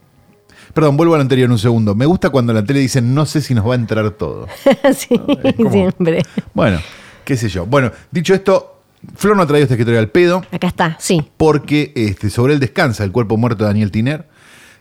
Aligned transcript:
Perdón, 0.77 0.95
vuelvo 0.95 1.15
al 1.15 1.21
anterior 1.21 1.49
un 1.49 1.57
segundo. 1.57 1.95
Me 1.95 2.05
gusta 2.05 2.29
cuando 2.29 2.51
en 2.51 2.57
la 2.57 2.63
tele 2.63 2.81
dicen 2.81 3.15
no 3.15 3.25
sé 3.25 3.41
si 3.41 3.55
nos 3.55 3.67
va 3.67 3.71
a 3.73 3.77
entrar 3.77 4.11
todo. 4.11 4.45
sí, 4.95 5.17
como- 5.57 5.71
siempre. 5.71 6.21
Bueno, 6.53 6.77
qué 7.25 7.35
sé 7.35 7.49
yo. 7.49 7.65
Bueno, 7.65 7.91
dicho 8.11 8.35
esto, 8.35 8.81
Flor 9.15 9.35
no 9.35 9.41
ha 9.41 9.47
traído 9.47 9.63
este 9.63 9.73
escritorio 9.73 9.99
al 9.99 10.09
pedo. 10.09 10.43
Acá 10.51 10.67
está, 10.67 10.95
sí. 10.99 11.31
porque 11.35 11.93
este, 11.95 12.29
sobre 12.29 12.53
él 12.53 12.59
descansa 12.59 13.03
el 13.03 13.11
cuerpo 13.11 13.37
muerto 13.37 13.63
de 13.63 13.69
Daniel 13.69 13.89
Tiner. 13.89 14.27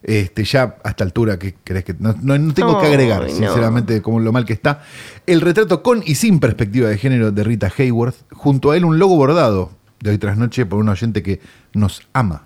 Este, 0.03 0.45
ya 0.45 0.77
a 0.85 0.91
esta 0.91 1.03
altura, 1.03 1.39
¿qué 1.39 1.55
querés 1.65 1.83
que.? 1.85 1.95
No, 1.99 2.15
no- 2.21 2.37
no 2.37 2.53
tengo 2.53 2.79
que 2.79 2.89
agregar, 2.89 3.23
no. 3.23 3.29
sinceramente, 3.31 4.03
como 4.03 4.21
lo 4.21 4.33
mal 4.33 4.45
que 4.45 4.53
está. 4.53 4.83
El 5.27 5.41
retrato 5.41 5.83
con 5.83 6.03
y 6.05 6.17
sin 6.17 6.41
perspectiva 6.41 6.91
de 6.91 6.99
género 6.99 7.33
de 7.33 7.43
Rita 7.43 7.73
Hayworth. 7.75 8.17
Junto 8.33 8.73
a 8.73 8.77
él, 8.77 8.85
un 8.85 8.99
logo 8.99 9.17
bordado 9.17 9.71
de 10.01 10.11
hoy 10.11 10.19
tras 10.19 10.37
noche 10.37 10.67
por 10.67 10.79
un 10.79 10.91
oyente 10.91 11.23
que 11.23 11.41
nos 11.73 12.03
ama 12.13 12.43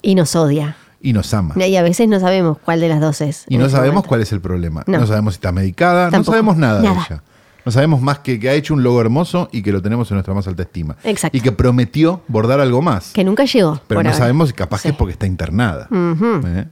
Y 0.00 0.14
nos 0.14 0.34
odia. 0.36 0.78
Y 1.04 1.12
nos 1.12 1.32
ama. 1.34 1.54
Y 1.56 1.76
a 1.76 1.82
veces 1.82 2.08
no 2.08 2.18
sabemos 2.18 2.56
cuál 2.64 2.80
de 2.80 2.88
las 2.88 3.00
dos 3.00 3.20
es. 3.20 3.44
Y 3.48 3.58
no 3.58 3.66
este 3.66 3.76
sabemos 3.76 3.94
momento. 3.96 4.08
cuál 4.08 4.22
es 4.22 4.32
el 4.32 4.40
problema. 4.40 4.82
No, 4.86 4.98
No. 4.98 5.06
sabemos 5.06 5.34
si 5.34 5.36
está 5.36 5.52
medicada, 5.52 6.10
no 6.10 6.24
sabemos 6.24 6.56
nada, 6.56 6.80
de 6.80 6.88
ella. 6.88 7.22
No 7.66 7.72
sabemos 7.72 8.00
más 8.02 8.18
que 8.18 8.38
que 8.40 8.48
ha 8.50 8.52
hecho 8.54 8.74
un 8.74 8.82
logo 8.82 9.00
hermoso 9.00 9.48
y 9.52 9.62
que 9.62 9.72
lo 9.72 9.80
tenemos 9.80 10.10
en 10.10 10.16
nuestra 10.16 10.34
más 10.34 10.46
alta 10.48 10.62
estima. 10.62 10.96
Exacto. 11.04 11.36
Y 11.36 11.40
que 11.40 11.50
prometió 11.52 12.22
bordar 12.28 12.60
algo 12.60 12.82
más. 12.82 13.12
Que 13.12 13.22
nunca 13.24 13.44
llegó. 13.44 13.80
Pero 13.86 14.02
no 14.02 14.08
ahora. 14.08 14.18
sabemos 14.18 14.48
si 14.48 14.54
capaz 14.54 14.82
que 14.82 14.88
es 14.88 14.94
porque 14.94 15.12
está 15.12 15.26
internada. 15.26 15.88
¿eh? 15.92 16.66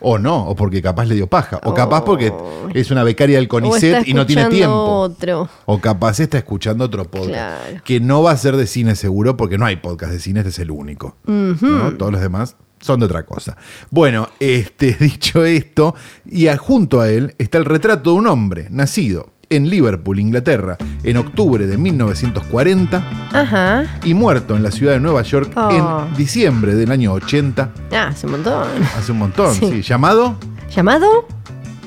O 0.00 0.16
no, 0.18 0.46
o 0.46 0.54
porque 0.54 0.80
capaz 0.80 1.06
le 1.06 1.16
dio 1.16 1.26
paja. 1.26 1.58
O 1.64 1.74
capaz 1.74 2.02
porque 2.04 2.32
es 2.74 2.90
una 2.90 3.02
becaria 3.04 3.36
del 3.38 3.48
CONICET 3.48 4.06
y 4.06 4.14
no 4.14 4.24
tiene 4.26 4.46
tiempo. 4.46 4.74
Otro. 5.00 5.48
O 5.66 5.80
capaz 5.80 6.20
está 6.20 6.38
escuchando 6.38 6.84
otro 6.84 7.04
podcast. 7.04 7.28
Claro. 7.28 7.82
Que 7.84 8.00
no 8.00 8.22
va 8.22 8.30
a 8.32 8.36
ser 8.36 8.56
de 8.56 8.66
cine 8.66 8.94
seguro 8.96 9.36
porque 9.36 9.58
no 9.58 9.66
hay 9.66 9.76
podcast 9.76 10.12
de 10.12 10.20
cine, 10.20 10.40
este 10.40 10.50
es 10.50 10.58
el 10.60 10.70
único. 10.70 11.16
¿no? 11.26 11.92
Todos 11.98 12.12
los 12.12 12.20
demás 12.20 12.56
son 12.80 13.00
de 13.00 13.06
otra 13.06 13.24
cosa. 13.24 13.56
Bueno, 13.90 14.28
este, 14.40 14.92
dicho 15.00 15.44
esto, 15.44 15.94
y 16.26 16.46
junto 16.56 17.00
a 17.00 17.08
él 17.10 17.34
está 17.38 17.58
el 17.58 17.64
retrato 17.64 18.10
de 18.12 18.16
un 18.16 18.26
hombre 18.26 18.68
nacido 18.70 19.30
en 19.50 19.70
Liverpool, 19.70 20.20
Inglaterra, 20.20 20.76
en 21.02 21.16
octubre 21.16 21.66
de 21.66 21.78
1940 21.78 23.02
Ajá. 23.32 23.84
y 24.04 24.12
muerto 24.12 24.54
en 24.56 24.62
la 24.62 24.70
ciudad 24.70 24.92
de 24.92 25.00
Nueva 25.00 25.22
York 25.22 25.52
Oh. 25.56 26.06
en 26.10 26.16
diciembre 26.16 26.74
del 26.74 26.90
año 26.92 27.12
80. 27.14 27.70
Ah, 27.92 28.08
hace 28.08 28.26
un 28.26 28.32
montón. 28.32 28.68
Hace 28.96 29.12
un 29.12 29.18
montón, 29.18 29.54
sí. 29.54 29.66
Sí. 29.70 29.82
Llamado, 29.82 30.36
¿Llamado? 30.70 31.26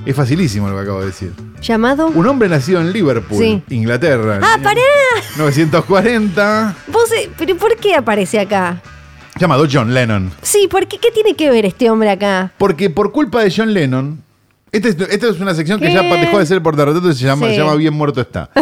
es 0.06 0.16
facilísimo 0.16 0.69
lo 0.69 0.75
que 0.75 0.81
acabo 0.81 1.01
de 1.01 1.06
decir. 1.07 1.34
¿Llamado? 1.62 2.07
Un 2.07 2.25
hombre 2.25 2.50
nacido 2.50 2.81
en 2.81 2.91
Liverpool, 2.91 3.38
Sí. 3.38 3.62
Inglaterra. 3.75 4.40
¡Ah, 4.41 4.57
pará! 4.63 4.81
940. 5.38 6.75
Vos, 6.88 7.12
eh, 7.12 7.30
¿Pero 7.38 7.56
por 7.57 7.75
qué 7.78 7.94
aparece 7.96 8.40
acá? 8.40 8.81
Llamado 9.40 9.66
John 9.72 9.94
Lennon. 9.94 10.31
Sí, 10.42 10.68
¿por 10.69 10.88
qué? 10.88 10.97
¿Qué 10.97 11.12
tiene 11.12 11.36
que 11.36 11.50
ver 11.50 11.66
este 11.66 11.90
hombre 11.90 12.09
acá? 12.09 12.52
Porque 12.58 12.90
por 12.90 13.12
culpa 13.12 13.42
de 13.44 13.53
John 13.56 13.74
Lennon. 13.74 14.24
Esta 14.72 14.88
es, 14.90 14.96
esta 15.09 15.28
es 15.30 15.40
una 15.40 15.53
sección 15.53 15.80
que 15.80 15.92
ya 15.94 16.02
dejó 16.02 16.40
de 16.40 16.46
ser 16.46 16.62
por 16.64 16.75
retrato 16.78 17.09
y 17.09 17.14
se 17.16 17.25
llama, 17.25 17.47
Sí. 17.47 17.53
se 17.56 17.59
llama 17.59 17.75
Bien 17.75 17.94
Muerto 17.94 18.22
Está. 18.22 18.50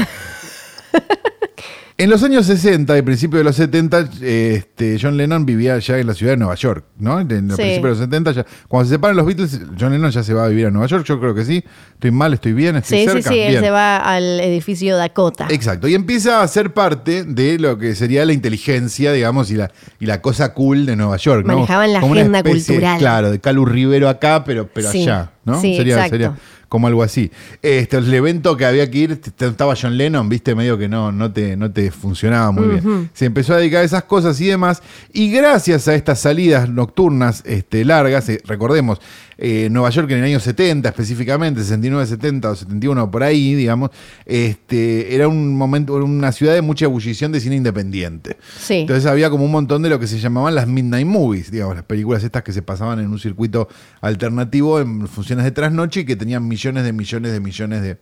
En 2.01 2.09
los 2.09 2.23
años 2.23 2.45
60 2.45 2.97
y 2.97 3.01
principios 3.01 3.41
de 3.41 3.43
los 3.43 3.57
70, 3.57 4.07
este, 4.21 4.97
John 5.01 5.17
Lennon 5.17 5.45
vivía 5.45 5.77
ya 5.79 5.97
en 5.97 6.07
la 6.07 6.13
ciudad 6.13 6.31
de 6.31 6.37
Nueva 6.37 6.55
York, 6.55 6.85
¿no? 6.97 7.19
En 7.19 7.27
los 7.49 7.57
Sí. 7.57 7.61
principios 7.63 7.83
de 7.83 7.89
los 7.89 7.97
70, 7.99 8.31
ya, 8.31 8.45
cuando 8.69 8.87
se 8.87 8.95
separan 8.95 9.17
los 9.17 9.25
Beatles, 9.25 9.59
John 9.77 9.91
Lennon 9.91 10.09
ya 10.09 10.23
se 10.23 10.33
va 10.33 10.45
a 10.45 10.47
vivir 10.47 10.67
a 10.67 10.71
Nueva 10.71 10.87
York, 10.87 11.03
yo 11.05 11.19
creo 11.19 11.35
que 11.35 11.43
sí. 11.43 11.61
Estoy 11.95 12.11
mal, 12.11 12.33
estoy 12.33 12.53
bien, 12.53 12.77
estoy 12.77 12.99
Sí, 12.99 13.03
sí, 13.05 13.11
cerca. 13.11 13.29
sí, 13.31 13.39
él 13.39 13.49
Bien. 13.51 13.63
se 13.65 13.69
va 13.69 13.97
al 13.97 14.39
edificio 14.39 14.95
Dakota. 14.95 15.47
Exacto, 15.49 15.89
y 15.89 15.93
empieza 15.93 16.41
a 16.41 16.47
ser 16.47 16.73
parte 16.73 17.25
de 17.25 17.59
lo 17.59 17.77
que 17.77 17.93
sería 17.95 18.23
la 18.23 18.31
inteligencia, 18.31 19.11
digamos, 19.11 19.51
y 19.51 19.55
la, 19.55 19.69
y 19.99 20.05
la 20.05 20.21
cosa 20.21 20.53
cool 20.53 20.85
de 20.85 20.95
Nueva 20.95 21.17
York. 21.17 21.45
¿no? 21.45 21.55
Manejaban 21.55 21.91
la 21.91 21.99
Como 21.99 22.13
agenda 22.13 22.37
especie, 22.39 22.75
cultural. 22.75 22.97
Claro, 22.99 23.29
de 23.29 23.39
Calu 23.41 23.65
Rivero 23.65 24.07
acá, 24.07 24.45
pero, 24.45 24.69
pero 24.73 24.89
Sí, 24.89 25.01
allá, 25.03 25.31
¿no? 25.43 25.59
sí, 25.59 25.75
sería, 25.75 25.95
exacto. 25.95 26.11
sería 26.15 26.33
como 26.69 26.87
algo 26.87 27.03
así. 27.03 27.31
Este, 27.61 27.97
el 27.97 28.13
evento 28.13 28.55
que 28.55 28.65
había 28.65 28.89
que 28.89 28.97
ir, 28.97 29.21
estaba 29.39 29.75
John 29.79 29.97
Lennon, 29.97 30.29
viste, 30.29 30.55
medio 30.55 30.77
que 30.77 30.87
no, 30.87 31.11
no, 31.11 31.31
te, 31.33 31.57
no 31.57 31.71
te 31.71 31.91
funcionaba 31.91 32.51
muy 32.51 32.67
bien. 32.67 33.09
Se 33.13 33.25
empezó 33.25 33.55
a 33.55 33.57
dedicar 33.57 33.81
a 33.81 33.83
esas 33.83 34.03
cosas 34.03 34.39
y 34.39 34.47
demás, 34.47 34.81
y 35.11 35.31
gracias 35.31 35.87
a 35.87 35.95
estas 35.95 36.19
salidas 36.19 36.69
nocturnas 36.69 37.43
este, 37.45 37.83
largas, 37.83 38.29
eh, 38.29 38.41
recordemos, 38.45 39.01
eh, 39.41 39.69
Nueva 39.71 39.89
York 39.89 40.11
en 40.11 40.17
el 40.17 40.25
año 40.25 40.39
70 40.41 40.89
específicamente, 40.89 41.61
69, 41.61 42.05
70 42.05 42.49
o 42.51 42.55
71 42.55 43.09
por 43.09 43.23
ahí, 43.23 43.55
digamos, 43.55 43.89
este, 44.25 45.15
era 45.15 45.29
un 45.29 45.55
momento, 45.55 45.95
era 45.95 46.03
una 46.05 46.31
ciudad 46.33 46.53
de 46.53 46.61
mucha 46.61 46.83
ebullición 46.85 47.31
de 47.31 47.39
cine 47.39 47.55
independiente. 47.55 48.35
Sí. 48.59 48.75
Entonces 48.81 49.05
había 49.05 49.29
como 49.29 49.45
un 49.45 49.51
montón 49.51 49.81
de 49.81 49.89
lo 49.89 49.97
que 49.97 50.07
se 50.07 50.19
llamaban 50.19 50.55
las 50.55 50.67
Midnight 50.67 51.07
Movies, 51.07 51.51
digamos, 51.51 51.75
las 51.75 51.85
películas 51.85 52.21
estas 52.23 52.43
que 52.43 52.51
se 52.51 52.61
pasaban 52.61 52.99
en 52.99 53.07
un 53.07 53.17
circuito 53.19 53.69
alternativo 54.01 54.81
en 54.81 55.07
funciones 55.07 55.45
de 55.45 55.51
trasnoche 55.51 56.01
y 56.01 56.05
que 56.05 56.15
tenían 56.17 56.45
millones 56.47 56.83
de 56.83 56.91
millones 56.91 57.31
de 57.31 57.39
millones 57.39 57.81
de, 57.81 57.97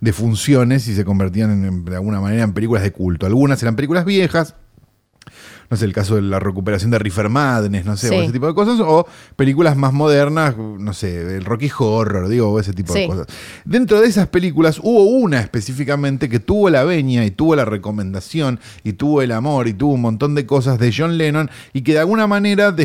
de 0.00 0.12
funciones 0.12 0.88
y 0.88 0.94
se 0.94 1.04
convertían 1.04 1.64
en- 1.64 1.84
de 1.84 1.94
alguna 1.96 2.20
manera 2.20 2.42
en 2.42 2.52
películas 2.54 2.82
de 2.82 2.92
culto. 2.92 3.26
Algunas 3.26 3.62
eran 3.62 3.76
películas 3.76 4.04
viejas, 4.04 4.54
no 5.72 5.76
sé, 5.78 5.86
el 5.86 5.94
caso 5.94 6.16
de 6.16 6.20
la 6.22 6.38
recuperación 6.38 6.90
de 6.90 6.98
Reefer 6.98 7.30
Madness, 7.30 7.86
no 7.86 7.96
sé, 7.96 8.10
Sí. 8.10 8.14
o 8.14 8.20
ese 8.22 8.32
tipo 8.32 8.46
de 8.46 8.52
cosas, 8.52 8.78
o 8.78 9.06
películas 9.36 9.74
más 9.74 9.94
modernas, 9.94 10.54
no 10.58 10.92
sé, 10.92 11.34
el 11.36 11.46
Rocky 11.46 11.70
Horror, 11.78 12.28
digo, 12.28 12.50
o 12.50 12.60
ese 12.60 12.74
tipo 12.74 12.92
de 12.92 13.06
cosas. 13.06 13.26
Dentro 13.64 13.98
de 14.02 14.06
esas 14.06 14.28
películas 14.28 14.78
hubo 14.82 15.04
una 15.04 15.40
específicamente 15.40 16.28
que 16.28 16.40
tuvo 16.40 16.68
la 16.68 16.84
veña 16.84 17.24
y 17.24 17.30
tuvo 17.30 17.56
la 17.56 17.64
recomendación 17.64 18.60
y 18.84 18.92
tuvo 18.92 19.22
el 19.22 19.32
amor 19.32 19.66
y 19.66 19.72
tuvo 19.72 19.94
un 19.94 20.02
montón 20.02 20.34
de 20.34 20.44
cosas 20.44 20.78
de 20.78 20.92
John 20.94 21.16
Lennon 21.16 21.50
y 21.72 21.80
que 21.80 21.92
de 21.94 22.00
alguna 22.00 22.26
manera 22.26 22.76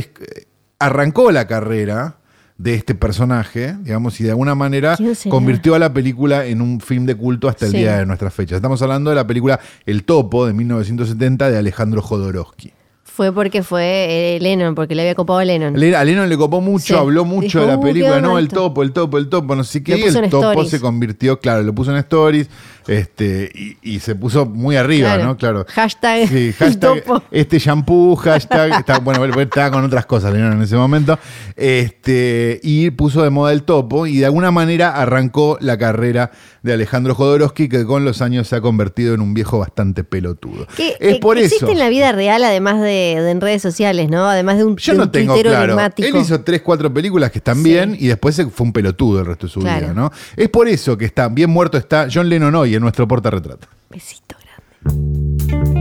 arrancó 0.79 1.31
la 1.31 1.45
carrera 1.45 2.17
de 2.57 2.73
este 2.73 2.95
personaje, 2.95 3.75
digamos, 3.83 4.19
y 4.19 4.23
de 4.23 4.31
alguna 4.31 4.56
manera 4.56 4.97
convirtió 5.29 5.75
a 5.75 5.79
la 5.79 5.94
película 5.94 6.45
en 6.45 6.62
un 6.62 6.79
film 6.81 7.06
de 7.06 7.13
culto 7.15 7.47
hasta 7.50 7.65
el 7.65 7.71
Sí. 7.71 7.77
día 7.79 7.97
de 8.00 8.06
nuestras 8.07 8.33
fechas. 8.33 8.56
Estamos 8.56 8.81
hablando 8.81 9.12
de 9.12 9.15
la 9.15 9.27
película 9.27 9.59
El 9.85 10.03
Topo 10.06 10.47
de 10.47 10.53
1970 10.53 11.51
de 11.51 11.57
Alejandro 11.59 12.01
Jodorowsky. 12.01 12.73
Fue 13.17 13.33
porque 13.33 13.63
fue 13.63 14.35
eh, 14.35 14.39
Lennon, 14.39 14.75
porque 14.75 14.93
le 14.93 15.01
había 15.01 15.15
copado 15.15 15.39
a 15.39 15.43
Lennon. 15.43 15.73
Le- 15.73 15.95
A 15.95 16.03
Lennon 16.03 16.29
le 16.29 16.37
copó 16.37 16.61
mucho, 16.61 16.85
Sí. 16.85 16.93
habló 16.93 17.25
mucho 17.25 17.47
Dijo, 17.57 17.61
de 17.61 17.65
la 17.65 17.77
"Uh, 17.79 17.81
película, 17.81 18.15
qué 18.17 18.21
no, 18.21 18.37
el 18.37 18.45
alto". 18.45 18.55
topo, 18.57 18.83
el 18.83 18.91
topo, 18.93 19.17
el 19.17 19.27
topo, 19.27 19.55
no 19.55 19.63
sé 19.63 19.81
qué, 19.81 19.93
Lo 19.93 19.97
y 19.97 20.01
puso 20.03 20.19
el 20.19 20.25
en 20.25 20.29
topo 20.29 20.51
stories. 20.51 20.69
se 20.69 20.79
convirtió, 20.79 21.39
claro, 21.39 21.63
lo 21.63 21.73
puso 21.73 21.89
en 21.89 21.97
stories, 21.97 22.47
Este, 22.88 23.51
y, 23.54 23.78
y 23.81 24.00
se 24.00 24.16
puso 24.16 24.45
muy 24.45 24.75
arriba, 24.78 25.10
Claro. 25.16 25.24
¿no? 25.25 25.38
Claro. 25.38 25.66
Hashtag, 25.69 26.28
Sí, 26.28 26.54
hashtag 26.57 27.01
topo. 27.04 27.24
este 27.31 27.60
shampoo, 27.60 28.16
hashtag, 28.16 28.72
está- 28.80 29.00
bueno, 29.00 29.24
estaba 29.42 29.72
con 29.72 29.84
otras 29.84 30.06
cosas 30.06 30.34
en 30.34 30.62
ese 30.62 30.75
momento, 30.75 31.19
este, 31.56 32.60
y 32.63 32.89
puso 32.92 33.24
de 33.24 33.30
moda 33.30 33.51
el 33.51 33.63
topo 33.63 34.07
y 34.07 34.18
de 34.18 34.25
alguna 34.25 34.51
manera 34.51 34.95
arrancó 34.95 35.57
la 35.62 35.78
carrera 35.78 36.31
de 36.63 36.74
Alejandro 36.74 37.13
Jodorowsky 37.16 37.69
que 37.69 37.86
con 37.86 38.04
los 38.06 38.22
años 38.22 38.48
se 38.48 38.56
ha 38.56 38.62
convertido 38.62 39.13
en 39.13 39.22
un 39.22 39.34
viejo 39.34 39.60
bastante 39.60 40.04
pelotudo. 40.04 40.68
Que, 40.75 40.89
es 41.00 41.16
eh, 41.16 41.19
por 41.22 41.38
existe 41.38 41.66
eso. 41.66 41.72
en 41.74 41.80
la 41.80 41.89
vida 41.89 42.12
real, 42.12 42.44
además 42.44 42.81
de, 42.81 43.18
de 43.22 43.31
en 43.31 43.42
redes 43.42 43.62
sociales, 43.62 44.10
¿no? 44.10 44.25
Además 44.28 44.57
de 44.57 44.63
un, 44.66 44.75
Yo 44.78 44.94
de 44.94 44.98
no 44.98 45.04
un 45.06 45.12
tengo 45.12 45.36
claro. 45.42 45.63
enigmático. 45.66 46.07
Él 46.07 46.16
hizo 46.22 46.42
tres, 46.42 46.62
cuatro 46.62 46.94
películas 46.94 47.31
que 47.31 47.39
están 47.39 47.57
Sí. 47.57 47.63
bien 47.63 47.95
y 48.00 48.07
después 48.07 48.36
fue 48.54 48.66
un 48.66 48.74
pelotudo 48.74 49.19
el 49.19 49.25
resto 49.25 49.48
de 49.48 49.54
su 49.54 49.60
Claro. 49.62 49.81
vida, 49.88 49.94
¿no? 49.94 50.12
Es 50.36 50.50
por 50.50 50.68
eso 50.68 50.98
que 50.98 51.06
está 51.06 51.28
bien 51.30 51.50
muerto 51.50 51.78
está 51.78 52.07
John 52.13 52.30
Lennon 52.30 52.54
hoy 52.56 52.75
en 52.77 52.83
nuestro 52.83 53.07
portarretrato. 53.07 53.68
Besito 53.89 54.35
grande. 54.38 55.77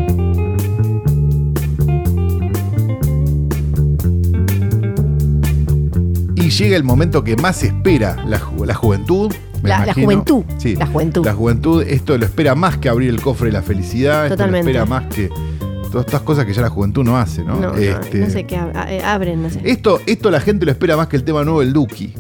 Y 6.36 6.50
llega 6.50 6.76
el 6.76 6.84
momento 6.84 7.24
que 7.24 7.36
más 7.36 7.62
espera 7.62 8.16
la, 8.26 8.38
ju- 8.38 8.64
la 8.66 8.74
juventud. 8.74 9.32
me 9.62 9.68
La- 9.70 9.92
juventud, 9.94 10.44
Sí, 10.58 10.76
la 10.76 10.86
juventud. 10.86 11.24
La 11.24 11.34
juventud, 11.34 11.82
esto 11.82 12.16
lo 12.18 12.24
espera 12.24 12.54
más 12.54 12.76
que 12.78 12.88
abrir 12.88 13.08
el 13.10 13.20
cofre 13.20 13.46
de 13.46 13.52
la 13.52 13.62
felicidad. 13.62 14.28
Totalmente. 14.28 14.70
Esto 14.70 14.78
lo 14.78 14.84
espera 14.84 14.86
más 14.86 15.14
que 15.14 15.28
todas 15.90 16.06
estas 16.06 16.20
cosas 16.22 16.44
que 16.44 16.52
ya 16.52 16.62
la 16.62 16.68
juventud 16.68 17.04
no 17.04 17.16
hace, 17.18 17.42
¿no? 17.42 17.58
No, 17.58 17.74
Este, 17.74 18.18
no 18.18 18.30
sé 18.30 18.44
qué 18.44 18.56
eh, 18.88 19.02
abren, 19.04 19.42
no 19.42 19.50
sé. 19.50 19.60
Esto, 19.64 20.00
esto 20.06 20.30
la 20.30 20.40
gente 20.40 20.66
lo 20.66 20.72
espera 20.72 20.96
más 20.96 21.08
que 21.08 21.16
el 21.16 21.24
tema 21.24 21.42
nuevo 21.42 21.60
del 21.60 21.72
Duki. 21.72 22.12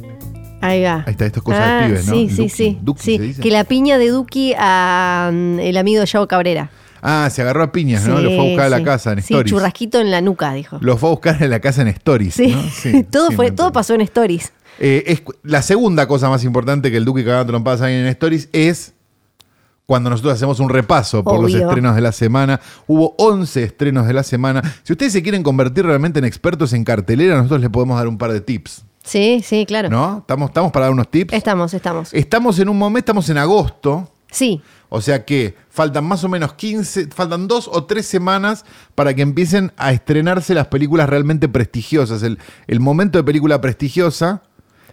Ahí 0.66 0.82
va. 0.82 1.04
Ahí 1.06 1.12
está, 1.12 1.26
esto 1.26 1.40
es 1.40 1.44
cosa 1.44 1.78
Ah, 1.78 1.82
de 1.82 1.86
pibes, 1.88 2.06
¿no? 2.06 2.14
Sí, 2.14 2.28
sí, 2.28 2.36
Duki, 2.36 2.48
sí. 2.48 2.78
Duki 2.82 3.02
sí. 3.02 3.16
se 3.16 3.22
dice. 3.22 3.42
Que 3.42 3.50
la 3.50 3.64
piña 3.64 3.98
de 3.98 4.08
Duki 4.10 4.54
a 4.58 5.30
mm, 5.32 5.60
el 5.60 5.76
amigo 5.76 6.00
de 6.00 6.06
Yao 6.06 6.26
Cabrera. 6.28 6.70
Ah, 7.02 7.28
se 7.30 7.42
agarró 7.42 7.62
a 7.62 7.72
piñas, 7.72 8.06
¿no? 8.06 8.16
Sí, 8.18 8.22
Lo 8.24 8.30
fue 8.30 8.38
a 8.40 8.42
buscar 8.48 8.66
a 8.66 8.68
la 8.70 8.82
casa 8.82 9.12
en 9.12 9.18
Sí, 9.22 9.32
Stories. 9.34 9.52
churrasquito 9.52 10.00
en 10.00 10.10
la 10.10 10.20
nuca, 10.20 10.52
dijo. 10.54 10.78
Lo 10.80 10.96
fue 10.96 11.08
a 11.08 11.12
buscar 11.12 11.40
en 11.42 11.50
la 11.50 11.60
casa 11.60 11.82
en 11.82 11.88
Stories. 11.88 12.34
Sí, 12.34 12.48
¿no? 12.48 12.62
Sí, 12.70 13.04
todo, 13.10 13.30
fue, 13.30 13.50
todo 13.52 13.70
pasó 13.72 13.94
en 13.94 14.00
Stories. 14.00 14.52
Eh, 14.80 15.04
es 15.06 15.22
la 15.42 15.62
segunda 15.62 16.08
cosa 16.08 16.28
más 16.28 16.42
importante 16.44 16.90
que 16.90 16.96
el 16.96 17.04
Duque 17.04 17.24
cagaba 17.24 17.46
trompadas 17.46 17.80
ahí 17.82 17.94
en 17.94 18.06
Stories 18.08 18.48
es 18.52 18.92
cuando 19.86 20.10
nosotros 20.10 20.34
hacemos 20.34 20.58
un 20.58 20.68
repaso 20.68 21.22
por 21.22 21.40
los 21.40 21.54
estrenos 21.54 21.94
de 21.94 22.00
la 22.00 22.10
semana. 22.10 22.60
Hubo 22.88 23.14
11 23.18 23.62
estrenos 23.62 24.08
de 24.08 24.12
la 24.14 24.24
semana. 24.24 24.60
Si 24.82 24.92
ustedes 24.92 25.12
se 25.12 25.22
quieren 25.22 25.44
convertir 25.44 25.86
realmente 25.86 26.18
en 26.18 26.24
expertos 26.24 26.72
en 26.72 26.82
cartelera, 26.82 27.36
nosotros 27.36 27.60
les 27.60 27.70
podemos 27.70 27.96
dar 27.96 28.08
un 28.08 28.18
par 28.18 28.32
de 28.32 28.40
tips. 28.40 28.84
Sí, 29.06 29.40
sí, 29.44 29.64
claro. 29.66 29.88
¿No? 29.88 30.18
¿Estamos, 30.18 30.50
estamos 30.50 30.72
para 30.72 30.86
dar 30.86 30.92
unos 30.92 31.10
tips? 31.10 31.32
Estamos, 31.32 31.72
estamos. 31.72 32.12
Estamos 32.12 32.58
en 32.58 32.68
un 32.68 32.76
momento, 32.76 32.98
estamos 33.12 33.28
en 33.30 33.38
agosto. 33.38 34.10
Sí, 34.30 34.60
O 34.88 35.00
sea 35.00 35.24
que 35.24 35.54
faltan 35.70 36.04
más 36.04 36.22
o 36.24 36.28
menos 36.28 36.52
15, 36.54 37.08
faltan 37.08 37.46
dos 37.48 37.68
o 37.72 37.84
tres 37.84 38.06
semanas 38.06 38.64
para 38.94 39.14
que 39.14 39.22
empiecen 39.22 39.72
a 39.76 39.92
estrenarse 39.92 40.52
las 40.54 40.66
películas 40.66 41.08
realmente 41.08 41.48
prestigiosas. 41.48 42.22
El, 42.22 42.38
el 42.66 42.80
momento 42.80 43.18
de 43.18 43.24
película 43.24 43.60
prestigiosa, 43.60 44.42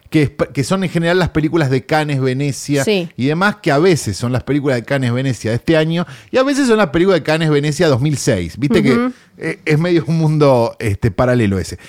que, 0.10 0.21
es- 0.24 0.31
que 0.54 0.63
son 0.63 0.83
en 0.83 0.89
general 0.92 1.18
las 1.19 1.30
películas 1.30 1.69
de 1.71 1.83
Cannes, 1.86 2.21
Venecia 2.21 2.83
Sí. 2.83 3.09
y 3.18 3.25
demás, 3.25 3.57
que 3.62 3.71
a 3.71 3.80
veces 3.80 4.16
son 4.16 4.31
las 4.31 4.44
películas 4.44 4.77
de 4.77 4.83
Cannes, 4.83 5.12
Venecia 5.12 5.50
de 5.51 5.57
este 5.57 5.75
año 5.75 6.06
y 6.31 6.38
a 6.38 6.44
veces 6.44 6.68
son 6.68 6.77
las 6.77 6.89
películas 6.89 7.19
de 7.19 7.24
Cannes, 7.24 7.50
Venecia 7.50 7.88
2006. 7.88 8.57
Viste 8.59 8.83
que 8.83 9.09
eh, 9.39 9.59
es 9.66 9.80
medio 9.80 10.04
un 10.07 10.19
mundo 10.19 10.75
este, 10.80 11.09
paralelo 11.12 11.57
ese 11.59 11.80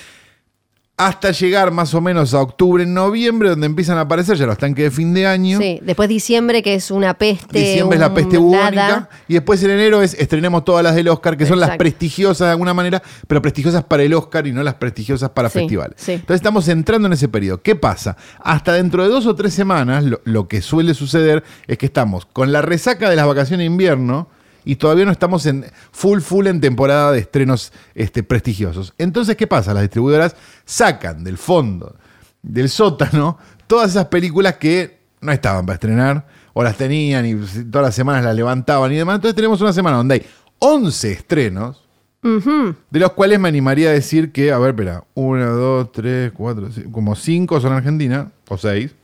hasta 0.97 1.31
llegar 1.31 1.71
más 1.71 1.93
o 1.93 1.99
menos 1.99 2.33
a 2.33 2.39
octubre, 2.41 2.85
noviembre, 2.85 3.49
donde 3.49 3.65
empiezan 3.65 3.97
a 3.97 4.01
aparecer 4.01 4.37
ya 4.37 4.45
los 4.45 4.57
tanques 4.57 4.85
de 4.85 4.91
fin 4.91 5.13
de 5.13 5.27
año. 5.27 5.59
sí. 5.59 5.79
Después 5.83 6.07
diciembre, 6.07 6.63
que 6.63 6.73
es 6.75 6.89
una 6.89 7.13
peste. 7.15 7.59
Diciembre 7.59 7.97
es 7.97 7.99
la 8.01 8.13
peste 8.13 8.35
nada. 8.39 8.41
bubónica. 8.45 9.09
Y 9.27 9.33
después 9.33 9.61
en 9.63 9.71
enero 9.71 10.01
es 10.01 10.13
estrenemos 10.13 10.63
todas 10.63 10.83
las 10.83 10.95
del 10.95 11.09
Oscar, 11.09 11.35
que 11.35 11.45
son 11.45 11.59
las 11.59 11.75
prestigiosas 11.77 12.47
de 12.47 12.51
alguna 12.51 12.73
manera, 12.73 13.03
pero 13.27 13.41
prestigiosas 13.41 13.83
para 13.83 14.03
el 14.03 14.13
Oscar 14.13 14.47
y 14.47 14.53
no 14.53 14.63
las 14.63 14.75
prestigiosas 14.75 15.31
para 15.31 15.49
Sí, 15.49 15.59
festivales. 15.59 15.95
sí. 15.97 16.13
Entonces 16.13 16.35
estamos 16.37 16.67
entrando 16.69 17.07
en 17.07 17.13
ese 17.13 17.27
periodo. 17.27 17.61
¿Qué 17.61 17.75
pasa? 17.75 18.15
Hasta 18.41 18.71
dentro 18.73 19.03
de 19.03 19.09
dos 19.09 19.25
o 19.25 19.35
tres 19.35 19.53
semanas, 19.53 20.03
lo, 20.05 20.21
lo 20.23 20.47
que 20.47 20.61
suele 20.61 20.93
suceder 20.93 21.43
es 21.67 21.77
que 21.77 21.87
estamos 21.87 22.25
con 22.25 22.53
la 22.53 22.61
resaca 22.61 23.09
de 23.09 23.17
las 23.17 23.27
vacaciones 23.27 23.59
de 23.63 23.65
invierno. 23.65 24.29
Y 24.65 24.75
todavía 24.75 25.05
no 25.05 25.11
estamos 25.11 25.45
en 25.45 25.65
full, 25.91 26.19
full 26.19 26.47
en 26.47 26.59
temporada 26.59 27.11
de 27.11 27.19
estrenos 27.19 27.71
este, 27.93 28.23
prestigiosos. 28.23 28.93
Entonces, 28.97 29.35
¿qué 29.35 29.47
pasa? 29.47 29.73
Las 29.73 29.83
distribuidoras 29.83 30.35
sacan 30.65 31.23
del 31.23 31.37
fondo, 31.37 31.95
del 32.41 32.69
sótano, 32.69 33.37
todas 33.67 33.91
esas 33.91 34.05
películas 34.05 34.55
que 34.55 34.99
no 35.21 35.31
estaban 35.31 35.65
para 35.65 35.75
estrenar, 35.75 36.27
o 36.53 36.63
las 36.63 36.77
tenían 36.77 37.25
y 37.25 37.35
todas 37.69 37.87
las 37.87 37.95
semanas 37.95 38.23
las 38.23 38.35
levantaban 38.35 38.91
y 38.91 38.95
demás. 38.95 39.15
Entonces 39.15 39.35
tenemos 39.35 39.61
una 39.61 39.73
semana 39.73 39.97
donde 39.97 40.15
hay 40.15 40.25
11 40.59 41.11
estrenos, 41.11 41.81
de 42.21 42.99
los 42.99 43.11
cuales 43.11 43.39
me 43.39 43.47
animaría 43.47 43.89
a 43.89 43.93
decir 43.93 44.31
que, 44.31 44.51
a 44.51 44.57
ver, 44.57 44.71
espera, 44.71 45.03
1, 45.13 45.45
2, 45.45 45.91
3, 45.91 46.31
4, 46.35 46.69
como 46.91 47.15
5 47.15 47.61
son 47.61 47.73
Argentina, 47.73 48.31
o 48.47 48.57
6, 48.57 48.95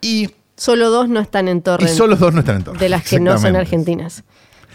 y, 0.00 0.30
Solo 0.56 0.90
dos 0.90 1.08
no 1.08 1.20
están 1.20 1.48
en 1.48 1.58
y 1.58 1.60
torre. 1.60 1.88
solo 1.88 2.16
dos 2.16 2.34
no 2.34 2.40
están 2.40 2.56
en 2.56 2.64
torno. 2.64 2.78
de 2.78 2.88
las 2.88 3.04
que 3.04 3.18
no 3.18 3.38
son 3.38 3.56
argentinas. 3.56 4.22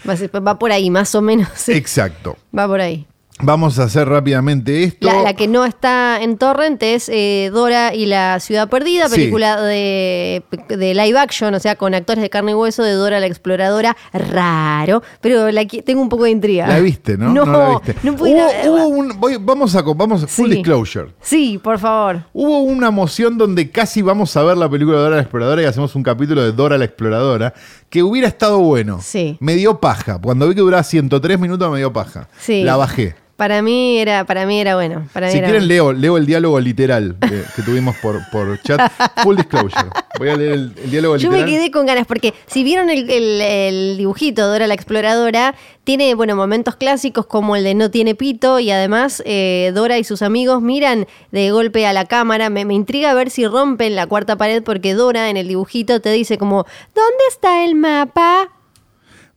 Va, 0.06 0.58
por 0.58 0.72
ahí, 0.72 0.90
más 0.90 1.14
o 1.14 1.22
menos. 1.22 1.48
Exacto. 1.68 2.36
Va 2.56 2.66
por 2.66 2.80
ahí. 2.80 3.06
Vamos 3.40 3.78
a 3.78 3.84
hacer 3.84 4.08
rápidamente 4.08 4.82
esto. 4.84 5.06
La, 5.06 5.22
la 5.22 5.34
que 5.34 5.46
no 5.46 5.64
está 5.64 6.20
en 6.22 6.38
Torrent 6.38 6.82
es 6.82 7.08
eh, 7.08 7.50
Dora 7.52 7.94
y 7.94 8.06
la 8.06 8.40
Ciudad 8.40 8.68
Perdida, 8.68 9.08
Sí. 9.08 9.14
película 9.16 9.60
de, 9.62 10.42
de 10.68 10.94
live 10.94 11.18
action, 11.18 11.54
o 11.54 11.60
sea, 11.60 11.76
con 11.76 11.94
actores 11.94 12.20
de 12.22 12.30
carne 12.30 12.50
y 12.50 12.54
hueso 12.54 12.82
de 12.82 12.92
Dora 12.92 13.20
la 13.20 13.26
Exploradora. 13.26 13.96
Raro, 14.12 15.02
pero 15.20 15.50
la 15.52 15.64
tengo 15.66 16.00
un 16.02 16.08
poco 16.08 16.24
de 16.24 16.30
intriga. 16.30 16.66
La 16.66 16.80
viste, 16.80 17.16
¿no? 17.16 17.32
No, 17.32 17.44
la 17.46 17.68
viste. 17.78 17.94
no 18.02 18.16
pude 18.16 18.30
ir 18.30 18.38
a 18.40 18.48
Hubo- 18.68 18.86
un- 18.88 19.20
voy- 19.20 19.38
vamos 19.40 19.74
a, 19.76 19.82
vamos, 19.82 20.26
full 20.28 20.48
Sí. 20.50 20.56
disclosure. 20.56 21.08
Sí, 21.20 21.60
por 21.62 21.78
favor. 21.78 22.24
Hubo 22.32 22.60
una 22.62 22.90
moción 22.90 23.38
donde 23.38 23.70
casi 23.70 24.02
vamos 24.02 24.36
a 24.36 24.42
ver 24.42 24.56
la 24.56 24.68
película 24.68 24.96
de 24.98 25.02
Dora 25.04 25.16
la 25.16 25.22
Exploradora 25.22 25.62
y 25.62 25.64
hacemos 25.66 25.94
un 25.94 26.02
capítulo 26.02 26.42
de 26.42 26.52
Dora 26.52 26.76
la 26.76 26.84
Exploradora, 26.86 27.54
que 27.88 28.02
hubiera 28.02 28.28
estado 28.28 28.58
bueno. 28.58 28.98
Sí. 29.02 29.36
Me 29.40 29.54
dio 29.54 29.80
paja. 29.80 30.18
Cuando 30.20 30.48
vi 30.48 30.54
que 30.54 30.60
duraba 30.60 30.82
103 30.82 31.38
minutos 31.38 31.70
me 31.70 31.78
dio 31.78 31.92
paja. 31.92 32.28
Sí. 32.40 32.62
La 32.64 32.76
bajé. 32.76 33.14
Para 33.38 33.62
mí 33.62 33.98
era, 33.98 34.24
para 34.24 34.46
mí 34.46 34.60
era 34.60 34.74
bueno. 34.74 35.06
Para 35.12 35.28
mí 35.28 35.32
Si 35.32 35.38
era 35.38 35.46
quieren 35.46 35.68
bueno. 35.68 35.92
leo, 35.92 35.92
leo 35.92 36.16
el 36.16 36.26
diálogo 36.26 36.58
literal 36.58 37.14
que, 37.20 37.40
que 37.54 37.62
tuvimos 37.62 37.94
por, 37.98 38.20
por 38.32 38.60
chat. 38.62 38.90
Full 39.22 39.36
disclosure. 39.36 39.90
Voy 40.18 40.28
a 40.30 40.36
leer 40.36 40.52
el, 40.54 40.72
el 40.82 40.90
diálogo 40.90 41.16
Yo 41.18 41.28
literal. 41.30 41.46
me 41.46 41.52
quedé 41.56 41.70
con 41.70 41.86
ganas 41.86 42.04
porque 42.08 42.34
si 42.48 42.64
vieron 42.64 42.90
el, 42.90 43.08
el- 43.08 43.40
el 43.40 43.96
dibujito 43.96 44.44
Dora 44.48 44.66
la 44.66 44.74
Exploradora, 44.74 45.54
tiene 45.84 46.14
bueno 46.16 46.34
momentos 46.34 46.74
clásicos 46.74 47.26
como 47.26 47.54
el 47.54 47.62
de 47.62 47.74
No 47.76 47.92
tiene 47.92 48.16
pito 48.16 48.58
y 48.58 48.72
además 48.72 49.22
eh, 49.24 49.70
Dora 49.72 49.98
y 49.98 50.02
sus 50.04 50.22
amigos 50.22 50.60
miran 50.60 51.06
de 51.30 51.52
golpe 51.52 51.86
a 51.86 51.92
la 51.92 52.06
cámara. 52.06 52.50
Me, 52.50 52.64
me 52.64 52.74
intriga 52.74 53.14
ver 53.14 53.30
si 53.30 53.46
rompen 53.46 53.94
la 53.94 54.08
cuarta 54.08 54.34
pared 54.34 54.64
porque 54.64 54.94
Dora 54.94 55.30
en 55.30 55.36
el 55.36 55.46
dibujito 55.46 56.00
te 56.00 56.10
dice 56.10 56.38
como 56.38 56.66
¿Dónde 56.92 57.22
está 57.30 57.64
el 57.64 57.76
mapa? 57.76 58.48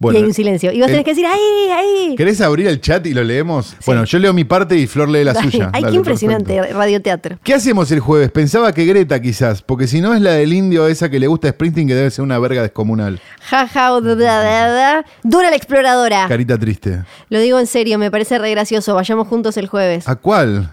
Bueno, 0.01 0.18
y 0.18 0.21
hay 0.24 0.27
un 0.27 0.33
silencio. 0.33 0.71
Y 0.71 0.80
vos 0.80 0.88
tenés 0.88 1.03
que 1.06 1.12
decir 1.12 1.27
¡Ahí, 1.27 1.69
ahí! 1.71 2.15
¿Querés 2.18 2.42
abrir 2.42 2.65
el 2.68 2.81
chat 2.81 3.06
y 3.06 3.13
lo 3.13 3.24
leemos? 3.24 3.75
Bueno, 3.86 4.03
yo 4.03 4.18
leo 4.18 4.33
mi 4.33 4.44
parte 4.44 4.75
y 4.75 4.88
Flor 4.88 5.07
lee 5.07 5.24
la 5.24 5.33
Dale. 5.33 5.52
suya. 5.52 5.69
Ay, 5.71 5.83
Dale, 5.83 5.92
qué 5.92 5.97
impresionante 5.97 6.56
perfecto. 6.56 6.78
radioteatro. 6.80 7.37
¿Qué 7.44 7.54
hacemos 7.54 7.92
el 7.92 7.99
jueves? 7.99 8.31
Pensaba 8.31 8.73
que 8.73 8.83
Greta 8.85 9.21
quizás, 9.21 9.61
porque 9.61 9.85
si 9.85 10.02
no 10.02 10.16
es 10.16 10.21
la 10.21 10.31
del 10.31 10.54
indio 10.54 10.87
esa 10.87 11.07
que 11.11 11.19
le 11.19 11.28
gusta 11.28 11.49
a 11.49 11.52
Springsteen, 11.52 11.87
que 11.87 11.94
debe 11.94 12.09
ser 12.09 12.23
una 12.23 12.40
verga 12.40 12.64
descomunal. 12.64 13.21
Jaja, 13.42 13.94
o 13.94 14.02
da, 14.02 15.04
la 15.23 15.56
Exploradora. 15.56 16.26
Carita 16.28 16.57
triste. 16.57 17.04
Lo 17.30 17.40
digo 17.40 17.59
en 17.59 17.68
serio, 17.68 17.99
me 17.99 18.09
parece 18.09 18.40
re 18.40 18.49
gracioso. 18.49 18.95
Vayamos 18.95 19.28
juntos 19.28 19.56
el 19.57 19.68
jueves. 19.68 20.07
¿A 20.07 20.16
cuál? 20.16 20.71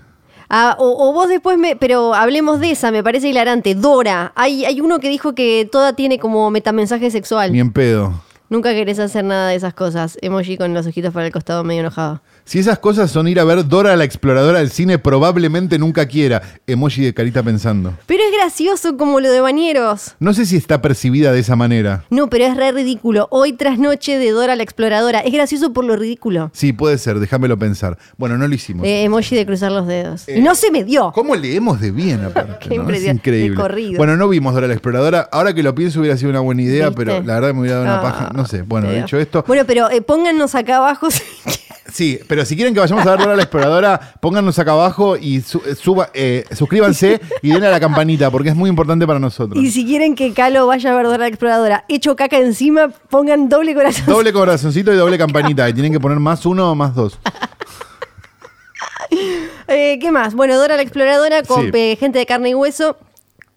Ah, 0.48 0.74
o, 0.78 1.10
o 1.10 1.12
vos 1.12 1.28
después 1.28 1.58
me. 1.58 1.76
Pero 1.76 2.14
hablemos 2.14 2.60
de 2.60 2.70
esa, 2.70 2.90
me 2.90 3.02
parece 3.02 3.28
hilarante. 3.28 3.74
Dora. 3.74 4.32
Hay, 4.34 4.64
hay 4.64 4.80
uno 4.80 4.98
que 5.00 5.10
dijo 5.10 5.34
que 5.34 5.68
toda 5.70 5.92
tiene 5.92 6.18
como 6.18 6.50
metamensaje 6.50 7.10
sexual. 7.10 7.52
Ni 7.52 7.60
en 7.60 7.72
pedo. 7.72 8.22
Nunca 8.50 8.72
querés 8.72 8.98
hacer 8.98 9.24
nada 9.24 9.50
de 9.50 9.56
esas 9.56 9.74
cosas. 9.74 10.16
Emoji 10.22 10.56
con 10.56 10.72
los 10.72 10.86
ojitos 10.86 11.12
para 11.12 11.26
el 11.26 11.32
costado 11.32 11.64
medio 11.64 11.80
enojado. 11.80 12.22
Si 12.48 12.58
esas 12.58 12.78
cosas 12.78 13.10
son 13.10 13.28
ir 13.28 13.38
a 13.40 13.44
ver 13.44 13.68
Dora 13.68 13.94
la 13.94 14.04
exploradora 14.04 14.60
del 14.60 14.70
cine, 14.70 14.98
probablemente 14.98 15.78
nunca 15.78 16.06
quiera. 16.06 16.40
Emoji 16.66 17.02
de 17.02 17.12
carita 17.12 17.42
pensando. 17.42 17.92
Pero 18.06 18.22
es 18.24 18.32
gracioso 18.32 18.96
como 18.96 19.20
lo 19.20 19.30
de 19.30 19.42
Bañeros. 19.42 20.14
No 20.18 20.32
sé 20.32 20.46
si 20.46 20.56
está 20.56 20.80
percibida 20.80 21.30
de 21.32 21.40
esa 21.40 21.56
manera. 21.56 22.04
No, 22.08 22.30
pero 22.30 22.46
es 22.46 22.56
re 22.56 22.72
ridículo. 22.72 23.28
Hoy 23.30 23.52
tras 23.52 23.78
noche 23.78 24.16
de 24.16 24.30
Dora 24.30 24.56
la 24.56 24.62
exploradora. 24.62 25.20
Es 25.20 25.30
gracioso 25.34 25.74
por 25.74 25.84
lo 25.84 25.94
ridículo. 25.96 26.50
Sí, 26.54 26.72
puede 26.72 26.96
ser, 26.96 27.18
déjamelo 27.18 27.58
pensar. 27.58 27.98
Bueno, 28.16 28.38
no 28.38 28.48
lo 28.48 28.54
hicimos. 28.54 28.86
Eh, 28.86 29.02
emoji 29.04 29.36
de 29.36 29.44
cruzar 29.44 29.70
los 29.70 29.86
dedos. 29.86 30.26
Eh, 30.26 30.38
y 30.38 30.40
no 30.40 30.54
se 30.54 30.70
me 30.70 30.84
dio. 30.84 31.12
¿Cómo 31.12 31.36
leemos 31.36 31.82
de 31.82 31.90
bien 31.90 32.24
aparte? 32.24 32.56
Qué 32.70 32.78
no? 32.78 32.88
Es 32.88 33.04
increíble. 33.04 33.98
Bueno, 33.98 34.16
no 34.16 34.26
vimos 34.26 34.54
Dora 34.54 34.68
la 34.68 34.72
exploradora. 34.72 35.28
Ahora 35.32 35.52
que 35.52 35.62
lo 35.62 35.74
pienso 35.74 36.00
hubiera 36.00 36.16
sido 36.16 36.30
una 36.30 36.40
buena 36.40 36.62
idea, 36.62 36.88
¿Viste? 36.88 37.04
pero 37.04 37.22
la 37.22 37.34
verdad 37.34 37.52
me 37.52 37.60
hubiera 37.60 37.76
dado 37.80 37.84
una 37.88 37.98
Ah, 37.98 38.02
paja. 38.02 38.30
No 38.34 38.46
sé. 38.46 38.62
Bueno, 38.62 38.90
dicho 38.90 39.18
esto, 39.18 39.44
Bueno, 39.46 39.64
pero 39.66 39.90
eh, 39.90 40.00
póngannos 40.00 40.54
acá 40.54 40.78
abajo 40.78 41.10
si, 41.10 41.22
Sí, 41.92 42.20
pero 42.28 42.44
si 42.44 42.54
quieren 42.54 42.74
que 42.74 42.80
vayamos 42.80 43.06
a 43.06 43.10
ver 43.12 43.20
Dora 43.20 43.34
la 43.34 43.42
Exploradora, 43.42 44.14
pónganos 44.20 44.58
acá 44.58 44.72
abajo 44.72 45.16
y 45.16 45.40
su- 45.40 45.62
eh, 45.66 45.74
suba- 45.74 46.10
eh, 46.12 46.44
suscríbanse 46.54 47.18
y 47.40 47.50
denle 47.50 47.66
a 47.68 47.70
la 47.70 47.80
campanita 47.80 48.30
porque 48.30 48.50
es 48.50 48.54
muy 48.54 48.68
importante 48.68 49.06
para 49.06 49.18
nosotros. 49.18 49.62
Y 49.64 49.70
si 49.70 49.86
quieren 49.86 50.14
que 50.14 50.34
Calo 50.34 50.66
vaya 50.66 50.92
a 50.92 50.96
ver 50.96 51.06
Dora 51.06 51.18
la 51.18 51.28
Exploradora 51.28 51.84
hecho 51.88 52.14
caca 52.14 52.36
encima, 52.38 52.88
pongan 53.08 53.48
doble 53.48 53.74
corazón. 53.74 54.04
Doble 54.06 54.32
corazoncito 54.34 54.92
y 54.92 54.96
doble 54.96 55.16
campanita. 55.16 55.68
Y 55.68 55.72
tienen 55.72 55.92
que 55.92 55.98
poner 56.00 56.18
más 56.18 56.44
uno 56.44 56.70
o 56.70 56.74
más 56.74 56.94
dos. 56.94 57.18
Eh, 59.66 59.98
¿Qué 60.00 60.10
más? 60.12 60.34
Bueno, 60.34 60.56
Dora 60.56 60.76
la 60.76 60.82
Exploradora 60.82 61.42
con 61.42 61.64
Sí. 61.64 61.70
eh, 61.74 61.96
gente 61.98 62.18
de 62.18 62.26
carne 62.26 62.50
y 62.50 62.54
hueso. 62.54 62.96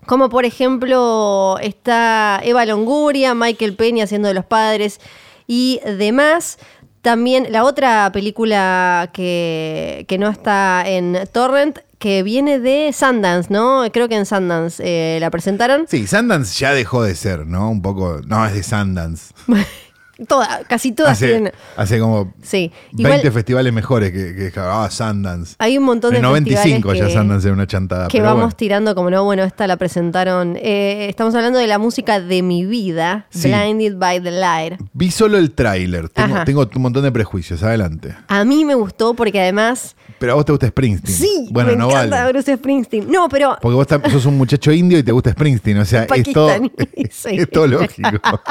Como 0.05 0.29
por 0.29 0.45
ejemplo 0.45 1.57
está 1.61 2.41
Eva 2.43 2.65
Longoria, 2.65 3.35
Michael 3.35 3.75
Peña 3.75 4.05
haciendo 4.05 4.27
de 4.27 4.33
los 4.33 4.45
padres 4.45 4.99
y 5.47 5.79
demás. 5.85 6.57
También 7.01 7.47
la 7.51 7.63
otra 7.63 8.11
película 8.13 9.09
que, 9.13 10.05
que 10.07 10.17
no 10.17 10.29
está 10.29 10.83
en 10.85 11.17
Torrent, 11.31 11.79
que 11.97 12.23
viene 12.23 12.59
de 12.59 12.93
Sundance, 12.93 13.51
¿no? 13.51 13.83
Creo 13.91 14.07
que 14.09 14.15
en 14.15 14.25
Sundance 14.25 14.81
eh, 14.85 15.19
la 15.19 15.29
presentaron. 15.29 15.85
Sí, 15.87 16.07
Sundance 16.07 16.59
ya 16.59 16.73
dejó 16.73 17.03
de 17.03 17.15
ser, 17.15 17.45
¿no? 17.45 17.69
Un 17.69 17.81
poco. 17.81 18.21
No, 18.25 18.45
es 18.45 18.53
de 18.53 18.63
Sundance. 18.63 19.33
Toda, 20.27 20.61
casi 20.67 20.91
todas 20.91 21.13
Hace, 21.13 21.27
tienen. 21.27 21.51
hace 21.77 21.99
como 21.99 22.33
Sí. 22.43 22.71
20 22.93 23.17
Igual 23.19 23.33
festivales 23.33 23.73
mejores 23.73 24.11
que, 24.11 24.51
que 24.51 24.59
ah, 24.59 24.87
Sundance. 24.91 25.55
hay 25.57 25.77
un 25.77 25.83
montón 25.83 26.11
de 26.11 26.17
En 26.17 26.23
95 26.23 26.89
festivales 26.89 26.99
ya 27.01 27.07
que- 27.07 27.13
Sundance 27.13 27.47
era 27.47 27.53
una 27.53 27.67
chantada. 27.67 28.07
que 28.07 28.17
pero 28.19 28.25
vamos 28.25 28.41
bueno. 28.43 28.55
tirando 28.55 28.95
como 28.95 29.09
no, 29.09 29.23
bueno, 29.23 29.43
esta 29.43 29.65
la 29.67 29.77
presentaron. 29.77 30.57
Eh, 30.57 31.07
estamos 31.09 31.33
hablando 31.35 31.59
de 31.59 31.67
la 31.67 31.77
música 31.79 32.19
de 32.19 32.41
mi 32.43 32.65
vida, 32.65 33.25
Sí. 33.29 33.47
Blinded 33.47 33.95
by 33.97 34.21
the 34.21 34.31
Light. 34.31 34.73
Vi 34.93 35.09
solo 35.11 35.37
el 35.37 35.51
tráiler. 35.51 36.09
Tengo, 36.09 36.69
un 36.75 36.81
montón 36.81 37.03
de 37.03 37.11
prejuicios. 37.11 37.63
Adelante. 37.63 38.15
A 38.27 38.43
mí 38.45 38.63
me 38.65 38.75
gustó 38.75 39.13
porque 39.13 39.39
además, 39.41 39.95
Pero 40.19 40.33
a 40.33 40.35
vos 40.35 40.45
te 40.45 40.51
gusta 40.51 40.67
Springsteen. 40.67 41.17
sí, 41.17 41.47
Bueno, 41.51 41.71
me 41.71 41.75
no 41.77 41.89
encanta 41.89 42.17
vale. 42.21 42.31
Bruce 42.33 42.55
Springsteen. 42.55 43.09
No, 43.11 43.27
pero 43.29 43.57
Porque 43.61 43.75
vos 43.75 43.87
sos 44.11 44.25
un 44.25 44.37
muchacho 44.37 44.71
indio 44.71 44.97
y 44.99 45.03
te 45.03 45.11
gusta 45.11 45.31
Springsteen. 45.31 45.79
O 45.79 45.85
sea, 45.85 46.03
es 46.03 46.31
todo, 46.33 46.51
sí. 47.09 47.29
es 47.37 47.49
todo 47.49 47.67
lógico. 47.67 48.09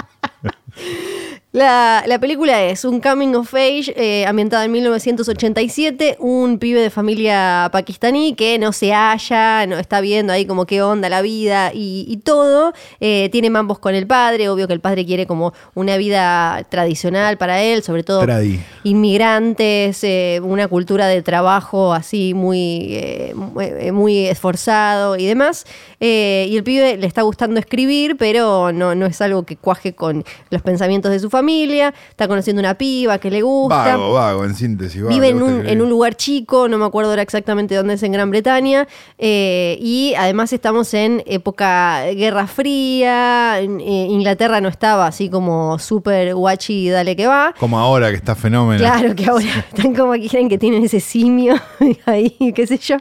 La, 1.53 2.05
la 2.07 2.21
película 2.21 2.63
es 2.63 2.85
un 2.85 3.01
coming 3.01 3.35
of 3.35 3.53
age 3.55 3.93
eh, 3.97 4.25
ambientada 4.25 4.67
en 4.67 4.71
1987, 4.71 6.17
un 6.21 6.61
pibe 6.61 6.81
de 6.81 6.91
familia 6.91 7.69
pakistaní 7.73 8.35
que 8.35 8.57
no 8.61 8.73
se 8.73 8.93
halla, 8.93 9.67
no 9.67 9.77
está 9.77 10.01
viendo 10.01 10.33
ahí 10.33 10.47
como 10.47 10.65
qué 10.65 10.81
onda 10.81 11.09
la 11.09 11.23
vida 11.23 11.73
y, 11.75 12.05
y 12.07 12.19
todo. 12.19 12.73
Eh, 13.01 13.31
tiene 13.33 13.51
mambos 13.51 13.81
con 13.81 13.97
el 13.97 14.07
padre, 14.07 14.49
obvio 14.49 14.69
que 14.69 14.75
el 14.75 14.81
padre 14.81 15.05
quiere 15.05 15.27
como 15.27 15.53
una 15.75 15.97
vida 15.97 16.65
tradicional 16.69 17.37
para 17.37 17.61
él, 17.61 17.83
sobre 17.83 18.05
todo 18.05 18.21
Tradi. 18.21 18.61
inmigrantes, 18.85 20.05
eh, 20.05 20.41
una 20.45 20.69
cultura 20.69 21.09
de 21.09 21.21
trabajo 21.23 21.93
así 21.93 22.33
muy, 22.33 22.95
eh, 22.95 23.33
muy, 23.35 23.91
muy 23.91 24.27
esforzado 24.29 25.17
y 25.17 25.27
demás. 25.27 25.67
Eh, 26.01 26.47
y 26.49 26.57
el 26.57 26.65
pibe 26.65 26.97
le 26.97 27.07
está 27.07 27.23
gustando 27.23 27.61
escribir, 27.61 28.17
pero 28.17 28.73
no, 28.73 28.95
no 28.95 29.05
es 29.07 29.21
algo 29.21 29.45
que 29.45 29.57
cuaje 29.57 29.95
con 29.95 30.25
los 30.51 30.63
pensamientos 30.63 31.11
de 31.13 31.19
su 31.21 31.29
familia. 31.31 31.93
Está 32.09 32.27
conociendo 32.27 32.61
una 32.61 32.75
piba 32.75 33.19
que 33.19 33.31
le 33.31 33.43
gusta. 33.43 33.97
Vago, 33.97 34.13
vago, 34.15 34.45
en 34.45 34.55
síntesis. 34.55 35.03
vago, 35.03 35.15
Vive 35.15 35.29
en 35.29 35.39
¿vos 35.39 35.49
te 35.49 35.55
un, 35.55 35.67
en 35.67 35.83
un 35.83 35.91
lugar 35.91 36.15
chico, 36.17 36.69
no 36.69 36.79
me 36.79 36.87
acuerdo 36.87 37.11
ahora 37.11 37.23
exactamente 37.23 37.75
dónde 37.75 37.95
es 37.95 38.03
en 38.03 38.13
Gran 38.13 38.31
Bretaña, 38.31 38.89
eh, 39.19 39.79
y 39.81 40.15
además 40.17 40.53
estamos 40.53 40.95
en 40.95 41.23
época 41.27 42.05
Guerra 42.15 42.47
Fría, 42.47 43.61
en- 43.61 43.81
eh, 43.81 44.07
Inglaterra 44.11 44.61
no 44.61 44.69
estaba 44.69 45.07
así 45.07 45.29
como 45.29 45.79
súper 45.79 46.35
guachi, 46.35 46.89
dale 46.89 47.15
que 47.17 47.27
va. 47.27 47.55
Como 47.59 47.79
ahora 47.79 48.09
que 48.11 48.17
está 48.17 48.35
fenómeno. 48.35 48.79
Claro 48.81 49.15
que 49.15 49.27
ahora 49.27 49.45
están 49.75 49.95
como 49.95 50.13
quieren 50.15 50.49
que 50.49 50.57
tienen 50.59 50.85
ese 50.85 51.01
simio 51.01 51.55
ahí, 52.07 52.37
qué 52.55 52.67
sé 52.67 52.79
yo. 52.79 52.97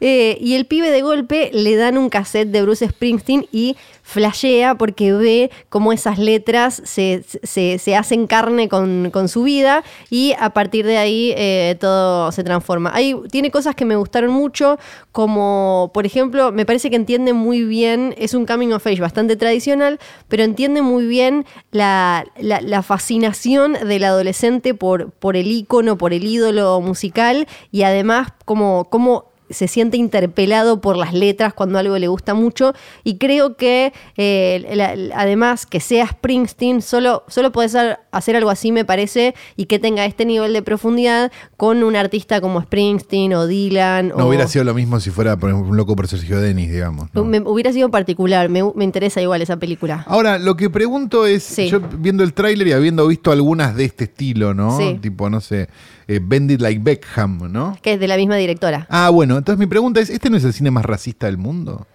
Y 0.00 0.54
el 0.54 0.66
pibe 0.66 0.90
de 0.90 1.02
golpe 1.02 1.50
le 1.52 1.76
dan 1.76 1.96
un 1.98 2.08
cassette 2.08 2.39
de 2.46 2.62
Bruce 2.62 2.88
Springsteen 2.88 3.46
y 3.52 3.76
flashea 4.02 4.74
porque 4.76 5.12
ve 5.12 5.50
cómo 5.68 5.92
esas 5.92 6.18
letras 6.18 6.82
se, 6.84 7.22
se- 7.42 7.78
se 7.78 7.96
hacen 7.96 8.26
carne 8.26 8.68
con, 8.68 9.10
con 9.12 9.28
su 9.28 9.42
vida 9.44 9.84
y 10.10 10.34
a 10.38 10.50
partir 10.50 10.84
de 10.84 10.98
ahí 10.98 11.32
eh, 11.36 11.76
todo 11.80 12.32
se 12.32 12.42
transforma. 12.42 12.90
Hay, 12.94 13.14
tiene 13.30 13.50
cosas 13.50 13.74
que 13.74 13.84
me 13.84 13.96
gustaron 13.96 14.32
mucho, 14.32 14.78
como 15.12 15.90
por 15.94 16.06
ejemplo, 16.06 16.50
me 16.52 16.66
parece 16.66 16.90
que 16.90 16.96
entiende 16.96 17.32
muy 17.32 17.64
bien, 17.64 18.14
es 18.18 18.34
un 18.34 18.46
coming 18.46 18.72
of 18.72 18.86
age 18.86 19.00
bastante 19.00 19.36
tradicional, 19.36 19.98
pero 20.28 20.42
entiende 20.42 20.82
muy 20.82 21.06
bien 21.06 21.44
la, 21.70 22.24
la- 22.38 22.80
fascinación 22.82 23.74
del 23.86 24.04
adolescente 24.04 24.74
por, 24.74 25.10
por 25.10 25.36
el 25.36 25.48
ícono, 25.52 25.98
por 25.98 26.12
el 26.14 26.24
ídolo 26.24 26.80
musical 26.80 27.46
y 27.70 27.82
además 27.82 28.28
como, 28.44 28.86
como 28.90 29.29
se 29.50 29.68
siente 29.68 29.96
interpelado 29.96 30.80
por 30.80 30.96
las 30.96 31.12
letras 31.12 31.52
cuando 31.52 31.78
algo 31.78 31.98
le 31.98 32.08
gusta 32.08 32.34
mucho 32.34 32.72
y 33.04 33.18
creo 33.18 33.56
que 33.56 33.92
eh, 34.16 34.64
la- 34.74 34.94
además 35.16 35.66
que 35.66 35.80
sea 35.80 36.06
Springsteen 36.06 36.82
solo, 36.82 37.24
solo 37.28 37.52
puede 37.52 37.68
ser- 37.68 37.98
hacer 38.12 38.36
algo 38.36 38.50
así 38.50 38.72
me 38.72 38.84
parece 38.84 39.34
y 39.56 39.66
que 39.66 39.78
tenga 39.78 40.04
este 40.04 40.24
nivel 40.24 40.52
de 40.52 40.62
profundidad 40.62 41.32
con 41.56 41.82
un 41.82 41.96
artista 41.96 42.40
como 42.40 42.62
Springsteen 42.62 43.34
o 43.34 43.46
Dylan 43.46 44.08
No 44.08 44.24
o, 44.24 44.28
hubiera 44.28 44.46
sido 44.46 44.64
lo 44.64 44.74
mismo 44.74 45.00
si 45.00 45.10
fuera, 45.10 45.36
por 45.36 45.50
ejemplo, 45.50 45.70
un 45.70 45.76
loco 45.76 45.96
por 45.96 46.06
Sergio 46.08 46.40
Denis, 46.40 46.70
digamos. 46.70 47.08
¿no? 47.12 47.24
me- 47.24 47.40
hubiera 47.40 47.72
sido 47.72 47.90
particular, 47.90 48.48
me, 48.48 48.62
me 48.74 48.84
interesa 48.84 49.20
igual 49.20 49.42
esa 49.42 49.56
película. 49.56 50.04
Ahora, 50.06 50.38
lo 50.38 50.56
que 50.56 50.70
pregunto 50.70 51.26
es, 51.26 51.42
Sí. 51.42 51.68
yo 51.68 51.80
viendo 51.80 52.22
el 52.22 52.32
tráiler 52.34 52.68
y 52.68 52.72
habiendo 52.72 53.06
visto 53.06 53.32
algunas 53.32 53.74
de 53.74 53.84
este 53.84 54.04
estilo, 54.04 54.54
¿no? 54.54 54.76
Sí. 54.78 54.98
Tipo, 55.00 55.28
no 55.30 55.40
sé, 55.40 55.68
eh, 56.06 56.20
Bend 56.22 56.50
It 56.50 56.60
Like 56.60 56.80
Beckham, 56.82 57.50
¿no? 57.52 57.76
Que 57.82 57.94
es 57.94 58.00
de 58.00 58.08
la 58.08 58.16
misma 58.16 58.36
directora. 58.36 58.86
Ah, 58.90 59.10
bueno, 59.10 59.39
entonces 59.40 59.58
mi 59.58 59.66
pregunta 59.66 60.00
es, 60.00 60.10
¿este 60.10 60.30
no 60.30 60.36
es 60.36 60.44
el 60.44 60.52
cine 60.52 60.70
más 60.70 60.84
racista 60.84 61.26
del 61.26 61.38
mundo? 61.38 61.86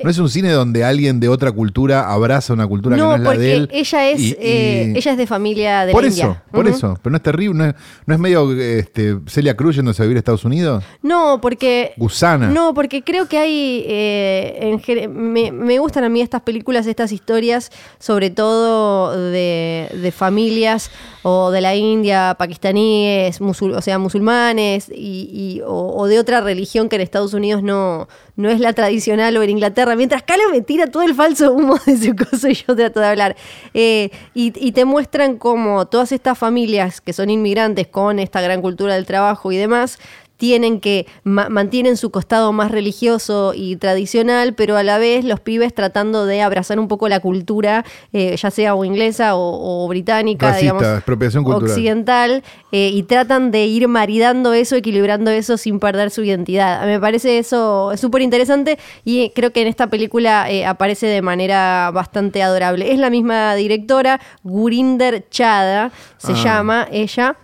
¿No 0.00 0.10
es 0.10 0.18
un 0.18 0.28
cine 0.28 0.50
donde 0.52 0.84
alguien 0.84 1.18
de 1.18 1.28
otra 1.28 1.50
cultura 1.50 2.08
abraza 2.12 2.52
una 2.52 2.68
cultura 2.68 2.94
que 2.94 3.02
no 3.02 3.08
No, 3.08 3.14
es 3.16 3.20
la 3.20 3.30
de 3.30 3.34
porque 3.36 3.52
él? 3.54 3.68
ella 3.72 4.08
es 4.10 4.20
y- 4.20 4.28
y- 4.28 4.36
eh, 4.38 4.92
ella 4.94 5.10
es 5.12 5.18
de 5.18 5.26
familia 5.26 5.86
de 5.86 5.92
por 5.92 6.02
la 6.04 6.08
eso, 6.08 6.22
India. 6.26 6.44
por 6.52 6.66
Ujú. 6.66 6.76
eso. 6.76 6.98
Pero 7.02 7.10
no 7.10 7.16
es 7.16 7.22
terrible, 7.24 7.58
no 7.58 7.64
es, 7.64 7.74
no 8.06 8.14
es 8.14 8.20
medio 8.20 8.52
este, 8.60 9.16
Celia 9.26 9.56
Cruz 9.56 9.74
yéndose 9.74 10.00
a 10.00 10.04
vivir 10.04 10.16
a 10.16 10.20
Estados 10.20 10.44
Unidos. 10.44 10.84
No, 11.02 11.40
porque 11.40 11.94
Gusana. 11.96 12.48
No, 12.48 12.74
porque 12.74 13.02
creo 13.02 13.26
que 13.26 13.38
hay. 13.38 13.84
eh, 13.88 14.78
en 14.94 15.12
me, 15.32 15.50
me 15.50 15.78
gustan 15.80 16.04
a 16.04 16.08
mí 16.08 16.20
estas 16.20 16.42
películas, 16.42 16.86
estas 16.86 17.10
historias, 17.10 17.70
sobre 17.98 18.30
todo 18.30 19.30
de, 19.30 19.88
de 20.00 20.12
familias 20.12 20.92
o 21.24 21.50
de 21.50 21.60
la 21.60 21.74
India, 21.74 22.36
pakistaníes, 22.38 23.40
musul- 23.40 23.74
o 23.76 23.82
sea, 23.82 23.98
musulmanes, 23.98 24.88
y, 24.94 25.28
y- 25.32 25.60
o, 25.66 25.94
o 25.96 26.06
de 26.06 26.20
otra 26.20 26.40
religión 26.40 26.88
que 26.88 26.94
en 26.96 27.02
Estados 27.02 27.34
Unidos 27.34 27.62
no, 27.64 28.06
no 28.36 28.48
es 28.48 28.60
la 28.60 28.72
tradicional 28.72 29.36
o 29.36 29.42
en 29.42 29.50
Inglaterra. 29.50 29.87
Mientras 29.96 30.22
Cala 30.22 30.44
me 30.50 30.60
tira 30.60 30.86
todo 30.86 31.02
el 31.02 31.14
falso 31.14 31.52
humo 31.52 31.76
de 31.86 31.96
su 31.96 32.14
cosa 32.14 32.50
y 32.50 32.54
yo 32.68 32.76
trato 32.76 33.00
de 33.00 33.06
hablar. 33.06 33.36
Eh, 33.74 34.10
y, 34.34 34.52
y 34.56 34.72
te 34.72 34.84
muestran 34.84 35.36
cómo 35.36 35.86
todas 35.86 36.12
estas 36.12 36.38
familias 36.38 37.00
que 37.00 37.12
son 37.12 37.30
inmigrantes 37.30 37.86
con 37.86 38.18
esta 38.18 38.40
gran 38.40 38.62
cultura 38.62 38.94
del 38.94 39.06
trabajo 39.06 39.52
y 39.52 39.56
demás 39.56 39.98
tienen 40.38 40.80
que 40.80 41.06
ma- 41.24 41.50
mantienen 41.50 41.96
su 41.98 42.10
costado 42.10 42.52
más 42.52 42.70
religioso 42.70 43.52
y 43.54 43.76
tradicional, 43.76 44.54
pero 44.54 44.76
a 44.78 44.82
la 44.82 44.96
vez 44.96 45.24
los 45.24 45.40
pibes 45.40 45.74
tratando 45.74 46.24
de 46.24 46.40
abrazar 46.40 46.78
un 46.80 46.88
poco 46.88 47.08
la 47.08 47.20
cultura, 47.20 47.84
eh, 48.14 48.34
ya 48.36 48.50
sea 48.50 48.74
o 48.74 48.84
inglesa 48.84 49.34
o, 49.34 49.84
o 49.84 49.88
británica, 49.88 50.46
Racista, 50.46 50.60
digamos, 50.62 50.82
expropiación 50.96 51.44
cultural. 51.44 51.68
occidental, 51.70 52.42
eh, 52.72 52.88
y 52.94 53.02
tratan 53.02 53.50
de 53.50 53.66
ir 53.66 53.88
maridando 53.88 54.52
eso, 54.54 54.76
equilibrando 54.76 55.30
eso 55.30 55.56
sin 55.58 55.80
perder 55.80 56.10
su 56.10 56.22
identidad. 56.24 56.86
Me 56.86 57.00
parece 57.00 57.38
eso 57.38 57.92
súper 57.96 58.22
interesante 58.22 58.78
y 59.04 59.30
creo 59.30 59.52
que 59.52 59.60
en 59.62 59.66
esta 59.68 59.88
película 59.88 60.50
eh, 60.50 60.64
aparece 60.64 61.06
de 61.08 61.20
manera 61.20 61.90
bastante 61.92 62.42
adorable. 62.42 62.92
Es 62.92 62.98
la 63.00 63.10
misma 63.10 63.54
directora, 63.56 64.20
Gurinder 64.44 65.28
Chada, 65.30 65.90
se 66.16 66.32
Ah. 66.32 66.42
llama 66.44 66.88
ella. 66.92 67.36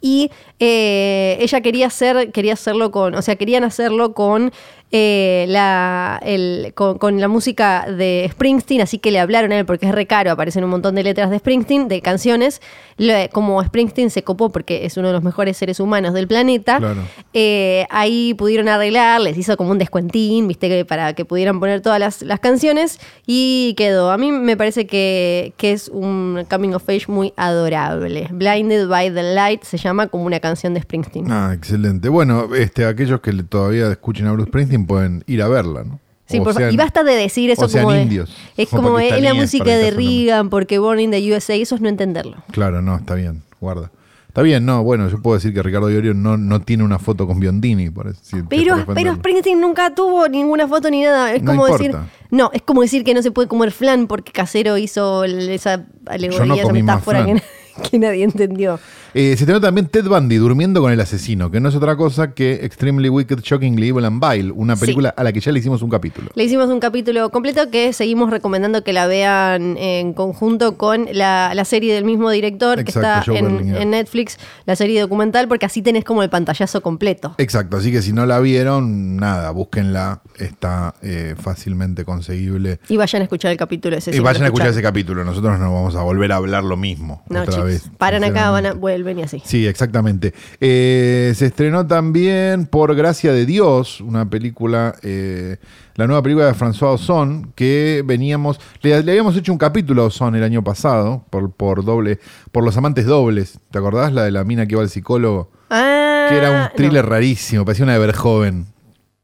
Y 0.00 0.30
eh, 0.60 1.36
ella 1.40 1.60
quería 1.60 1.86
hacer, 1.86 2.32
quería 2.32 2.54
hacerlo 2.54 2.90
con, 2.90 3.14
o 3.14 3.22
sea, 3.22 3.36
querían 3.36 3.64
hacerlo 3.64 4.12
con 4.12 4.52
eh, 4.90 5.44
la, 5.48 6.18
el- 6.24 6.72
con, 6.74 6.96
con 6.96 7.20
la 7.20 7.28
música 7.28 7.84
de 7.90 8.26
Springsteen, 8.32 8.80
así 8.80 8.98
que 8.98 9.10
le 9.10 9.18
hablaron 9.20 9.52
a 9.52 9.58
él 9.58 9.66
porque 9.66 9.84
es 9.86 9.92
re 9.92 10.06
caro, 10.06 10.30
aparecen 10.30 10.64
un 10.64 10.70
montón 10.70 10.94
de 10.94 11.02
letras 11.02 11.28
de 11.30 11.38
Springsteen, 11.38 11.88
de 11.88 12.00
canciones. 12.00 12.62
Le- 12.96 13.28
como 13.28 13.62
Springsteen 13.62 14.08
se 14.10 14.24
copó 14.24 14.48
porque 14.48 14.86
es 14.86 14.96
uno 14.96 15.08
de 15.08 15.12
los 15.12 15.22
mejores 15.22 15.58
seres 15.58 15.78
humanos 15.78 16.14
del 16.14 16.26
planeta, 16.26 16.78
Claro. 16.78 17.02
eh, 17.34 17.86
ahí 17.90 18.32
pudieron 18.32 18.66
arreglar, 18.68 19.20
les 19.20 19.36
hizo 19.36 19.58
como 19.58 19.72
un 19.72 19.78
descuentín, 19.78 20.48
viste, 20.48 20.70
que 20.70 20.84
para 20.86 21.12
que 21.12 21.26
pudieran 21.26 21.60
poner 21.60 21.82
todas 21.82 22.00
las, 22.00 22.22
las 22.22 22.40
canciones 22.40 22.98
y 23.26 23.74
quedó. 23.76 24.10
A 24.10 24.16
mí 24.16 24.32
me 24.32 24.56
parece 24.56 24.86
que, 24.86 25.52
que 25.58 25.72
es 25.72 25.88
un 25.88 26.46
coming 26.48 26.72
of 26.72 26.88
age 26.88 27.04
muy 27.08 27.34
adorable. 27.36 28.26
Blinded 28.30 28.88
by 28.88 29.12
the 29.12 29.22
Light 29.34 29.64
se 29.64 29.76
llama 29.76 30.06
como 30.06 30.24
una 30.24 30.40
canción 30.40 30.47
de 30.54 30.80
Springsteen. 30.82 31.30
Ah, 31.30 31.52
excelente. 31.54 32.08
Bueno, 32.08 32.54
este, 32.54 32.84
aquellos 32.86 33.20
que 33.20 33.32
todavía 33.42 33.90
escuchen 33.90 34.26
a 34.26 34.32
Bruce 34.32 34.48
Springsteen 34.48 34.86
pueden 34.86 35.24
ir 35.26 35.42
a 35.42 35.48
verla, 35.48 35.84
¿no? 35.84 36.00
Sí, 36.26 36.40
por 36.40 36.52
sean- 36.54 36.72
y 36.74 36.76
basta 36.76 37.04
de 37.04 37.14
decir 37.14 37.50
eso 37.50 37.68
como 37.70 37.92
de- 37.92 38.02
indios, 38.02 38.34
es 38.56 38.68
como 38.68 38.98
es 38.98 39.20
la 39.22 39.32
música 39.34 39.76
de 39.76 39.90
Reagan 39.90 40.50
porque 40.50 40.78
Born 40.78 41.00
in 41.00 41.10
the 41.10 41.32
USA, 41.34 41.54
eso 41.54 41.74
es 41.74 41.80
no 41.80 41.88
entenderlo. 41.88 42.36
Claro, 42.52 42.82
no, 42.82 42.96
está 42.96 43.14
bien, 43.14 43.42
guarda. 43.60 43.90
Está 44.28 44.42
bien, 44.42 44.66
no, 44.66 44.84
bueno, 44.84 45.08
yo 45.08 45.20
puedo 45.22 45.36
decir 45.36 45.54
que 45.54 45.62
Ricardo 45.62 45.90
Iorio 45.90 46.12
no, 46.12 46.36
no 46.36 46.60
tiene 46.60 46.84
una 46.84 46.98
foto 46.98 47.26
con 47.26 47.40
Biondini, 47.40 47.88
por 47.88 48.08
decir- 48.08 48.44
Pero, 48.48 48.84
pero. 48.94 49.14
Springsteen 49.14 49.58
nunca 49.58 49.94
tuvo 49.94 50.28
ninguna 50.28 50.68
foto 50.68 50.90
ni 50.90 51.02
nada. 51.02 51.32
Es 51.32 51.42
No 51.42 51.52
como 51.52 51.66
importa. 51.66 51.82
decir. 51.84 51.98
No, 52.30 52.50
es 52.52 52.60
como 52.60 52.82
decir 52.82 53.04
que 53.04 53.14
no 53.14 53.22
se 53.22 53.30
puede 53.30 53.48
comer 53.48 53.72
flan 53.72 54.06
porque 54.06 54.30
Casero 54.30 54.76
hizo 54.76 55.24
esa 55.24 55.86
alegoría, 56.06 56.62
esa 56.62 56.72
metáfora 56.74 57.24
que, 57.24 57.42
que 57.90 57.98
nadie 57.98 58.22
entendió. 58.24 58.78
Eh, 59.18 59.34
se 59.36 59.42
estrenó 59.42 59.60
también 59.60 59.88
Ted 59.88 60.06
Bundy 60.06 60.36
durmiendo 60.36 60.80
con 60.80 60.92
el 60.92 61.00
asesino, 61.00 61.50
que 61.50 61.58
no 61.58 61.70
es 61.70 61.74
otra 61.74 61.96
cosa 61.96 62.34
que 62.34 62.64
Extremely 62.64 63.08
Wicked, 63.08 63.40
Shockingly 63.42 63.88
Evil 63.88 64.04
and 64.04 64.24
Vile, 64.24 64.52
una 64.52 64.76
Sí. 64.76 64.82
película 64.82 65.08
a 65.08 65.24
la 65.24 65.32
que 65.32 65.40
ya 65.40 65.50
le 65.50 65.58
hicimos 65.58 65.82
un 65.82 65.90
capítulo. 65.90 66.30
Le 66.36 66.44
hicimos 66.44 66.68
un 66.68 66.78
capítulo 66.78 67.28
completo 67.30 67.68
que 67.68 67.92
seguimos 67.92 68.30
recomendando 68.30 68.84
que 68.84 68.92
la 68.92 69.08
vean 69.08 69.76
en 69.76 70.12
conjunto 70.12 70.76
con 70.76 71.08
la, 71.10 71.50
la 71.52 71.64
serie 71.64 71.92
del 71.94 72.04
mismo 72.04 72.30
director 72.30 72.78
Exacto, 72.78 73.32
que 73.32 73.38
está 73.38 73.80
en, 73.82 73.90
Netflix, 73.90 74.38
la 74.66 74.76
serie 74.76 75.00
documental, 75.00 75.48
porque 75.48 75.66
así 75.66 75.82
tenés 75.82 76.04
como 76.04 76.22
el 76.22 76.30
pantallazo 76.30 76.80
completo. 76.80 77.34
Exacto, 77.38 77.76
así 77.78 77.90
que 77.90 78.02
si 78.02 78.12
no 78.12 78.24
la 78.24 78.38
vieron, 78.38 79.16
nada, 79.16 79.50
búsquenla, 79.50 80.22
está 80.36 80.94
eh, 81.02 81.34
fácilmente 81.36 82.04
conseguible. 82.04 82.78
Y 82.88 82.96
vayan 82.96 83.22
a 83.22 83.24
escuchar 83.24 83.50
el 83.50 83.56
capítulo 83.56 83.96
ese. 83.96 84.14
Y 84.14 84.18
no 84.18 84.22
vayan 84.22 84.44
a 84.44 84.46
escuchar 84.46 84.68
ese 84.68 84.80
capítulo, 84.80 85.24
nosotros 85.24 85.58
no 85.58 85.74
vamos 85.74 85.96
a 85.96 86.02
volver 86.02 86.30
a 86.30 86.36
hablar 86.36 86.62
lo 86.62 86.76
mismo 86.76 87.24
No, 87.28 87.40
otra 87.40 87.54
chicos. 87.54 87.66
vez. 87.66 87.90
Paran 87.98 88.22
acá, 88.22 88.50
van 88.50 88.66
a, 88.66 88.68
sinceramente. 88.74 89.07
Vuelven 89.08 89.18
y 89.18 89.22
así. 89.22 89.42
Sí, 89.44 89.66
exactamente. 89.66 90.32
Eh, 90.60 91.32
se 91.34 91.46
estrenó 91.46 91.86
también 91.86 92.66
Por 92.66 92.94
Gracia 92.94 93.32
de 93.32 93.46
Dios, 93.46 94.00
una 94.00 94.28
película, 94.28 94.94
eh, 95.02 95.56
la 95.94 96.06
nueva 96.06 96.22
película 96.22 96.46
de 96.46 96.54
François 96.54 96.94
Ozon, 96.94 97.52
que 97.54 98.02
veníamos, 98.04 98.60
le, 98.82 99.02
le 99.02 99.12
habíamos 99.12 99.36
hecho 99.36 99.52
un 99.52 99.58
capítulo 99.58 100.02
a 100.02 100.06
Ozon 100.06 100.34
el 100.36 100.42
año 100.44 100.62
pasado, 100.62 101.24
por, 101.30 101.50
por 101.52 101.84
doble, 101.84 102.18
por 102.52 102.64
los 102.64 102.76
amantes 102.76 103.06
dobles. 103.06 103.58
¿Te 103.70 103.78
acordás? 103.78 104.12
La 104.12 104.22
de 104.24 104.30
la 104.30 104.44
mina 104.44 104.66
que 104.66 104.74
iba 104.74 104.82
al 104.82 104.90
psicólogo, 104.90 105.50
Ah, 105.70 106.26
que 106.30 106.36
era 106.36 106.50
un 106.50 106.76
thriller 106.76 107.04
no. 107.04 107.10
rarísimo, 107.10 107.64
parecía 107.64 107.84
una 107.84 107.92
de 107.94 107.98
Verjoven. 107.98 108.66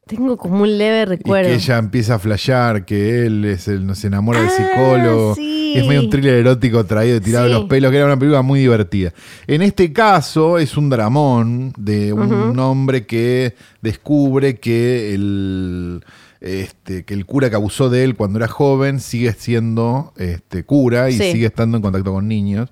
Tengo 0.06 0.36
como 0.36 0.62
un 0.62 0.76
leve 0.78 1.02
Y 1.02 1.04
recuerdo. 1.06 1.48
que 1.48 1.54
ella 1.56 1.78
empieza 1.78 2.16
a 2.16 2.18
flashear 2.18 2.84
que 2.84 3.24
él 3.24 3.44
es 3.46 3.68
el, 3.68 3.94
se 3.96 4.08
enamora 4.08 4.40
del 4.40 4.48
Ah, 4.48 4.52
psicólogo. 4.56 5.34
sí. 5.34 5.72
Es 5.76 5.86
medio 5.88 6.02
un 6.02 6.10
thriller 6.10 6.34
erótico 6.34 6.84
traído, 6.84 7.20
tirado 7.20 7.46
de 7.46 7.52
los 7.52 7.64
pelos, 7.64 7.90
que 7.90 7.96
era 7.96 8.06
una 8.06 8.16
película 8.18 8.42
muy 8.42 8.60
divertida. 8.60 9.12
En 9.48 9.60
este 9.62 9.92
caso 9.92 10.58
es 10.58 10.76
un 10.76 10.88
dramón 10.88 11.72
de 11.76 12.12
un 12.12 12.56
hombre 12.60 13.06
que 13.06 13.54
descubre 13.82 14.60
que 14.60 15.14
el, 15.14 16.04
este, 16.40 17.04
que 17.04 17.14
el 17.14 17.26
cura 17.26 17.50
que 17.50 17.56
abusó 17.56 17.90
de 17.90 18.04
él 18.04 18.14
cuando 18.14 18.38
era 18.38 18.46
joven 18.46 19.00
sigue 19.00 19.32
siendo 19.32 20.12
este, 20.16 20.62
cura 20.64 21.10
y 21.10 21.14
Sí. 21.18 21.32
sigue 21.32 21.46
estando 21.46 21.78
en 21.78 21.82
contacto 21.82 22.12
con 22.12 22.28
niños. 22.28 22.68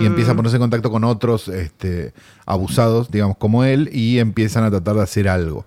Y 0.00 0.06
empieza 0.06 0.32
a 0.32 0.34
ponerse 0.34 0.56
en 0.56 0.62
contacto 0.62 0.90
con 0.90 1.04
otros 1.04 1.48
este, 1.48 2.12
abusados, 2.46 3.10
digamos, 3.10 3.36
como 3.36 3.64
él, 3.64 3.88
y 3.92 4.18
empiezan 4.18 4.64
a 4.64 4.70
tratar 4.70 4.96
de 4.96 5.02
hacer 5.02 5.28
algo. 5.28 5.64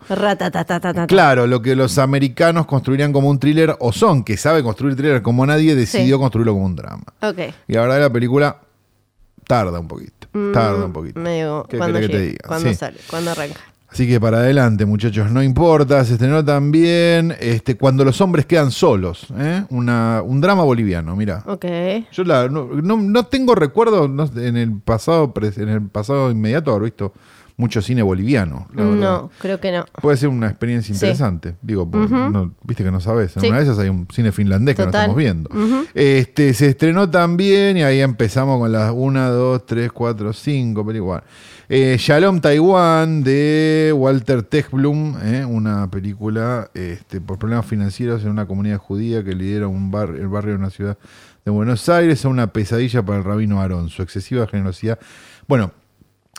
Claro, 1.07 1.47
lo 1.47 1.61
que 1.61 1.75
los 1.75 1.97
americanos 1.97 2.65
construirían 2.65 3.13
como 3.13 3.29
un 3.29 3.39
thriller, 3.39 3.75
o 3.79 3.91
son, 3.91 4.23
que 4.23 4.37
sabe 4.37 4.63
construir 4.63 4.95
thriller 4.95 5.21
como 5.21 5.45
nadie, 5.45 5.75
decidió 5.75 6.17
Sí. 6.17 6.21
construirlo 6.21 6.53
como 6.53 6.65
un 6.65 6.75
drama. 6.75 7.03
Y 7.67 7.73
la 7.73 7.81
verdad 7.81 7.99
la 8.01 8.09
película 8.11 8.57
tarda 9.47 9.79
un 9.79 9.87
poquito. 9.87 10.27
Tarda 10.53 10.85
un 10.85 10.93
poquito. 10.93 11.19
Mm, 11.19 11.23
Medio, 11.23 11.65
¿Qué 11.69 11.77
cuando 11.77 11.99
que 11.99 12.09
te 12.09 12.19
diga? 12.19 12.59
Sí. 12.59 12.75
sale, 12.75 12.97
cuando 13.09 13.31
arranca. 13.31 13.59
Así 13.89 14.05
que 14.07 14.19
para 14.19 14.39
adelante, 14.39 14.85
muchachos, 14.85 15.31
no 15.31 15.41
importa. 15.41 16.03
Se 16.03 16.13
estrenó 16.13 16.43
también 16.43 17.33
este, 17.39 17.77
Cuando 17.77 18.03
los 18.03 18.19
hombres 18.21 18.45
quedan 18.45 18.69
solos. 18.71 19.27
¿eh? 19.37 19.63
Una, 19.69 20.21
un 20.23 20.41
drama 20.41 20.63
boliviano, 20.63 21.15
mira. 21.15 21.41
Ok. 21.45 21.65
Yo 22.11 22.23
la- 22.25 22.49
no, 22.49 22.67
no- 22.83 22.97
no 22.97 23.25
tengo 23.27 23.55
recuerdo 23.55 24.07
no, 24.09 24.29
en 24.35 24.57
el 24.57 24.73
pasado 24.81 25.33
en 25.37 25.69
el 25.69 25.81
pasado 25.87 26.29
inmediato 26.31 26.71
haber 26.71 26.83
visto 26.83 27.13
mucho 27.57 27.81
cine 27.81 28.03
boliviano. 28.03 28.67
la 28.75 28.83
verdad. 28.83 28.99
No, 28.99 29.31
creo 29.39 29.59
que 29.59 29.71
no. 29.71 29.85
Puede 30.01 30.15
ser 30.17 30.29
una 30.29 30.47
experiencia 30.47 30.93
Sí. 30.93 30.99
interesante. 31.05 31.55
Digo, 31.61 31.89
por- 31.89 32.09
no- 32.09 32.53
viste 32.63 32.83
que 32.83 32.91
no 32.91 32.99
sabes. 33.01 33.35
En 33.35 33.41
Sí. 33.41 33.47
una 33.49 33.57
de 33.57 33.63
esas 33.63 33.79
hay 33.79 33.89
un 33.89 34.07
cine 34.13 34.31
finlandés 34.31 34.75
que 34.75 34.83
no 34.83 34.89
estamos 34.89 35.15
viendo. 35.15 35.49
este, 35.95 36.53
se 36.53 36.67
estrenó 36.67 37.09
también 37.09 37.77
y 37.77 37.81
ahí 37.83 37.99
empezamos 38.01 38.59
con 38.59 38.71
las 38.71 38.91
1, 38.95 39.31
2, 39.31 39.65
3, 39.65 39.91
4, 39.91 40.33
5 40.33 40.85
películas. 40.85 41.23
Eh, 41.69 41.97
Shalom 41.99 42.39
Taiwan 42.39 43.23
de 43.23 43.91
Walter 43.95 44.43
Techblum, 44.43 45.15
eh, 45.23 45.43
una 45.43 45.89
película 45.91 46.69
este, 46.73 47.19
por 47.19 47.37
problemas 47.39 47.65
financieros 47.65 48.23
en 48.23 48.29
una 48.29 48.45
comunidad 48.45 48.77
judía 48.77 49.23
que 49.23 49.33
lidera 49.33 49.67
un 49.67 49.89
bar, 49.91 50.09
el 50.11 50.27
barrio 50.27 50.51
de 50.51 50.59
una 50.59 50.69
ciudad 50.69 50.97
de 51.43 51.51
Buenos 51.51 51.89
Aires, 51.89 52.23
una 52.23 52.47
pesadilla 52.53 53.03
para 53.03 53.17
el 53.17 53.23
rabino 53.25 53.59
Aarón, 53.61 53.89
su 53.89 54.01
excesiva 54.01 54.47
generosidad. 54.47 54.97
Bueno, 55.47 55.71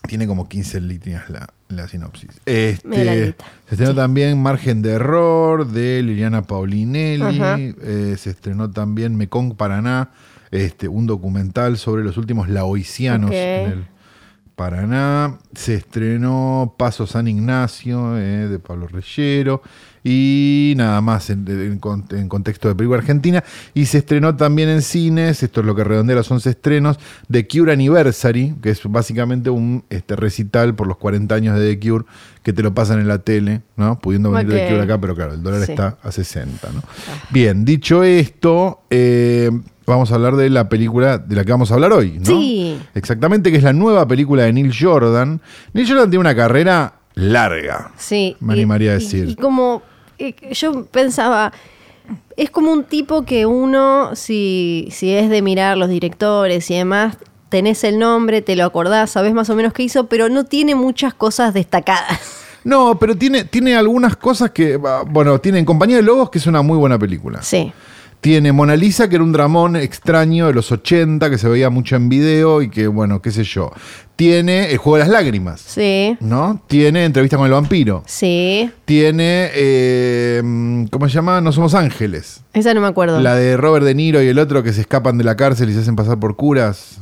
tiene 0.06 0.26
como 0.26 0.48
15 0.48 0.80
líneas 0.80 1.28
la, 1.28 1.48
la 1.68 1.88
sinopsis. 1.88 2.30
Este, 2.46 3.34
se 3.66 3.74
estrenó 3.74 3.94
también 3.94 4.40
Margen 4.40 4.82
de 4.82 4.92
Error 4.92 5.66
de 5.66 6.02
Liliana 6.02 6.42
Paulinelli. 6.42 7.74
Eh, 7.82 8.16
se 8.18 8.30
estrenó 8.30 8.70
también 8.70 9.16
Mekong 9.16 9.54
Paraná, 9.56 10.10
este, 10.50 10.88
un 10.88 11.06
documental 11.06 11.76
sobre 11.78 12.04
los 12.04 12.16
últimos 12.16 12.48
laoicianos 12.48 13.30
Ok. 13.30 13.36
en 13.36 13.70
el 13.70 13.84
Paraná. 14.58 15.38
Se 15.54 15.74
estrenó 15.74 16.74
Paso 16.76 17.06
San 17.06 17.28
Ignacio 17.28 18.18
eh, 18.18 18.48
de 18.48 18.58
Pablo 18.58 18.88
Reyero. 18.88 19.62
Y 20.04 20.74
nada 20.76 21.00
más 21.00 21.30
en, 21.30 21.46
en 21.48 21.78
con- 21.78 22.04
en 22.10 22.28
contexto 22.28 22.66
de 22.68 22.74
película 22.74 22.98
argentina. 22.98 23.42
Y 23.74 23.86
se 23.86 23.98
estrenó 23.98 24.34
también 24.36 24.68
en 24.68 24.82
cines, 24.82 25.42
esto 25.42 25.60
es 25.60 25.66
lo 25.66 25.74
que 25.74 25.84
redondea 25.84 26.16
los 26.16 26.30
11 26.30 26.50
estrenos, 26.50 26.98
The 27.30 27.46
Cure 27.46 27.72
Anniversary, 27.72 28.54
que 28.62 28.70
es 28.70 28.80
básicamente 28.84 29.50
un 29.50 29.84
este, 29.90 30.16
recital 30.16 30.74
por 30.74 30.86
los 30.86 30.96
40 30.98 31.34
años 31.34 31.58
de 31.58 31.74
The 31.76 31.88
Cure, 31.88 32.04
que 32.42 32.52
te 32.52 32.62
lo 32.62 32.72
pasan 32.74 33.00
en 33.00 33.08
la 33.08 33.18
tele, 33.18 33.62
¿no? 33.76 33.98
Pudiendo 33.98 34.30
venir 34.30 34.48
The 34.52 34.64
Ok. 34.64 34.70
Cure 34.70 34.82
acá, 34.82 35.00
pero 35.00 35.14
claro, 35.14 35.34
el 35.34 35.42
dólar 35.42 35.64
Sí. 35.66 35.72
está 35.72 35.98
a 36.02 36.10
60, 36.12 36.68
¿no? 36.72 36.82
Bien, 37.30 37.64
dicho 37.64 38.02
esto, 38.02 38.82
eh, 38.90 39.50
vamos 39.90 40.10
a 40.12 40.14
hablar 40.16 40.36
de 40.36 40.50
la 40.50 40.68
película 40.68 41.18
de 41.18 41.34
la 41.36 41.44
que 41.44 41.50
vamos 41.52 41.70
a 41.70 41.74
hablar 41.74 41.92
hoy, 41.92 42.18
¿no? 42.18 42.24
Sí. 42.26 42.78
Exactamente, 42.94 43.50
que 43.50 43.58
es 43.58 43.62
la 43.64 43.72
nueva 43.72 44.06
película 44.06 44.44
de 44.44 44.52
Neil 44.52 44.72
Jordan. 44.78 45.40
Neil 45.72 45.88
Jordan 45.88 46.10
tiene 46.10 46.20
una 46.20 46.34
carrera 46.34 46.94
larga. 47.14 47.92
Sí. 47.96 48.36
Me 48.40 48.54
y- 48.54 48.58
animaría 48.58 48.90
a 48.92 48.94
decir. 48.94 49.28
Y, 49.30 49.34
como 49.36 49.82
eh, 50.18 50.34
yo 50.52 50.84
pensaba, 50.86 51.52
es 52.36 52.50
como 52.50 52.72
un 52.72 52.84
tipo 52.84 53.24
que 53.24 53.46
uno, 53.46 54.14
si, 54.14 54.88
si 54.90 55.12
es 55.14 55.28
de 55.30 55.42
mirar 55.42 55.76
los 55.76 55.88
directores 55.88 56.70
y 56.70 56.74
demás, 56.76 57.16
tenés 57.48 57.82
el 57.84 57.98
nombre, 57.98 58.42
te 58.42 58.56
lo 58.56 58.64
acordás, 58.64 59.10
sabés 59.10 59.32
más 59.34 59.48
o 59.50 59.54
menos 59.56 59.72
qué 59.72 59.82
hizo, 59.82 60.06
pero 60.06 60.28
no 60.28 60.44
tiene 60.44 60.74
muchas 60.74 61.14
cosas 61.14 61.54
destacadas. 61.54 62.44
No, 62.64 62.98
pero 62.98 63.16
tiene, 63.16 63.44
tiene 63.44 63.76
algunas 63.76 64.16
cosas 64.16 64.50
que, 64.50 64.76
bueno, 64.76 65.38
tiene 65.38 65.58
En 65.60 65.64
Compañía 65.64 65.96
de 65.96 66.02
Lobos, 66.02 66.28
que 66.28 66.38
es 66.38 66.46
una 66.46 66.60
muy 66.60 66.76
buena 66.76 66.98
película. 66.98 67.40
Sí. 67.40 67.72
Tiene 68.20 68.50
Mona 68.52 68.74
Lisa, 68.74 69.08
que 69.08 69.14
era 69.14 69.22
un 69.24 69.32
dramón 69.32 69.76
extraño 69.76 70.48
de 70.48 70.52
los 70.52 70.72
80, 70.72 71.30
que 71.30 71.38
se 71.38 71.48
veía 71.48 71.70
mucho 71.70 71.94
en 71.94 72.08
video 72.08 72.62
y 72.62 72.68
que, 72.68 72.88
bueno, 72.88 73.22
qué 73.22 73.30
sé 73.30 73.44
yo. 73.44 73.70
Tiene 74.16 74.72
El 74.72 74.78
Juego 74.78 74.96
de 74.96 75.04
las 75.04 75.08
Lágrimas, 75.08 75.60
Sí. 75.60 76.16
¿no? 76.18 76.60
Tiene 76.66 77.04
Entrevista 77.04 77.36
con 77.36 77.46
el 77.46 77.52
Vampiro. 77.52 78.02
Sí. 78.06 78.68
Tiene, 78.84 79.50
eh, 79.54 80.86
¿cómo 80.90 81.08
se 81.08 81.14
llama? 81.14 81.40
No 81.40 81.52
Somos 81.52 81.74
Ángeles. 81.74 82.40
Esa 82.54 82.74
no 82.74 82.80
me 82.80 82.88
acuerdo. 82.88 83.20
La 83.20 83.36
de 83.36 83.56
Robert 83.56 83.84
De 83.86 83.94
Niro 83.94 84.20
y 84.20 84.26
el 84.26 84.38
otro 84.40 84.64
que 84.64 84.72
se 84.72 84.80
escapan 84.80 85.16
de 85.16 85.22
la 85.24 85.36
cárcel 85.36 85.70
y 85.70 85.74
se 85.74 85.80
hacen 85.80 85.94
pasar 85.94 86.18
por 86.18 86.34
curas. 86.34 86.98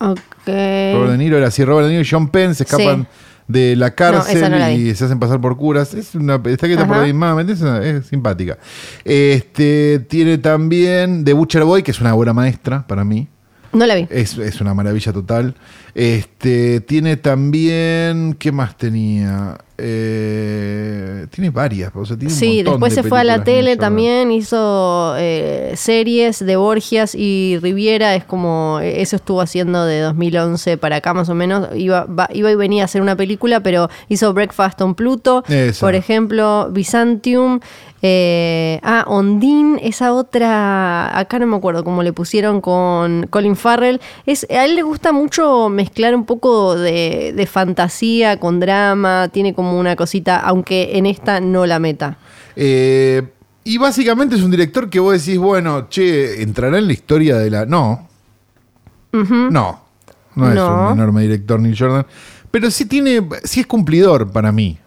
Ok. 0.00 0.18
Robert 0.46 1.12
De 1.12 1.16
Niro 1.18 1.38
era 1.38 1.48
así, 1.48 1.64
Robert 1.64 1.86
De 1.86 1.92
Niro 1.94 2.04
y 2.04 2.08
John 2.08 2.28
Penn 2.28 2.54
se 2.54 2.64
escapan 2.64 3.02
Sí. 3.02 3.06
De 3.48 3.74
la 3.76 3.94
cárcel 3.94 4.50
no 4.50 4.70
y 4.70 4.94
se 4.94 5.04
hacen 5.06 5.18
pasar 5.18 5.40
por 5.40 5.56
curas. 5.56 5.94
Es 5.94 6.14
una 6.14 6.36
está 6.36 6.66
escrita 6.66 6.86
por 6.86 6.92
Ajá. 6.92 7.00
David 7.00 7.14
Mamet, 7.14 7.50
es, 7.50 7.62
es 7.62 8.06
simpática. 8.06 8.58
Este 9.04 9.98
tiene 10.08 10.38
también 10.38 11.24
The 11.24 11.32
Butcher 11.32 11.64
Boy, 11.64 11.82
que 11.82 11.90
es 11.90 12.00
una 12.00 12.14
obra 12.14 12.32
maestra 12.32 12.86
para 12.86 13.04
mí. 13.04 13.28
No 13.72 13.84
la 13.86 13.94
vi. 13.94 14.06
Es, 14.10 14.38
es 14.38 14.60
una 14.60 14.72
maravilla 14.74 15.12
total. 15.12 15.54
Este 15.98 16.80
tiene 16.80 17.16
también. 17.16 18.36
¿Qué 18.38 18.52
más 18.52 18.76
tenía? 18.76 19.58
Eh, 19.80 21.26
tiene 21.30 21.50
varias. 21.50 21.90
o 21.94 22.04
sea, 22.04 22.16
tiene 22.16 22.32
un 22.32 22.38
Sí, 22.38 22.62
después 22.62 22.94
de 22.94 23.02
se 23.02 23.08
fue 23.08 23.20
a 23.20 23.24
la 23.24 23.42
tele 23.44 23.76
también, 23.76 24.30
hizo 24.32 25.14
eh, 25.18 25.72
series 25.76 26.44
de 26.44 26.56
Borgias 26.56 27.14
y 27.14 27.58
Riviera, 27.62 28.14
es 28.14 28.24
como, 28.24 28.78
eh, 28.82 29.02
eso 29.02 29.16
estuvo 29.16 29.40
haciendo 29.40 29.84
de 29.84 30.00
2011 30.00 30.78
para 30.78 30.96
acá 30.96 31.14
más 31.14 31.28
o 31.28 31.34
menos, 31.34 31.68
iba, 31.76 32.04
va- 32.06 32.28
iba 32.32 32.50
y 32.50 32.54
venía 32.56 32.82
a 32.82 32.84
hacer 32.86 33.02
una 33.02 33.14
película, 33.16 33.60
pero 33.60 33.88
hizo 34.08 34.32
Breakfast 34.32 34.80
on 34.80 34.94
Pluto, 34.96 35.44
Esa. 35.48 35.84
por 35.86 35.94
ejemplo, 35.94 36.68
Byzantium, 36.72 37.60
eh, 38.02 38.80
ah, 38.82 39.04
Ondine, 39.08 39.80
esa 39.82 40.12
otra, 40.12 41.16
acá 41.18 41.38
no 41.38 41.46
me 41.46 41.56
acuerdo 41.56 41.82
cómo 41.84 42.02
le 42.02 42.12
pusieron 42.12 42.60
con 42.60 43.26
Colin 43.30 43.54
Farrell, 43.56 44.00
es, 44.26 44.44
a 44.50 44.64
él 44.64 44.74
le 44.76 44.82
gusta 44.82 45.12
mucho 45.12 45.68
mezclar 45.68 45.87
un 46.14 46.24
poco 46.24 46.76
de, 46.76 47.32
de 47.36 47.46
fantasía 47.46 48.38
con 48.38 48.60
drama, 48.60 49.28
tiene 49.32 49.54
como 49.54 49.78
una 49.78 49.96
cosita, 49.96 50.36
aunque 50.38 50.96
en 50.96 51.06
esta 51.06 51.40
no 51.40 51.66
la 51.66 51.78
meta. 51.78 52.18
Eh, 52.56 53.22
y 53.64 53.78
básicamente 53.78 54.36
es 54.36 54.42
un 54.42 54.50
director 54.50 54.88
que 54.88 55.00
vos 55.00 55.12
decís, 55.24 55.38
bueno, 55.38 55.88
che, 55.88 56.42
entrará 56.42 56.78
en 56.78 56.86
la 56.86 56.92
historia 56.92 57.36
de 57.38 57.50
la. 57.50 57.66
No. 57.66 58.08
No. 59.12 59.80
No, 60.34 60.48
es 60.48 60.54
No. 60.54 60.86
un 60.86 60.92
enorme 60.98 61.22
director 61.22 61.58
Neil 61.60 61.76
Jordan. 61.78 62.06
Pero 62.50 62.70
sí 62.70 62.86
tiene, 62.86 63.26
sí 63.44 63.60
es 63.60 63.66
cumplidor 63.66 64.30
para 64.30 64.52
mí. 64.52 64.78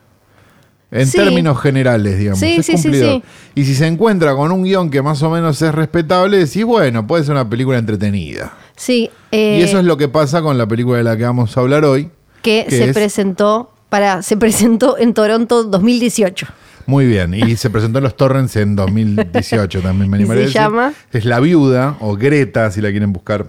En 0.90 1.08
Sí. 1.08 1.18
términos 1.18 1.60
generales, 1.62 2.18
digamos. 2.18 2.40
Sí, 2.40 2.56
es 2.58 2.66
sí, 2.66 2.78
sí, 2.78 2.84
cumplidor. 2.84 3.22
sí. 3.22 3.24
Y 3.56 3.66
si 3.66 3.76
se 3.76 3.88
encuentra 3.88 4.36
con 4.36 4.52
un 4.52 4.64
guion 4.64 4.90
que 4.90 5.02
más 5.02 5.22
o 5.24 5.30
menos 5.30 5.62
es 5.62 5.74
respetable, 5.74 6.38
decís, 6.38 6.66
bueno, 6.66 7.06
puede 7.08 7.24
ser 7.24 7.34
una 7.34 7.50
película 7.50 7.78
entretenida. 7.78 8.52
Sí. 8.82 9.12
eh, 9.32 9.58
y 9.60 9.62
eso 9.64 9.78
es 9.78 9.86
lo 9.86 9.96
que 9.96 10.08
pasa 10.08 10.42
con 10.42 10.58
la 10.58 10.66
película 10.68 10.98
de 10.98 11.04
la 11.04 11.16
que 11.16 11.24
vamos 11.24 11.56
a 11.56 11.60
hablar 11.60 11.86
hoy. 11.86 12.10
que 12.42 12.66
que 12.68 12.76
se 12.78 12.84
es- 12.86 12.94
presentó 12.96 13.72
para 13.90 14.24
se 14.24 14.38
presentó 14.38 14.98
en 14.98 15.14
Toronto 15.14 15.64
2018. 15.66 16.48
Muy 16.88 17.06
bien. 17.06 17.36
Y 17.36 17.56
se 17.58 17.70
presentó 17.70 18.00
en 18.00 18.06
los 18.06 18.18
Torrents 18.18 18.56
en 18.56 18.76
2018 18.76 19.82
también, 19.82 20.10
me 20.10 20.18
¿Y 20.18 20.22
animaría 20.22 20.48
se 20.48 20.58
a 20.58 20.62
decir. 20.62 20.62
llama? 20.62 20.94
Es 21.14 21.26
La 21.26 21.40
Viuda, 21.40 21.96
o 22.00 22.16
Greta, 22.16 22.72
si 22.72 22.82
la 22.82 22.90
quieren 22.90 23.14
buscar, 23.14 23.46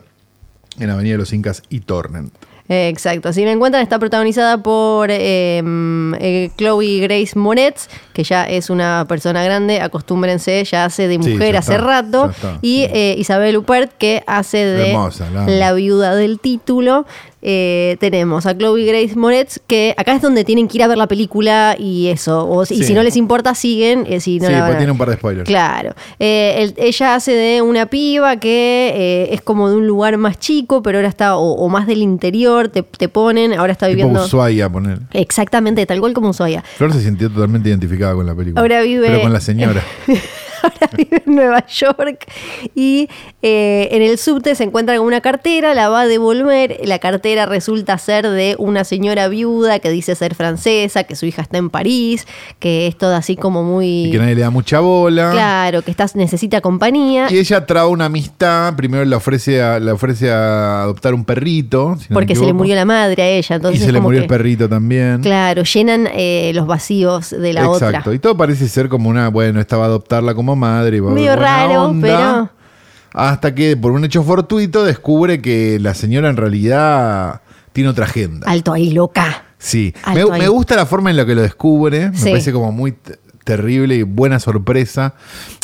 en 0.78 0.90
Avenida 0.90 1.14
de 1.14 1.18
los 1.18 1.32
Incas 1.32 1.62
y 1.70 1.80
Torrent. 1.80 2.32
Exacto. 2.68 3.32
Si 3.32 3.44
la 3.44 3.52
encuentran, 3.52 3.82
está 3.82 3.98
protagonizada 3.98 4.62
por 4.62 5.08
eh, 5.10 5.60
mm, 5.62 6.14
eh, 6.18 6.50
Chloe 6.56 7.00
Grace 7.00 7.38
Moretz, 7.38 7.88
que 8.12 8.24
ya 8.24 8.44
es 8.44 8.70
una 8.70 9.04
persona 9.08 9.42
grande, 9.44 9.80
acostúmbrense, 9.80 10.64
ya 10.64 10.84
hace 10.84 11.08
de 11.08 11.18
mujer 11.18 11.56
hace 11.56 11.74
está, 11.74 11.84
rato. 11.84 12.30
está. 12.30 12.58
Y 12.62 12.82
eh, 12.92 13.14
Isabel 13.18 13.56
Huppert, 13.56 13.92
que 13.98 14.22
hace 14.26 14.58
de 14.58 14.90
Hermosa, 14.90 15.28
la 15.30 15.46
la 15.46 15.72
viuda 15.72 16.14
del 16.14 16.38
título. 16.40 17.06
Eh, 17.44 17.96
tenemos 17.98 18.46
a 18.46 18.56
Chloe 18.56 18.84
Grace 18.84 19.16
Moretz, 19.16 19.58
que 19.66 19.94
acá 19.96 20.14
es 20.14 20.22
donde 20.22 20.44
tienen 20.44 20.68
que 20.68 20.78
ir 20.78 20.84
a 20.84 20.86
ver 20.86 20.96
la 20.96 21.08
película 21.08 21.74
y 21.78 22.06
eso. 22.08 22.48
O, 22.48 22.62
Y 22.62 22.66
Sí. 22.66 22.84
si 22.84 22.94
no 22.94 23.02
les 23.02 23.16
importa, 23.16 23.54
siguen. 23.56 24.04
eh, 24.08 24.20
si 24.20 24.38
no 24.38 24.46
sí, 24.46 24.52
la 24.52 24.66
a- 24.66 24.76
tiene 24.76 24.92
un 24.92 24.98
par 24.98 25.08
de 25.10 25.16
spoilers. 25.16 25.46
Claro. 25.48 25.94
Eh, 26.20 26.54
el- 26.58 26.74
ella 26.76 27.16
hace 27.16 27.32
de 27.32 27.60
una 27.60 27.86
piba 27.86 28.36
que 28.36 28.92
eh, 28.94 29.34
es 29.34 29.40
como 29.42 29.68
de 29.68 29.76
un 29.76 29.86
lugar 29.88 30.16
más 30.18 30.38
chico, 30.38 30.82
pero 30.82 30.98
ahora 30.98 31.08
está, 31.08 31.36
o, 31.36 31.52
o 31.54 31.68
más 31.68 31.86
del 31.88 32.00
interior, 32.02 32.68
te, 32.68 32.82
te 32.84 33.08
ponen, 33.08 33.52
ahora 33.54 33.72
está 33.72 33.86
Tipo 33.86 33.96
viviendo. 33.96 34.24
Ushuaia, 34.24 34.68
poner. 34.70 35.00
Exactamente, 35.12 35.84
tal 35.86 35.98
cual 36.00 36.12
como 36.12 36.30
Ushuaia. 36.30 36.62
Flor 36.76 36.92
se 36.92 37.02
sintió 37.02 37.28
totalmente 37.28 37.68
identificada 37.68 38.14
con 38.14 38.24
la 38.24 38.34
película. 38.34 38.60
Ahora 38.60 38.82
vive- 38.82 39.06
Pero 39.08 39.20
con 39.22 39.32
la 39.32 39.40
señora. 39.40 39.82
ahora 40.62 40.90
vive 40.96 41.22
en 41.26 41.34
Nueva 41.34 41.66
York 41.66 42.26
y 42.74 43.08
eh, 43.42 43.88
en 43.92 44.02
el 44.02 44.18
subte 44.18 44.54
se 44.54 44.64
encuentra 44.64 44.96
con 44.96 45.06
una 45.06 45.20
cartera, 45.20 45.74
la 45.74 45.88
va 45.88 46.02
a 46.02 46.06
devolver, 46.06 46.80
la 46.84 46.98
cartera 46.98 47.46
resulta 47.46 47.98
ser 47.98 48.28
de 48.28 48.56
una 48.58 48.84
señora 48.84 49.28
viuda 49.28 49.78
que 49.78 49.90
dice 49.90 50.14
ser 50.14 50.34
francesa, 50.34 51.04
que 51.04 51.16
su 51.16 51.26
hija 51.26 51.42
está 51.42 51.58
en 51.58 51.70
París, 51.70 52.26
que 52.58 52.86
es 52.86 52.96
toda 52.96 53.18
así 53.18 53.36
como 53.36 53.62
muy... 53.62 54.06
y 54.06 54.10
que 54.12 54.18
nadie 54.18 54.34
le 54.34 54.40
da 54.42 54.50
mucha 54.50 54.80
bola. 54.80 55.30
Claro, 55.32 55.82
que 55.82 55.90
está, 55.90 56.06
necesita 56.14 56.60
compañía. 56.60 57.26
Y 57.30 57.38
ella 57.38 57.64
trae 57.66 57.86
una 57.86 58.06
amistad. 58.06 58.74
Primero 58.76 59.04
le 59.04 59.16
ofrece 59.16 59.62
a, 59.62 59.78
le 59.78 59.90
ofrece 59.92 60.30
a 60.30 60.82
adoptar 60.82 61.14
un 61.14 61.24
perrito. 61.24 61.96
si 61.98 62.04
no 62.04 62.06
me 62.10 62.14
porque 62.14 62.36
se 62.36 62.44
le 62.44 62.52
murió 62.52 62.74
la 62.74 62.84
madre 62.84 63.22
a 63.22 63.28
ella. 63.28 63.56
Entonces 63.56 63.80
Y 63.80 63.84
se 63.84 63.92
le 63.92 64.00
murió 64.00 64.20
que- 64.20 64.24
el 64.24 64.28
perrito 64.28 64.68
también. 64.68 65.20
Claro, 65.22 65.62
llenan 65.64 66.08
eh, 66.12 66.52
los 66.54 66.66
vacíos 66.66 67.30
de 67.30 67.52
la 67.52 67.64
Exacto. 67.64 67.98
otra. 68.00 68.14
Y 68.14 68.18
todo 68.18 68.36
parece 68.36 68.68
ser 68.68 68.88
como 68.88 69.08
una, 69.08 69.28
bueno, 69.28 69.60
esta 69.60 69.76
va 69.76 69.84
a 69.84 69.86
adoptarla 69.86 70.34
como 70.34 70.51
madre. 70.56 71.00
Medio 71.00 71.36
raro, 71.36 71.82
onda. 71.84 72.06
pero- 72.06 72.50
Hasta 73.14 73.54
que 73.54 73.76
por 73.76 73.92
un 73.92 74.04
hecho 74.04 74.22
fortuito 74.22 74.84
descubre 74.84 75.42
que 75.42 75.78
la 75.80 75.92
señora 75.94 76.30
en 76.30 76.36
realidad 76.36 77.42
tiene 77.72 77.90
otra 77.90 78.06
agenda. 78.06 78.46
Alto 78.50 78.72
ahí, 78.72 78.90
loca. 78.90 79.44
Sí, 79.58 79.92
me, 80.06 80.20
Alto 80.22 80.32
ahí. 80.32 80.40
me 80.40 80.48
gusta 80.48 80.76
la 80.76 80.86
forma 80.86 81.10
en 81.10 81.16
la 81.18 81.26
que 81.26 81.34
lo 81.34 81.42
descubre, 81.42 82.10
me 82.10 82.16
Sí. 82.16 82.30
parece 82.30 82.52
como 82.52 82.72
muy 82.72 82.94
terrible 83.44 83.96
y 83.96 84.02
buena 84.02 84.38
sorpresa. 84.40 85.14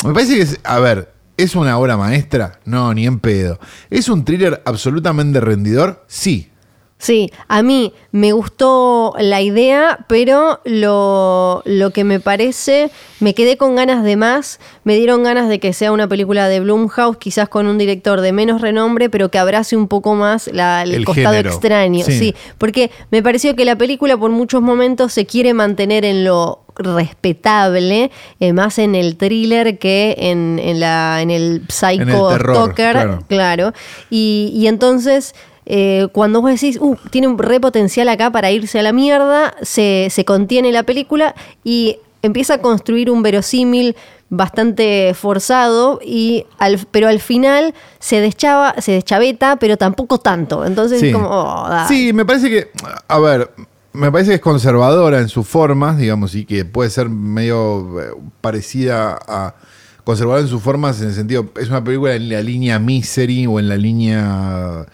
Me 0.05 0.13
parece 0.13 0.35
que, 0.35 0.41
es, 0.43 0.59
a 0.63 0.79
ver, 0.79 1.11
¿es 1.37 1.55
una 1.55 1.77
obra 1.77 1.97
maestra? 1.97 2.59
No, 2.65 2.93
ni 2.93 3.05
en 3.07 3.19
pedo. 3.19 3.59
¿Es 3.89 4.09
un 4.09 4.23
thriller 4.25 4.61
absolutamente 4.65 5.39
rendidor? 5.41 6.03
Sí. 6.07 6.51
Sí, 7.01 7.31
a 7.47 7.63
mí 7.63 7.93
me 8.11 8.33
gustó 8.33 9.13
la 9.19 9.41
idea, 9.41 10.05
pero 10.09 10.59
lo, 10.65 11.61
lo 11.65 11.91
que 11.91 12.03
me 12.03 12.19
parece, 12.19 12.91
me 13.21 13.33
quedé 13.33 13.55
con 13.55 13.77
ganas 13.77 14.03
de 14.03 14.17
más, 14.17 14.59
me 14.83 14.95
dieron 14.97 15.23
ganas 15.23 15.47
de 15.47 15.59
que 15.61 15.71
sea 15.71 15.93
una 15.93 16.09
película 16.09 16.49
de 16.49 16.59
Blumhouse, 16.59 17.15
quizás 17.15 17.47
con 17.47 17.67
un 17.67 17.77
director 17.77 18.19
de 18.19 18.33
menos 18.33 18.59
renombre, 18.59 19.09
pero 19.09 19.31
que 19.31 19.37
abrace 19.39 19.77
un 19.77 19.87
poco 19.87 20.13
más 20.15 20.47
la- 20.51 20.83
el, 20.83 20.93
El 20.93 21.05
costado 21.05 21.29
género. 21.29 21.51
extraño. 21.51 22.03
Sí. 22.03 22.19
Sí. 22.19 22.35
porque 22.57 22.91
me 23.11 23.23
pareció 23.23 23.55
que 23.55 23.63
la 23.63 23.77
película 23.77 24.17
por 24.17 24.31
muchos 24.31 24.61
momentos 24.61 25.13
se 25.13 25.25
quiere 25.25 25.53
mantener 25.53 26.03
en 26.03 26.25
lo 26.25 26.65
respetable, 26.75 28.11
eh, 28.39 28.53
más 28.53 28.79
en 28.79 28.95
el 28.95 29.15
thriller 29.17 29.77
que 29.79 30.15
en, 30.17 30.59
en 30.61 30.79
la, 30.79 31.21
en 31.21 31.29
el 31.31 31.63
psycho 31.69 32.01
En 32.03 32.09
el 32.09 32.27
terror, 32.29 32.55
stalker, 32.55 32.91
claro. 32.93 33.19
Claro. 33.27 33.73
Y, 34.09 34.51
y 34.55 34.67
entonces, 34.67 35.35
eh, 35.71 36.07
cuando 36.11 36.41
vos 36.41 36.49
decís, 36.49 36.77
uh, 36.81 36.95
tiene 37.11 37.27
un 37.27 37.37
re 37.37 37.59
potencial 37.59 38.09
acá 38.09 38.31
para 38.31 38.49
irse 38.51 38.79
a 38.79 38.83
la 38.83 38.91
mierda, 38.91 39.53
se, 39.61 40.07
se 40.09 40.25
contiene 40.25 40.71
la 40.71 40.81
película 40.83 41.35
y 41.63 41.97
empieza 42.23 42.55
a 42.55 42.57
construir 42.57 43.11
un 43.11 43.21
verosímil 43.21 43.95
bastante 44.31 45.13
forzado 45.13 45.99
y 46.03 46.45
al, 46.57 46.79
pero 46.91 47.07
al 47.07 47.19
final 47.19 47.73
se 47.99 48.19
deschava, 48.19 48.75
se 48.79 48.93
deschaveta, 48.93 49.57
pero 49.57 49.77
tampoco 49.77 50.17
tanto. 50.17 50.65
Entonces 50.65 50.99
Sí. 50.99 51.07
es 51.07 51.13
como, 51.13 51.29
oh. 51.29 51.69
Sí, 51.87 52.13
me 52.13 52.25
parece 52.25 52.49
que, 52.49 52.71
a 53.07 53.19
ver, 53.19 53.51
me 53.93 54.11
parece 54.11 54.31
que 54.31 54.35
es 54.35 54.41
conservadora 54.41 55.19
en 55.19 55.29
sus 55.29 55.47
formas, 55.47 55.97
digamos, 55.97 56.33
y 56.35 56.45
que 56.45 56.65
puede 56.65 56.89
ser 56.89 57.09
medio 57.09 58.01
eh, 58.01 58.11
parecida 58.41 59.19
a 59.27 59.55
conservadora 60.03 60.41
en 60.41 60.47
sus 60.47 60.61
formas 60.63 60.99
en 61.01 61.09
el 61.09 61.13
sentido, 61.13 61.45
es 61.59 61.69
una 61.69 61.83
película 61.83 62.15
en 62.15 62.29
la 62.29 62.41
línea 62.41 62.79
Misery 62.79 63.45
o 63.45 63.59
en 63.59 63.69
la 63.69 63.77
línea 63.77 64.85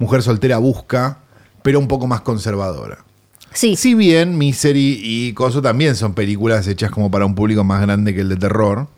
Mujer 0.00 0.22
soltera 0.22 0.58
busca, 0.58 1.18
pero 1.62 1.78
un 1.78 1.86
poco 1.86 2.08
más 2.08 2.22
conservadora. 2.22 2.98
Sí, 3.52 3.76
Si 3.76 3.94
bien 3.94 4.36
Misery 4.38 5.00
y 5.02 5.32
Coso 5.34 5.60
también 5.62 5.94
son 5.96 6.14
películas 6.14 6.66
hechas 6.66 6.90
como 6.90 7.10
para 7.10 7.26
un 7.26 7.34
público 7.36 7.62
más 7.64 7.80
grande 7.82 8.14
que 8.14 8.20
el 8.22 8.28
de 8.28 8.36
terror, 8.36 8.88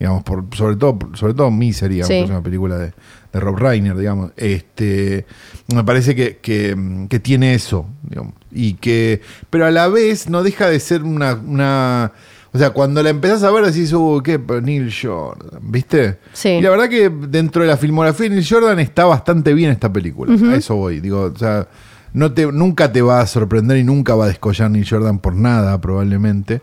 digamos, 0.00 0.22
por, 0.22 0.44
sobre 0.56 0.76
todo 0.76 0.98
sobre 1.14 1.34
todo 1.34 1.50
Misery, 1.50 1.94
digamos, 1.94 2.08
Sí. 2.08 2.14
que 2.14 2.24
es 2.24 2.30
una 2.30 2.42
película 2.42 2.78
de, 2.78 2.92
de 3.32 3.40
Rob 3.40 3.56
Reiner, 3.58 3.96
digamos. 3.96 4.30
Este, 4.36 5.26
me 5.74 5.82
parece 5.84 6.14
que, 6.14 6.36
que, 6.36 7.06
que 7.08 7.18
tiene 7.18 7.54
eso, 7.54 7.86
digamos, 8.04 8.34
y 8.52 8.74
que, 8.74 9.20
pero 9.50 9.66
a 9.66 9.70
la 9.72 9.88
vez 9.88 10.28
no 10.28 10.42
deja 10.44 10.68
de 10.68 10.78
ser 10.80 11.02
una, 11.02 11.34
una 11.34 12.12
o 12.52 12.58
sea, 12.58 12.70
cuando 12.70 13.02
la 13.02 13.10
empezás 13.10 13.42
a 13.42 13.50
ver 13.50 13.64
decís, 13.64 13.92
uh, 13.92 14.22
qué 14.24 14.38
Pero 14.38 14.60
Neil 14.60 14.92
Jordan, 14.92 15.60
¿viste? 15.62 16.18
Sí. 16.32 16.48
Y 16.48 16.62
la 16.62 16.70
verdad 16.70 16.88
que 16.88 17.10
dentro 17.10 17.62
de 17.62 17.68
la 17.68 17.76
filmografía 17.76 18.28
de 18.28 18.36
Neil 18.36 18.46
Jordan 18.48 18.78
está 18.78 19.04
bastante 19.04 19.52
bien 19.52 19.70
esta 19.70 19.92
película. 19.92 20.32
A 20.32 20.56
eso 20.56 20.76
voy. 20.76 21.00
Digo, 21.00 21.30
o 21.34 21.38
sea, 21.38 21.68
no 22.14 22.32
te, 22.32 22.50
nunca 22.50 22.90
te 22.90 23.02
va 23.02 23.20
a 23.20 23.26
sorprender 23.26 23.76
y 23.76 23.84
nunca 23.84 24.14
va 24.14 24.24
a 24.24 24.28
descollar 24.28 24.70
Neil 24.70 24.86
Jordan 24.88 25.18
por 25.18 25.34
nada, 25.34 25.78
probablemente. 25.80 26.62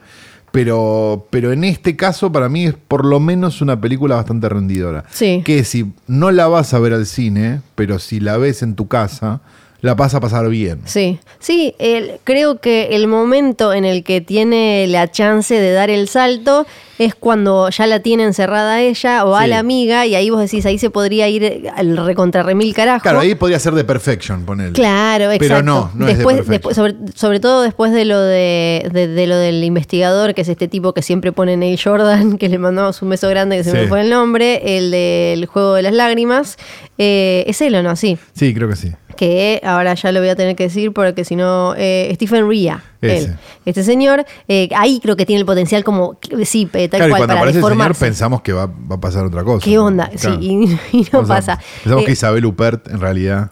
Pero, 0.52 1.28
pero 1.30 1.52
en 1.52 1.66
este 1.66 1.96
caso, 1.96 2.32
para 2.32 2.50
mí, 2.50 2.66
es 2.66 2.74
por 2.74 3.06
lo 3.06 3.20
menos 3.20 3.62
una 3.62 3.80
película 3.80 4.16
bastante 4.16 4.50
rendidora. 4.50 5.04
Sí. 5.12 5.42
Que 5.46 5.64
si 5.66 5.92
no 6.08 6.32
la 6.32 6.48
vas 6.48 6.74
a 6.74 6.80
ver 6.80 6.94
al 6.94 7.06
cine, 7.06 7.62
pero 7.76 8.00
si 8.00 8.20
la 8.22 8.38
ves 8.38 8.64
en 8.64 8.76
tu 8.76 8.88
casa, 8.88 9.42
la 9.82 9.94
vas 9.96 10.14
a 10.16 10.20
pasar 10.20 10.48
bien. 10.50 10.82
Sí, 10.86 11.20
sí, 11.40 11.76
el- 11.80 12.20
creo 12.24 12.60
que 12.60 12.96
el 12.96 13.08
momento 13.08 13.74
en 13.74 13.86
el 13.86 14.04
que 14.04 14.22
tiene 14.22 14.88
la 14.88 15.12
chance 15.12 15.54
de 15.54 15.72
dar 15.74 15.90
el 15.90 16.08
salto 16.08 16.66
es 16.98 17.14
cuando 17.16 17.70
ya 17.70 17.88
la 17.88 18.00
tiene 18.00 18.24
encerrada 18.24 18.82
ella 18.82 19.26
o 19.26 19.36
a 19.36 19.44
Sí. 19.44 19.50
la 19.50 19.60
amiga 19.60 20.06
y 20.06 20.16
ahí 20.16 20.30
vos 20.30 20.40
decís, 20.40 20.66
ahí 20.66 20.78
se 20.78 20.90
podría 20.90 21.28
ir 21.30 21.70
al 21.76 21.98
recontra 21.98 22.44
remil 22.44 22.74
carajo. 22.74 23.04
Claro, 23.04 23.20
ahí 23.20 23.36
podría 23.36 23.60
ser 23.60 23.74
de 23.74 23.84
Perfection, 23.84 24.46
ponerle. 24.46 24.74
Claro, 24.74 25.26
exacto. 25.32 25.48
Pero 25.48 25.64
no, 25.64 25.92
no 25.94 26.06
después, 26.06 26.38
es 26.40 26.46
de 26.48 26.52
después 26.54 26.76
sobre, 26.76 26.96
sobre 27.16 27.40
todo 27.40 27.62
después 27.64 27.92
de 27.92 28.06
lo 28.06 28.20
de, 28.20 28.90
de- 28.94 29.08
de 29.08 29.28
lo 29.28 29.36
del 29.38 29.64
investigador, 29.64 30.34
que 30.34 30.42
es 30.42 30.48
este 30.50 30.68
tipo 30.68 30.94
que 30.94 31.02
siempre 31.02 31.32
pone 31.32 31.58
Neil 31.58 31.80
Jordan, 31.82 32.38
que 32.38 32.50
le 32.50 32.58
mandamos 32.60 33.02
un 33.02 33.10
beso 33.10 33.28
grande, 33.30 33.58
que 33.58 33.64
se 33.64 33.72
Sí. 33.72 33.78
me 33.78 33.88
fue 33.88 34.02
el 34.02 34.10
nombre, 34.10 34.78
el 34.78 34.92
del 34.92 35.46
juego 35.48 35.74
de 35.74 35.82
las 35.82 35.94
lágrimas. 35.94 36.58
Eh, 36.98 37.44
¿Es 37.48 37.62
él 37.62 37.76
o 37.76 37.84
no? 37.84 37.96
Sí. 37.96 38.18
Sí, 38.34 38.54
creo 38.54 38.70
que 38.70 38.76
sí. 38.76 38.92
que 39.18 39.62
ahora 39.64 39.94
ya 39.94 40.12
lo 40.12 40.20
voy 40.20 40.28
a 40.28 40.36
tener 40.36 40.58
que 40.58 40.64
decir 40.64 40.92
porque 40.92 41.24
si 41.24 41.38
no, 41.38 41.74
eh, 41.78 42.12
Stephen 42.16 42.50
Ria, 42.50 42.84
Ese. 43.14 43.26
él. 43.26 43.36
este 43.66 43.84
señor, 43.84 44.26
eh, 44.48 44.70
ahí 44.76 45.00
creo 45.02 45.16
que 45.16 45.26
tiene 45.26 45.40
el 45.40 45.46
potencial 45.46 45.84
como, 45.84 46.18
sí, 46.44 46.70
eh, 46.74 46.88
tal 46.88 47.00
Claro, 47.00 47.08
y 47.08 47.12
cual, 47.12 47.20
cuando 47.20 47.28
para 47.28 47.40
aparece 47.40 47.60
el 47.60 47.66
señor 47.66 47.96
pensamos 47.96 48.42
que 48.42 48.54
va, 48.54 48.66
va 48.68 48.96
a 48.96 49.00
pasar 49.02 49.26
otra 49.26 49.44
cosa. 49.44 49.64
¿Qué 49.64 49.78
onda? 49.78 50.10
Claro. 50.10 50.40
Sí, 50.42 50.78
y, 50.92 50.98
y 50.98 51.08
no 51.12 51.20
O 51.20 51.26
sea, 51.26 51.36
pasa. 51.36 51.60
Pensamos 51.84 52.04
Eh, 52.04 52.06
que 52.06 52.12
Isabel 52.12 52.46
Huppert, 52.46 52.88
en 52.90 53.00
realidad. 53.00 53.52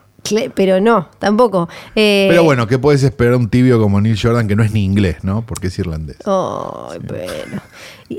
pero 0.55 0.79
no, 0.79 1.09
tampoco. 1.19 1.67
Eh, 1.95 2.27
Pero 2.29 2.43
bueno, 2.43 2.65
¿qué 2.67 2.79
puedes 2.79 3.03
esperar 3.03 3.35
un 3.35 3.49
tibio 3.49 3.79
como 3.79 3.99
Neil 3.99 4.17
Jordan 4.21 4.47
que 4.47 4.55
no 4.55 4.63
es 4.63 4.71
ni 4.71 4.83
inglés, 4.85 5.17
¿no? 5.23 5.45
Porque 5.45 5.67
es 5.67 5.77
irlandés. 5.79 6.17
Ay, 6.25 6.99
pero. 7.07 7.61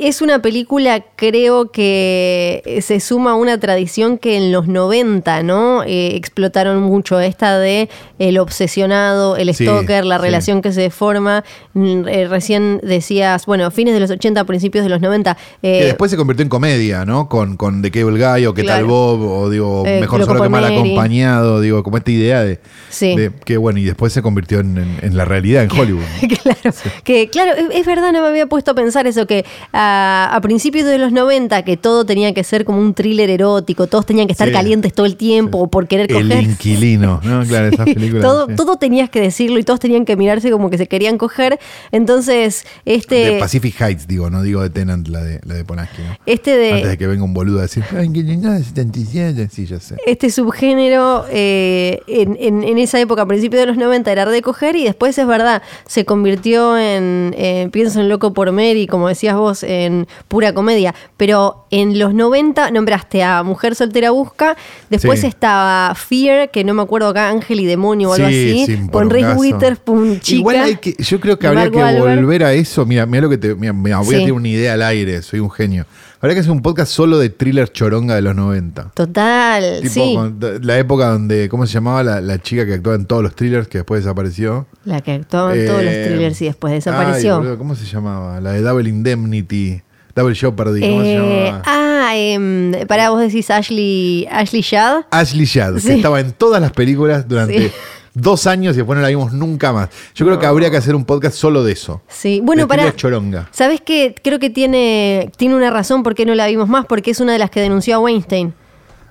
Es 0.01 0.23
una 0.23 0.41
película, 0.41 1.05
creo 1.17 1.71
que 1.73 2.79
se 2.83 3.01
suma 3.01 3.33
a 3.33 3.35
una 3.35 3.59
tradición 3.59 4.19
que 4.19 4.37
en 4.37 4.53
los 4.53 4.67
90, 4.69 5.43
¿no? 5.43 5.83
Eh, 5.85 6.13
explotaron 6.17 6.83
mucho 6.83 7.21
esta 7.21 7.59
de 7.59 7.89
el 8.19 8.39
obsesionado, 8.39 9.37
el 9.37 9.53
Sí, 9.55 9.65
stalker, 9.65 10.05
la 10.05 10.17
sí. 10.17 10.23
relación 10.23 10.63
que 10.63 10.73
se 10.73 10.91
forma. 10.91 11.45
Mm, 11.75 12.09
eh, 12.09 12.29
recién 12.29 12.81
decías, 12.83 13.47
bueno, 13.47 13.71
fines 13.71 13.95
de 13.95 14.01
los 14.01 14.11
80, 14.11 14.45
principios 14.45 14.85
de 14.85 14.91
los 14.91 15.01
90. 15.01 15.37
eh, 15.63 15.79
que 15.81 15.85
después 15.87 16.11
se 16.11 16.17
convirtió 16.17 16.43
en 16.43 16.49
comedia, 16.49 17.05
¿no? 17.05 17.29
Con, 17.29 17.57
con 17.57 17.83
The 17.83 17.91
Cable 17.91 18.19
Guy 18.25 18.47
o 18.47 18.55
qué 18.55 18.65
tal. 18.65 18.85
Bob 18.85 19.21
o 19.23 19.51
digo, 19.51 19.85
Eh, 19.87 20.01
mejor 20.01 20.25
solo 20.25 20.43
que 20.43 20.49
mal 20.49 20.65
acompañado, 20.65 21.61
digo, 21.61 21.83
como 21.83 21.97
esta 21.97 22.11
idea 22.11 22.43
de, 22.43 22.59
Sí. 22.91 23.17
de 23.17 23.31
que 23.45 23.57
bueno, 23.57 23.79
y 23.79 23.85
después 23.85 24.13
se 24.13 24.23
convirtió 24.23 24.61
en, 24.61 24.79
en- 24.79 24.99
en 25.03 25.17
la 25.17 25.25
realidad 25.25 25.63
en 25.65 25.71
Hollywood. 25.79 26.03
claro, 26.43 26.77
que 27.05 27.29
claro, 27.29 27.53
es, 27.53 27.67
es 27.81 27.87
verdad, 27.87 28.13
no 28.13 28.23
me 28.23 28.29
había 28.29 28.47
puesto 28.47 28.71
a 28.71 28.75
pensar 28.75 29.07
eso, 29.07 29.27
que 29.27 29.45
ah, 29.73 29.84
a 29.87 30.41
principios 30.41 30.87
de 30.87 30.99
los 30.99 31.13
90, 31.13 31.63
que 31.65 31.77
todo 31.77 32.05
tenía 32.07 32.33
que 32.35 32.45
ser 32.45 32.65
como 32.65 32.79
un 32.81 32.95
thriller 32.95 33.31
erótico, 33.31 33.87
todos 33.87 34.07
tenían 34.07 34.27
que 34.27 34.33
estar 34.33 34.49
Sí. 34.49 34.55
calientes 34.55 34.93
todo 34.93 35.07
el 35.07 35.17
tiempo 35.17 35.69
por 35.69 35.87
querer 35.89 36.11
El 36.13 36.29
coger. 36.29 36.43
inquilino, 36.45 37.21
¿no? 37.25 37.43
Claro, 37.45 37.69
esas 37.69 37.85
películas. 37.87 38.23
todo, 38.23 38.47
todo 38.49 38.77
tenías 38.77 39.11
que 39.11 39.21
decirlo 39.21 39.59
y 39.59 39.63
todos 39.65 39.81
tenían 39.81 40.05
que 40.05 40.17
mirarse 40.17 40.51
como 40.51 40.71
que 40.71 40.79
se 40.79 40.87
querían 40.87 41.19
coger. 41.19 41.59
Entonces, 41.93 42.67
este. 42.85 43.15
De 43.15 43.39
Pacific 43.39 43.75
Heights, 43.81 44.07
digo, 44.07 44.31
no 44.31 44.43
digo 44.43 44.63
de 44.63 44.71
Tenant, 44.71 45.07
la 45.09 45.23
de, 45.23 45.41
la 45.45 45.55
de 45.55 45.65
Polanski, 45.65 46.03
¿no? 46.03 46.17
Este 46.27 46.57
de. 46.57 46.73
Antes 46.73 46.89
de 46.91 46.99
que 46.99 47.07
venga 47.07 47.25
un 47.25 47.35
boludo 47.35 47.59
a 47.61 47.63
decir, 47.63 47.85
ay, 47.97 48.11
que 48.13 48.23
no, 48.23 48.57
77. 48.59 49.49
Sí, 49.51 49.67
ya 49.67 49.81
sé. 49.81 49.97
este 50.07 50.31
subgénero 50.31 51.25
eh, 51.31 52.01
en, 52.07 52.37
en- 52.41 52.63
en 52.65 52.79
esa 52.79 53.01
época, 53.01 53.23
a 53.23 53.27
principios 53.27 53.61
de 53.61 53.67
los 53.67 53.77
90, 53.77 54.11
era 54.13 54.25
de 54.27 54.43
coger 54.43 54.77
y 54.77 54.85
después 54.85 55.17
es 55.19 55.27
verdad, 55.27 55.63
se 55.87 56.05
convirtió 56.05 56.79
en, 56.79 57.35
eh, 57.37 57.69
pienso 57.73 58.01
en 58.01 58.09
Loco 58.09 58.33
por 58.33 58.51
Mary, 58.53 58.87
como 58.87 59.09
decías 59.09 59.37
vos, 59.37 59.63
en 59.65 60.07
pura 60.29 60.53
comedia. 60.53 60.95
Pero 61.17 61.67
en 61.71 61.99
los 61.99 62.15
90 62.15 62.71
nombraste 62.71 63.23
a 63.23 63.43
Mujer 63.43 63.75
Soltera 63.75 64.11
Busca, 64.11 64.57
después 64.91 65.21
Sí. 65.21 65.27
estaba 65.27 65.95
Fear, 65.95 66.51
que 66.51 66.65
no 66.65 66.75
me 66.75 66.83
acuerdo 66.83 67.09
acá, 67.09 67.29
Ángel 67.29 67.61
y 67.61 67.67
Demonio 67.67 68.11
o 68.11 68.15
algo 68.15 68.29
Sí, 68.29 68.63
así, 68.65 68.77
sí, 68.77 68.89
con 68.91 69.11
Reese. 69.11 69.35
Witherspoon, 69.35 70.21
chica. 70.21 70.39
Igual 70.39 70.57
hay 70.57 70.77
que, 70.77 70.95
yo 70.99 71.21
creo 71.21 71.39
que 71.39 71.47
habría 71.47 71.71
que 71.71 72.01
volver 72.01 72.45
a 72.45 72.53
eso. 72.53 72.85
Mira, 72.87 73.07
mira 73.07 73.23
lo 73.23 73.31
que 73.31 73.39
te. 73.39 73.55
Mira, 73.55 73.73
mira, 73.73 73.99
voy 73.99 74.09
Sí. 74.09 74.15
a 74.15 74.19
tener 74.19 74.33
una 74.33 74.49
idea 74.49 74.75
al 74.75 74.83
aire, 74.83 75.23
soy 75.23 75.41
un 75.41 75.51
genio. 75.51 75.87
Habría 76.25 76.37
que 76.37 76.41
hacer 76.41 76.53
un 76.53 76.63
podcast 76.63 76.91
solo 76.91 77.19
de 77.19 77.29
thriller 77.29 77.71
choronga 77.71 78.15
de 78.15 78.23
los 78.23 78.35
90. 78.35 78.93
Total, 78.95 79.81
Tipo, 79.83 79.93
sí. 79.93 80.15
con- 80.17 80.39
la 80.63 80.79
época 80.79 81.09
donde, 81.11 81.51
¿cómo 81.51 81.67
se 81.67 81.75
llamaba 81.75 82.03
la, 82.03 82.23
la 82.23 82.39
chica 82.41 82.65
que 82.65 82.73
actuaba 82.73 82.97
en 82.97 83.05
todos 83.05 83.23
los 83.23 83.37
thrillers 83.37 83.69
que 83.69 83.77
después 83.77 84.03
desapareció? 84.03 84.67
La 84.87 85.03
que 85.03 85.13
actuaba 85.13 85.55
en 85.55 85.67
todos 85.67 85.85
los 85.85 85.93
Eh, 85.93 86.07
thrillers 86.09 86.41
y 86.41 86.47
después 86.47 86.71
ay, 86.71 86.77
desapareció. 86.79 87.37
boludo, 87.41 87.59
¿Cómo 87.59 87.75
se 87.75 87.85
llamaba? 87.85 88.41
La 88.41 88.53
de 88.53 88.63
Double 88.63 88.89
Indemnity, 88.89 89.83
Double 90.17 90.35
Jeopardy, 90.35 90.81
¿cómo 90.81 91.03
se 91.03 91.13
Eh, 91.15 91.45
llamaba? 91.45 91.63
ah, 91.67 92.13
em, 92.17 92.73
pará, 92.87 93.11
vos 93.11 93.21
decís 93.21 93.51
Ashley, 93.51 94.27
Ashley 94.31 94.63
Judd. 94.63 95.05
Ashley 95.11 95.45
Sí. 95.47 95.61
que 95.83 95.95
estaba 95.97 96.21
en 96.21 96.33
todas 96.33 96.59
las 96.63 96.73
películas 96.73 97.29
durante 97.29 97.69
Sí. 97.69 97.73
Dos 98.15 98.47
años 98.47 98.75
y 98.75 98.79
después 98.79 98.97
no 98.97 99.03
la 99.03 99.09
vimos 99.09 99.33
nunca 99.33 99.73
más. 99.73 99.91
Yo 100.15 100.25
creo 100.25 100.39
que 100.39 100.47
habría 100.47 100.71
que 100.71 100.77
hacer 100.77 100.95
un 100.95 101.05
podcast 101.05 101.37
solo 101.37 101.63
de 101.63 101.73
eso. 101.73 102.01
Sí, 102.09 102.41
bueno, 102.43 102.67
para. 102.67 102.95
choronga. 102.95 103.49
¿Sabes 103.51 103.81
qué? 103.81 104.15
Creo 104.23 104.39
que 104.39 104.51
tiene, 104.51 105.31
tiene 105.37 105.55
una 105.57 105.71
razón 105.71 106.03
por 106.03 106.15
qué 106.15 106.25
no 106.25 106.35
la 106.35 106.47
vimos 106.47 106.69
más, 106.69 106.87
porque 106.87 107.11
es 107.11 107.21
una 107.21 107.33
de 107.33 107.39
las 107.39 107.51
que 107.51 107.61
denunció 107.61 107.97
a 107.97 107.99
Weinstein. 107.99 108.55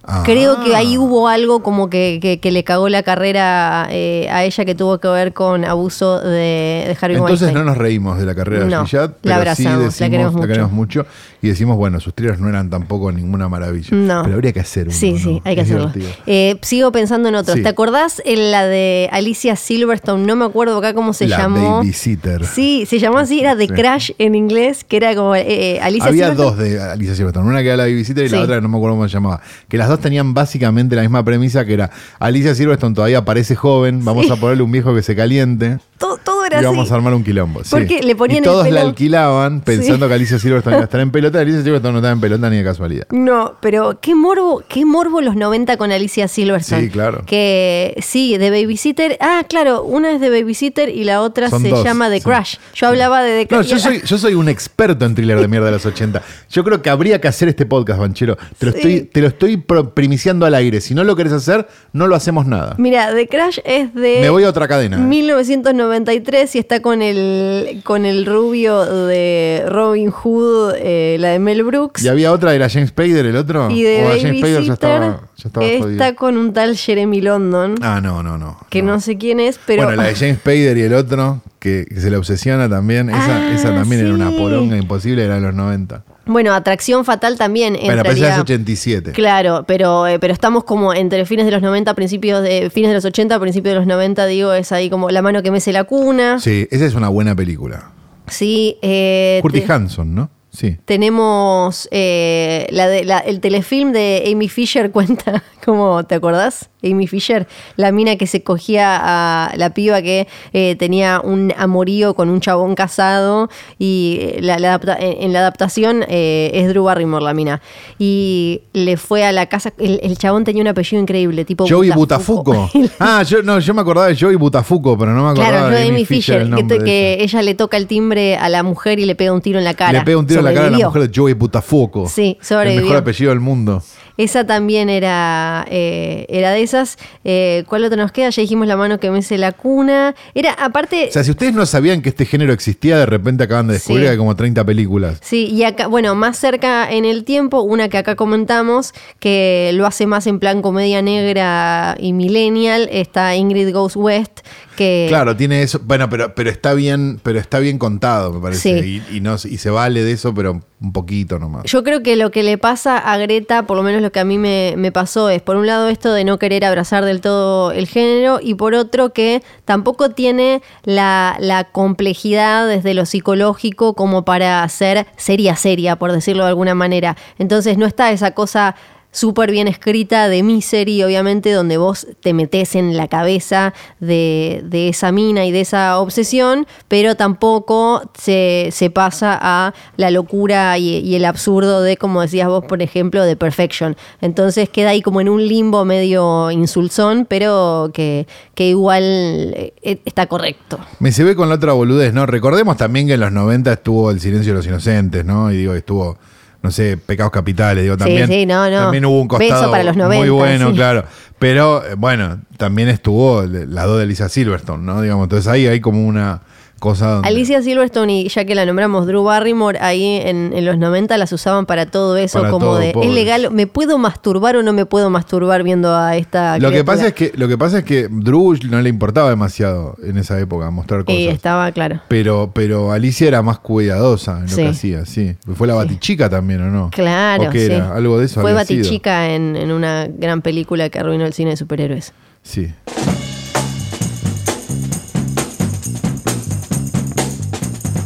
Ah. 0.06 0.24
Creo 0.26 0.62
que 0.63 0.76
ahí 0.76 0.98
hubo 0.98 1.28
algo 1.30 1.63
como 1.63 1.89
que, 1.89 2.20
que- 2.22 2.39
que 2.39 2.52
le 2.52 2.63
cagó 2.66 2.89
la 2.89 3.04
carrera 3.04 3.88
eh, 3.89 4.28
a 4.30 4.44
ella 4.44 4.66
que 4.66 4.76
tuvo 4.76 4.98
que 5.00 5.08
ver 5.08 5.32
con 5.34 5.63
abuso 5.63 6.20
de, 6.20 6.84
de 6.88 6.98
Harvey 7.00 7.16
Entonces 7.18 7.42
Weinstein. 7.44 7.54
no 7.54 7.63
nos 7.63 7.78
reímos 7.78 8.18
de 8.20 8.26
la 8.26 8.36
carrera 8.36 8.66
No, 8.66 8.70
de 8.70 8.76
Ashley 8.76 9.02
Judd, 9.02 9.10
la 9.10 9.16
pero 9.22 9.36
abrazamos, 9.36 9.94
sí 9.94 10.04
la 10.04 10.10
decimos, 10.10 10.46
queremos 10.48 10.72
mucho. 10.72 11.04
mucho 11.04 11.06
y 11.42 11.48
decimos, 11.48 11.78
bueno, 11.78 12.00
sus 12.02 12.13
thrillers 12.13 12.39
no 12.39 12.50
eran 12.50 12.70
tampoco 12.70 13.12
ninguna 13.12 13.48
maravilla. 13.50 13.89
No. 13.92 14.24
Pero 14.24 14.36
habría 14.36 14.52
que 14.54 14.60
hacer 14.60 14.88
uno. 14.88 14.96
Sí, 14.98 15.13
¿no? 15.13 15.20
sí, 15.20 15.42
hay 15.46 15.56
que 15.56 15.62
Es 15.62 15.68
hacerlo. 15.72 15.92
Eh, 16.26 16.58
sigo 16.62 16.92
pensando 16.92 17.30
en 17.30 17.36
otros. 17.36 17.56
Sí. 17.58 17.63
¿Te 17.63 17.70
acordás 17.70 18.22
en 18.26 18.52
la 18.52 18.66
de 18.66 19.10
Alicia 19.12 19.56
Silverstone? 19.56 20.26
No 20.26 20.36
me 20.36 20.46
acuerdo 20.46 20.78
acá 20.78 20.94
cómo 20.94 21.13
se 21.13 21.28
La 21.28 21.38
llamó. 21.38 21.78
Babysitter. 21.78 22.46
Sí, 22.46 22.86
se 22.89 23.00
llamó 23.00 23.20
así, 23.20 23.39
era 23.39 23.56
The 23.56 23.68
Sí. 23.68 23.74
Crash 23.74 24.12
en 24.20 24.36
inglés, 24.36 24.84
que 24.84 24.98
era 24.98 25.16
como 25.16 25.36
eh, 25.36 25.44
eh, 25.48 25.80
Alicia 25.82 26.08
Había 26.10 26.30
Silverstone. 26.32 26.50
dos 26.50 26.58
de 26.58 26.82
Alicia 26.82 27.16
Silverstone, 27.16 27.48
una 27.48 27.60
que 27.62 27.68
era 27.68 27.78
la 27.78 27.84
babysitter 27.84 28.26
y 28.26 28.30
Sí. 28.30 28.36
la 28.36 28.42
otra 28.42 28.56
que 28.56 28.62
no 28.62 28.70
me 28.70 28.78
acuerdo 28.78 28.96
cómo 28.98 29.08
se 29.08 29.13
llamaba. 29.13 29.42
Que 29.68 29.78
las 29.78 29.88
dos 29.89 29.93
tenían 30.00 30.34
básicamente 30.34 30.96
la 30.96 31.02
misma 31.02 31.24
premisa 31.24 31.66
que 31.66 31.74
era 31.74 31.90
Alicia 32.20 32.56
Silverstone 32.56 32.96
todavía 32.96 33.24
parece 33.26 33.56
joven, 33.56 34.04
vamos 34.06 34.30
a 34.32 34.36
ponerle 34.36 34.64
un 34.64 34.72
viejo 34.72 34.94
que 34.96 35.02
se 35.04 35.16
caliente 35.16 35.80
Todo, 35.98 36.18
todo 36.18 36.46
era 36.46 36.58
y 36.58 36.60
así. 36.60 36.66
vamos 36.68 36.92
a 36.92 36.96
armar 36.96 37.14
un 37.14 37.24
quilombo. 37.24 37.64
sí. 37.64 37.70
Porque 37.72 38.02
le 38.02 38.16
ponían 38.16 38.36
y 38.36 38.38
el 38.40 38.44
todos 38.44 38.70
la 38.70 38.82
alquilaban 38.82 39.62
pensando 39.62 40.08
que 40.08 40.14
Alicia 40.14 40.40
Silverstone 40.40 40.76
iba 40.76 40.82
a 40.84 40.86
estar 40.86 41.00
en 41.00 41.12
pelota. 41.12 41.40
Alicia 41.40 41.62
Silverstone 41.64 41.92
no 41.94 42.00
estaba 42.00 42.14
en 42.14 42.20
pelota 42.22 42.50
ni 42.50 42.58
de 42.58 42.64
casualidad. 42.64 43.08
No, 43.12 43.56
pero 43.62 44.00
qué 44.02 44.16
morbo, 44.16 44.64
qué 44.68 44.86
morbo 44.86 45.22
los 45.22 45.36
90 45.36 45.78
con 45.78 45.92
Alicia 45.92 46.28
Silverstone. 46.28 46.84
Sí, 46.84 46.90
claro. 46.90 47.24
Que 47.26 47.96
sí, 48.02 48.38
de 48.38 48.50
Babysitter. 48.50 49.18
Ah, 49.22 49.44
claro, 49.48 49.84
una 49.84 50.12
es 50.12 50.22
de 50.22 50.30
Babysitter 50.30 50.90
y 50.90 51.04
la 51.04 51.22
otra 51.22 51.50
Son 51.50 51.62
se 51.62 51.70
dos, 51.70 51.84
llama 51.84 52.10
The. 52.10 52.22
Crash. 52.22 52.56
Yo 52.76 52.88
hablaba 52.88 53.22
de 53.24 53.46
The 53.46 53.56
No, 53.56 53.62
Crash. 53.62 53.72
yo 53.72 53.80
soy, 53.80 54.02
yo 54.06 54.18
soy 54.18 54.34
un 54.36 54.50
experto 54.50 55.06
en 55.06 55.16
thriller 55.16 55.40
de 55.40 55.48
mierda 55.48 55.68
de 55.68 55.72
los 55.74 55.86
80. 55.86 56.22
Yo 56.50 56.64
creo 56.64 56.82
que 56.82 56.90
habría 56.90 57.20
que 57.22 57.28
hacer 57.28 57.48
este 57.50 57.66
podcast, 57.66 58.00
Banchero. 58.00 58.38
Te 58.58 58.66
lo, 58.66 58.72
estoy, 58.74 59.02
te 59.02 59.22
lo 59.22 59.28
estoy 59.28 59.58
pro- 59.58 59.83
primiciando 59.91 60.46
al 60.46 60.56
aire. 60.56 60.82
Si 60.82 60.93
no 60.96 61.04
lo 61.04 61.15
querés 61.15 61.34
hacer, 61.34 61.67
no 61.93 62.08
lo 62.08 62.15
hacemos 62.15 62.46
nada. 62.46 62.76
Mira, 62.78 63.13
The 63.13 63.28
Crash 63.28 63.60
es 63.65 63.93
de. 63.93 64.19
Me 64.22 64.30
voy 64.30 64.43
a 64.43 64.50
otra 64.50 64.67
cadena. 64.67 64.98
1993 64.98 66.56
y 66.56 66.60
está 66.60 66.82
con 66.82 67.02
el 67.02 67.82
con 67.84 68.06
el 68.06 68.26
rubio 68.26 68.86
de 69.08 69.63
Robin 69.67 70.12
Hood, 70.12 70.74
eh, 70.78 71.17
la 71.19 71.30
de 71.30 71.39
Mel 71.39 71.63
Brooks. 71.63 72.04
¿Y 72.04 72.08
había 72.08 72.32
otra 72.32 72.52
de 72.52 72.60
la 72.60 72.69
James 72.69 72.89
Spader, 72.89 73.26
el 73.26 73.36
otro? 73.36 73.69
Y 73.69 73.84
de 73.84 74.04
¿O 74.06 74.10
la 74.10 74.15
James 74.22 74.38
Spader 74.39 74.63
ya 74.63 74.74
estaba, 74.74 75.22
ya 75.36 75.48
estaba 75.48 75.65
está 75.65 75.84
jodido? 75.84 76.15
con 76.15 76.38
un 76.38 76.54
tal 76.54 76.76
Jeremy 76.78 77.22
London, 77.22 77.76
Ah, 77.82 78.00
no, 78.02 78.24
no, 78.24 78.38
no. 78.38 78.58
que 78.69 78.82
no. 78.82 79.00
sé 79.00 79.17
quién 79.17 79.39
es, 79.39 79.60
pero. 79.65 79.84
Bueno, 79.84 80.02
la 80.02 80.08
de 80.10 80.15
James 80.15 80.38
Spader 80.38 80.78
y 80.78 80.82
el 80.82 80.93
otro, 80.93 81.41
que, 81.60 81.86
que 81.89 82.00
se 82.00 82.10
le 82.10 82.17
obsesiona 82.17 82.69
también. 82.69 83.10
Esa, 83.10 83.19
Ah, 83.38 83.54
esa 83.56 83.74
también 83.74 84.06
era 84.06 84.13
una 84.13 84.30
poronga 84.32 84.78
imposible, 84.78 85.24
era 85.24 85.36
de 85.36 85.41
los 85.41 85.54
90. 85.54 86.04
Bueno, 86.26 86.54
Atracción 86.54 87.04
Fatal 87.06 87.38
también 87.38 87.74
Bueno, 87.74 88.02
pero 88.04 88.14
esa 88.16 88.26
es 88.34 88.38
entraría. 88.38 88.42
87. 88.42 89.12
Claro, 89.12 89.66
pero, 89.68 90.08
eh, 90.08 90.20
pero 90.20 90.34
estamos 90.34 90.64
como 90.64 90.94
entre 90.94 91.26
fines 91.26 91.46
de 91.46 91.52
los 91.52 91.62
90, 91.62 91.94
principios 91.96 92.42
de 92.44 92.70
fines 92.70 92.90
de 92.92 92.96
los 92.96 93.06
80, 93.06 93.40
principios 93.40 93.74
de 93.74 93.80
los 93.80 93.88
90, 93.88 94.26
digo, 94.28 94.54
es 94.54 94.72
ahí 94.72 94.90
como 94.90 95.10
la 95.10 95.22
mano 95.22 95.44
que 95.44 95.52
mece 95.52 95.74
la 95.74 95.84
cuna. 95.84 96.40
Sí, 96.40 96.68
esa 96.72 96.86
es 96.86 96.96
una 96.96 97.10
buena 97.10 97.36
película. 97.36 97.92
Sí, 98.28 98.78
eh, 98.82 99.40
Curtis 99.42 99.66
te- 99.66 99.74
Hanson, 99.74 100.16
¿no? 100.16 100.30
Sí. 100.50 100.78
tenemos 100.86 101.88
eh, 101.90 102.68
la 102.70 102.88
de, 102.88 103.04
la- 103.06 103.18
el 103.18 103.40
telefilm 103.40 103.92
de 103.92 104.24
Amy 104.32 104.48
Fisher 104.50 104.92
cuenta, 104.92 105.44
como, 105.65 106.04
¿te 106.06 106.15
acordás? 106.15 106.69
Amy 106.84 107.08
Fisher, 107.08 107.47
la 107.78 107.93
mina 107.93 108.17
que 108.17 108.28
se 108.28 108.43
cogía 108.43 108.99
a 109.02 109.56
la 109.56 109.69
piba 109.73 110.02
que 110.02 110.28
eh, 110.52 110.76
tenía 110.78 111.21
un 111.23 111.54
amorío 111.58 112.13
con 112.13 112.28
un 112.30 112.41
chabón 112.41 112.76
casado 112.76 113.49
y 113.80 114.17
eh, 114.19 114.39
la- 114.41 114.60
la 114.60 114.78
adapta- 114.78 114.97
en, 114.99 115.23
en 115.23 115.34
la 115.34 115.39
adaptación 115.39 116.04
eh, 116.10 116.52
es 116.54 116.67
Drew 116.67 116.84
Barrymore 116.84 117.23
la 117.23 117.34
mina. 117.34 117.62
Y 117.99 118.63
le 118.73 118.97
fue 118.97 119.23
a 119.26 119.32
la 119.32 119.45
casa, 119.45 119.71
el, 119.78 119.99
el 120.04 120.17
chabón 120.17 120.43
tenía 120.43 120.62
un 120.62 120.67
apellido 120.67 121.02
increíble, 121.02 121.45
tipo 121.45 121.65
Joey 121.67 121.91
Butafuco. 121.91 122.69
Ah, 122.99 123.23
yo, 123.23 123.41
no, 123.43 123.60
yo 123.60 123.73
me 123.73 123.82
acordaba 123.82 124.08
de 124.08 124.17
Joey 124.19 124.36
Butafuco, 124.36 124.97
pero 124.97 125.13
no 125.13 125.23
me 125.23 125.30
acordaba 125.32 125.52
Claro, 125.52 125.69
yo 125.71 125.76
de 125.78 125.84
de 125.84 125.89
Amy 125.89 126.06
Fisher, 126.06 126.41
el 126.41 126.56
que, 126.67 126.78
que 126.80 127.17
ella. 127.23 127.41
le 127.41 127.54
toca 127.56 127.78
el 127.78 127.88
timbre 127.88 128.36
a 128.36 128.49
la 128.49 128.62
mujer 128.63 128.99
y 128.99 129.06
le 129.06 129.15
pega 129.15 129.32
un 129.32 129.41
tiro 129.41 129.58
en 129.60 129.65
la 129.65 129.73
cara. 129.73 129.99
Le 129.99 130.02
pega 130.06 130.17
un 130.17 130.28
tiro 130.28 130.39
en 130.39 130.45
la 130.45 130.54
cara 130.54 130.67
a 130.67 130.69
la 130.71 130.86
mujer 130.88 131.08
de 131.10 131.12
Joey 131.13 131.34
Butafuco. 131.34 132.08
Sí, 132.10 132.36
El 132.39 132.45
sobrevivió. 132.45 132.82
mejor 132.82 132.97
apellido 132.97 133.30
del 133.32 133.39
mundo. 133.39 133.82
Esa 134.17 134.45
también 134.45 134.89
era, 134.89 135.65
eh, 135.69 136.26
era 136.30 136.52
de 136.52 136.62
esas. 136.62 136.97
Eh, 137.23 137.63
¿Cuál 137.67 137.84
otra 137.86 137.97
nos 137.97 138.12
queda? 138.12 138.30
Ya 138.30 138.41
dijimos 138.41 138.67
la 138.67 138.78
mano 138.78 138.99
que 138.99 139.10
mece 139.10 139.38
la 139.39 139.52
cuna. 139.54 140.13
Era, 140.36 140.52
aparte. 140.54 141.08
O 141.10 141.12
sea, 141.12 141.23
si 141.23 141.32
ustedes 141.32 141.54
no 141.56 141.65
sabían 141.65 142.02
que 142.04 142.10
este 142.10 142.26
género 142.26 142.54
existía, 142.54 142.97
de 142.97 143.06
repente 143.08 143.43
acaban 143.45 143.67
de 143.67 143.73
descubrir 143.73 144.02
Sí. 144.02 144.06
que 144.06 144.12
hay 144.12 144.17
como 144.17 144.36
30 144.36 144.63
películas. 144.65 145.17
Sí, 145.21 145.47
y 145.47 145.63
acá, 145.63 145.88
bueno, 145.88 146.13
más 146.13 146.38
cerca 146.38 146.91
en 146.91 147.06
el 147.06 147.23
tiempo, 147.23 147.62
una 147.62 147.89
que 147.89 147.97
acá 147.97 148.15
comentamos, 148.15 148.93
que 149.19 149.71
lo 149.73 149.88
hace 149.88 150.06
más 150.06 150.28
en 150.28 150.39
plan 150.39 150.62
comedia 150.62 151.02
negra 151.02 151.95
y 151.99 152.13
millennial, 152.13 152.89
está 152.91 153.36
Ingrid 153.36 153.73
Goes 153.73 153.95
West, 153.95 154.41
que... 154.76 155.06
Claro, 155.10 155.36
tiene 155.36 155.62
eso. 155.64 155.80
Bueno, 155.84 156.10
pero, 156.10 156.36
pero 156.36 156.50
está 156.50 156.74
bien, 156.74 157.20
pero 157.24 157.40
está 157.40 157.60
bien 157.60 157.78
contado, 157.78 158.34
me 158.34 158.40
parece. 158.40 158.82
Sí. 158.82 159.02
Y, 159.10 159.18
y 159.18 159.22
no, 159.22 159.36
y 159.36 159.58
se 159.58 159.70
vale 159.70 160.04
de 160.04 160.12
eso, 160.12 160.34
pero 160.34 160.62
un 160.84 160.92
poquito 160.92 161.40
nomás. 161.40 161.64
Yo 161.64 161.84
creo 161.84 162.04
que 162.04 162.16
lo 162.18 162.30
que 162.30 162.44
le 162.44 162.58
pasa 162.58 162.98
a 162.98 163.18
Greta, 163.18 163.64
por 163.64 163.78
lo 163.78 163.84
menos 163.84 164.02
lo 164.02 164.12
que 164.12 164.20
a 164.20 164.26
mí 164.26 164.38
me, 164.38 164.74
me 164.78 164.92
pasó, 164.92 165.30
es 165.30 165.42
por 165.42 165.56
un 165.56 165.66
lado 165.66 165.88
esto 165.88 166.14
de 166.14 166.26
no 166.26 166.38
querer 166.38 166.66
abrazar 166.66 167.06
del 167.06 167.22
todo 167.22 167.72
el 167.72 167.88
género 167.88 168.40
y 168.42 168.56
por 168.56 168.74
otro 168.74 169.14
que 169.14 169.42
tampoco 169.64 170.10
tiene 170.10 170.62
la, 170.84 171.38
la 171.40 171.64
complejidad 171.64 172.68
desde 172.68 172.94
lo 172.94 173.06
psicológico 173.06 173.94
como 173.94 174.26
para 174.26 174.64
hacer 174.64 175.08
seria 175.16 175.56
seria, 175.56 175.96
por 175.96 176.12
decirlo 176.12 176.44
de 176.44 176.50
alguna 176.50 176.76
manera. 176.76 177.16
Entonces 177.40 177.78
no 177.78 177.86
está 177.86 178.12
esa 178.12 178.32
cosa 178.32 178.76
súper 179.13 179.52
bien 179.52 179.67
escrita 179.69 180.28
de 180.28 180.43
Misery, 180.43 181.04
obviamente, 181.04 181.52
donde 181.52 181.78
vos 181.78 182.08
te 182.21 182.34
metes 182.34 182.76
en 182.76 182.97
la 182.97 183.08
cabeza 183.08 183.73
de, 183.99 184.65
esa 184.71 185.12
mina 185.12 185.45
y 185.45 185.52
de 185.52 185.62
esa 185.62 185.99
obsesión, 185.99 186.67
pero 186.88 187.15
tampoco 187.15 188.12
se, 188.19 188.69
se 188.71 188.89
pasa 188.89 189.38
a 189.39 189.73
la 189.95 190.12
locura 190.12 190.78
y, 190.78 191.13
el 191.13 191.26
absurdo 191.26 191.84
de, 191.84 191.95
como 191.95 192.21
decías 192.21 192.47
vos, 192.47 192.65
por 192.65 192.82
ejemplo, 192.82 193.23
de 193.23 193.36
Perfection. 193.36 193.95
Entonces 194.19 194.67
queda 194.67 194.89
ahí 194.89 195.02
como 195.02 195.21
en 195.21 195.30
un 195.30 195.47
limbo 195.47 195.86
medio 195.86 196.49
insulsón, 196.49 197.26
pero 197.30 197.91
que, 197.93 198.26
que 198.56 198.67
igual 198.69 199.04
eh, 199.04 200.02
está 200.06 200.26
correcto. 200.26 200.80
Me 200.99 201.12
se 201.12 201.23
ve 201.23 201.36
con 201.36 201.49
la 201.49 201.56
otra 201.56 201.73
boludez, 201.73 202.13
¿no? 202.13 202.26
Recordemos 202.26 202.78
también 202.78 203.06
que 203.06 203.13
en 203.13 203.19
los 203.19 203.32
90 203.32 203.73
estuvo 203.73 204.10
El 204.10 204.19
silencio 204.19 204.54
de 204.54 204.58
los 204.58 204.65
inocentes, 204.65 205.23
¿no? 205.23 205.52
Y 205.52 205.58
digo, 205.58 205.76
estuvo 205.76 206.17
no 206.63 206.71
sé, 206.71 206.97
Pecados 206.97 207.32
Capitales, 207.32 207.84
digo, 207.84 207.95
Sí, 207.95 207.99
también, 207.99 208.28
sí, 208.28 208.45
no, 208.45 208.69
no. 208.69 208.78
también 208.84 209.06
hubo 209.06 209.19
un 209.21 209.28
Beso 209.28 209.38
costado 209.38 209.69
para 209.71 209.84
los 209.84 209.97
muy 209.97 210.06
90, 210.06 210.32
bueno, 210.32 210.69
sí. 210.69 210.76
claro. 210.76 211.04
Pero 211.38 211.86
eh, 211.86 211.95
bueno, 211.95 212.39
también 212.58 212.88
estuvo 212.88 213.43
la 213.43 213.86
dos 213.86 213.99
de 213.99 214.06
Lisa 214.06 214.30
Silverstone, 214.30 214.82
¿no? 214.82 215.02
Digamos, 215.02 215.26
entonces 215.26 215.52
ahí 215.52 215.67
hay 215.67 215.82
como 215.82 216.08
una 216.08 216.39
cosa 216.84 217.08
donde... 217.12 217.30
Alicia 217.30 217.62
Silverstone 217.62 218.13
y 218.24 218.28
ya 218.28 218.43
que 218.43 218.56
la 218.56 218.65
nombramos 218.65 219.08
Drew 219.08 219.24
Barrymore, 219.24 219.80
ahí 219.80 220.04
en, 220.04 220.52
en 220.54 220.65
los 220.65 220.78
90 220.78 221.17
las 221.17 221.32
usaban 221.32 221.65
para 221.65 221.86
todo 221.86 222.17
eso, 222.17 222.39
Para 222.39 222.52
como 222.52 222.65
todo, 222.65 222.80
de. 222.80 222.93
¿es 223.02 223.10
legal? 223.13 223.52
¿Me 223.52 223.67
puedo 223.67 223.98
masturbar 223.98 224.58
o 224.58 224.63
no 224.63 224.74
me 224.74 224.86
puedo 224.86 225.10
masturbar 225.10 225.63
viendo 225.63 225.96
a 225.96 226.17
esta 226.17 226.60
Lo 226.60 226.72
que, 226.72 226.84
pasa 226.84 227.08
es 227.08 227.13
que, 227.13 227.32
lo 227.36 227.48
que 227.48 227.58
pasa 227.58 227.78
es 227.80 227.84
que 227.86 228.10
Drew 228.12 228.58
no 228.69 228.82
le 228.82 228.89
importaba 228.89 229.30
demasiado 229.30 229.96
en 230.04 230.17
esa 230.17 230.38
época 230.41 230.69
mostrar 230.72 231.06
cosas. 231.06 231.22
Eh, 231.22 231.30
estaba 231.30 231.72
claro. 231.72 232.02
Pero, 232.10 232.52
pero 232.54 232.91
Alicia 232.91 233.30
era 233.30 233.41
más 233.41 233.60
cuidadosa 233.60 234.39
en 234.39 234.43
lo 234.43 234.50
Sí. 234.50 234.56
que 234.63 234.67
hacía, 234.67 235.06
sí. 235.06 235.36
Fue 235.56 235.67
la 235.67 235.76
batichica 235.76 236.30
también, 236.30 236.62
¿o 236.63 236.69
no? 236.69 236.89
Claro, 236.91 237.46
¿O 237.46 237.50
qué 237.50 237.67
sí. 237.67 237.72
era? 237.72 237.96
Algo 237.96 238.19
de 238.19 238.26
eso 238.26 238.41
Fue. 238.41 238.52
Batichica 238.52 239.30
en, 239.34 239.56
en 239.56 239.72
una 239.72 240.08
gran 240.08 240.41
película 240.41 240.89
que 240.89 241.00
arruinó 241.00 241.26
el 241.26 241.32
cine 241.32 241.52
de 241.52 241.58
superhéroes. 241.58 242.12
Sí. 242.41 242.74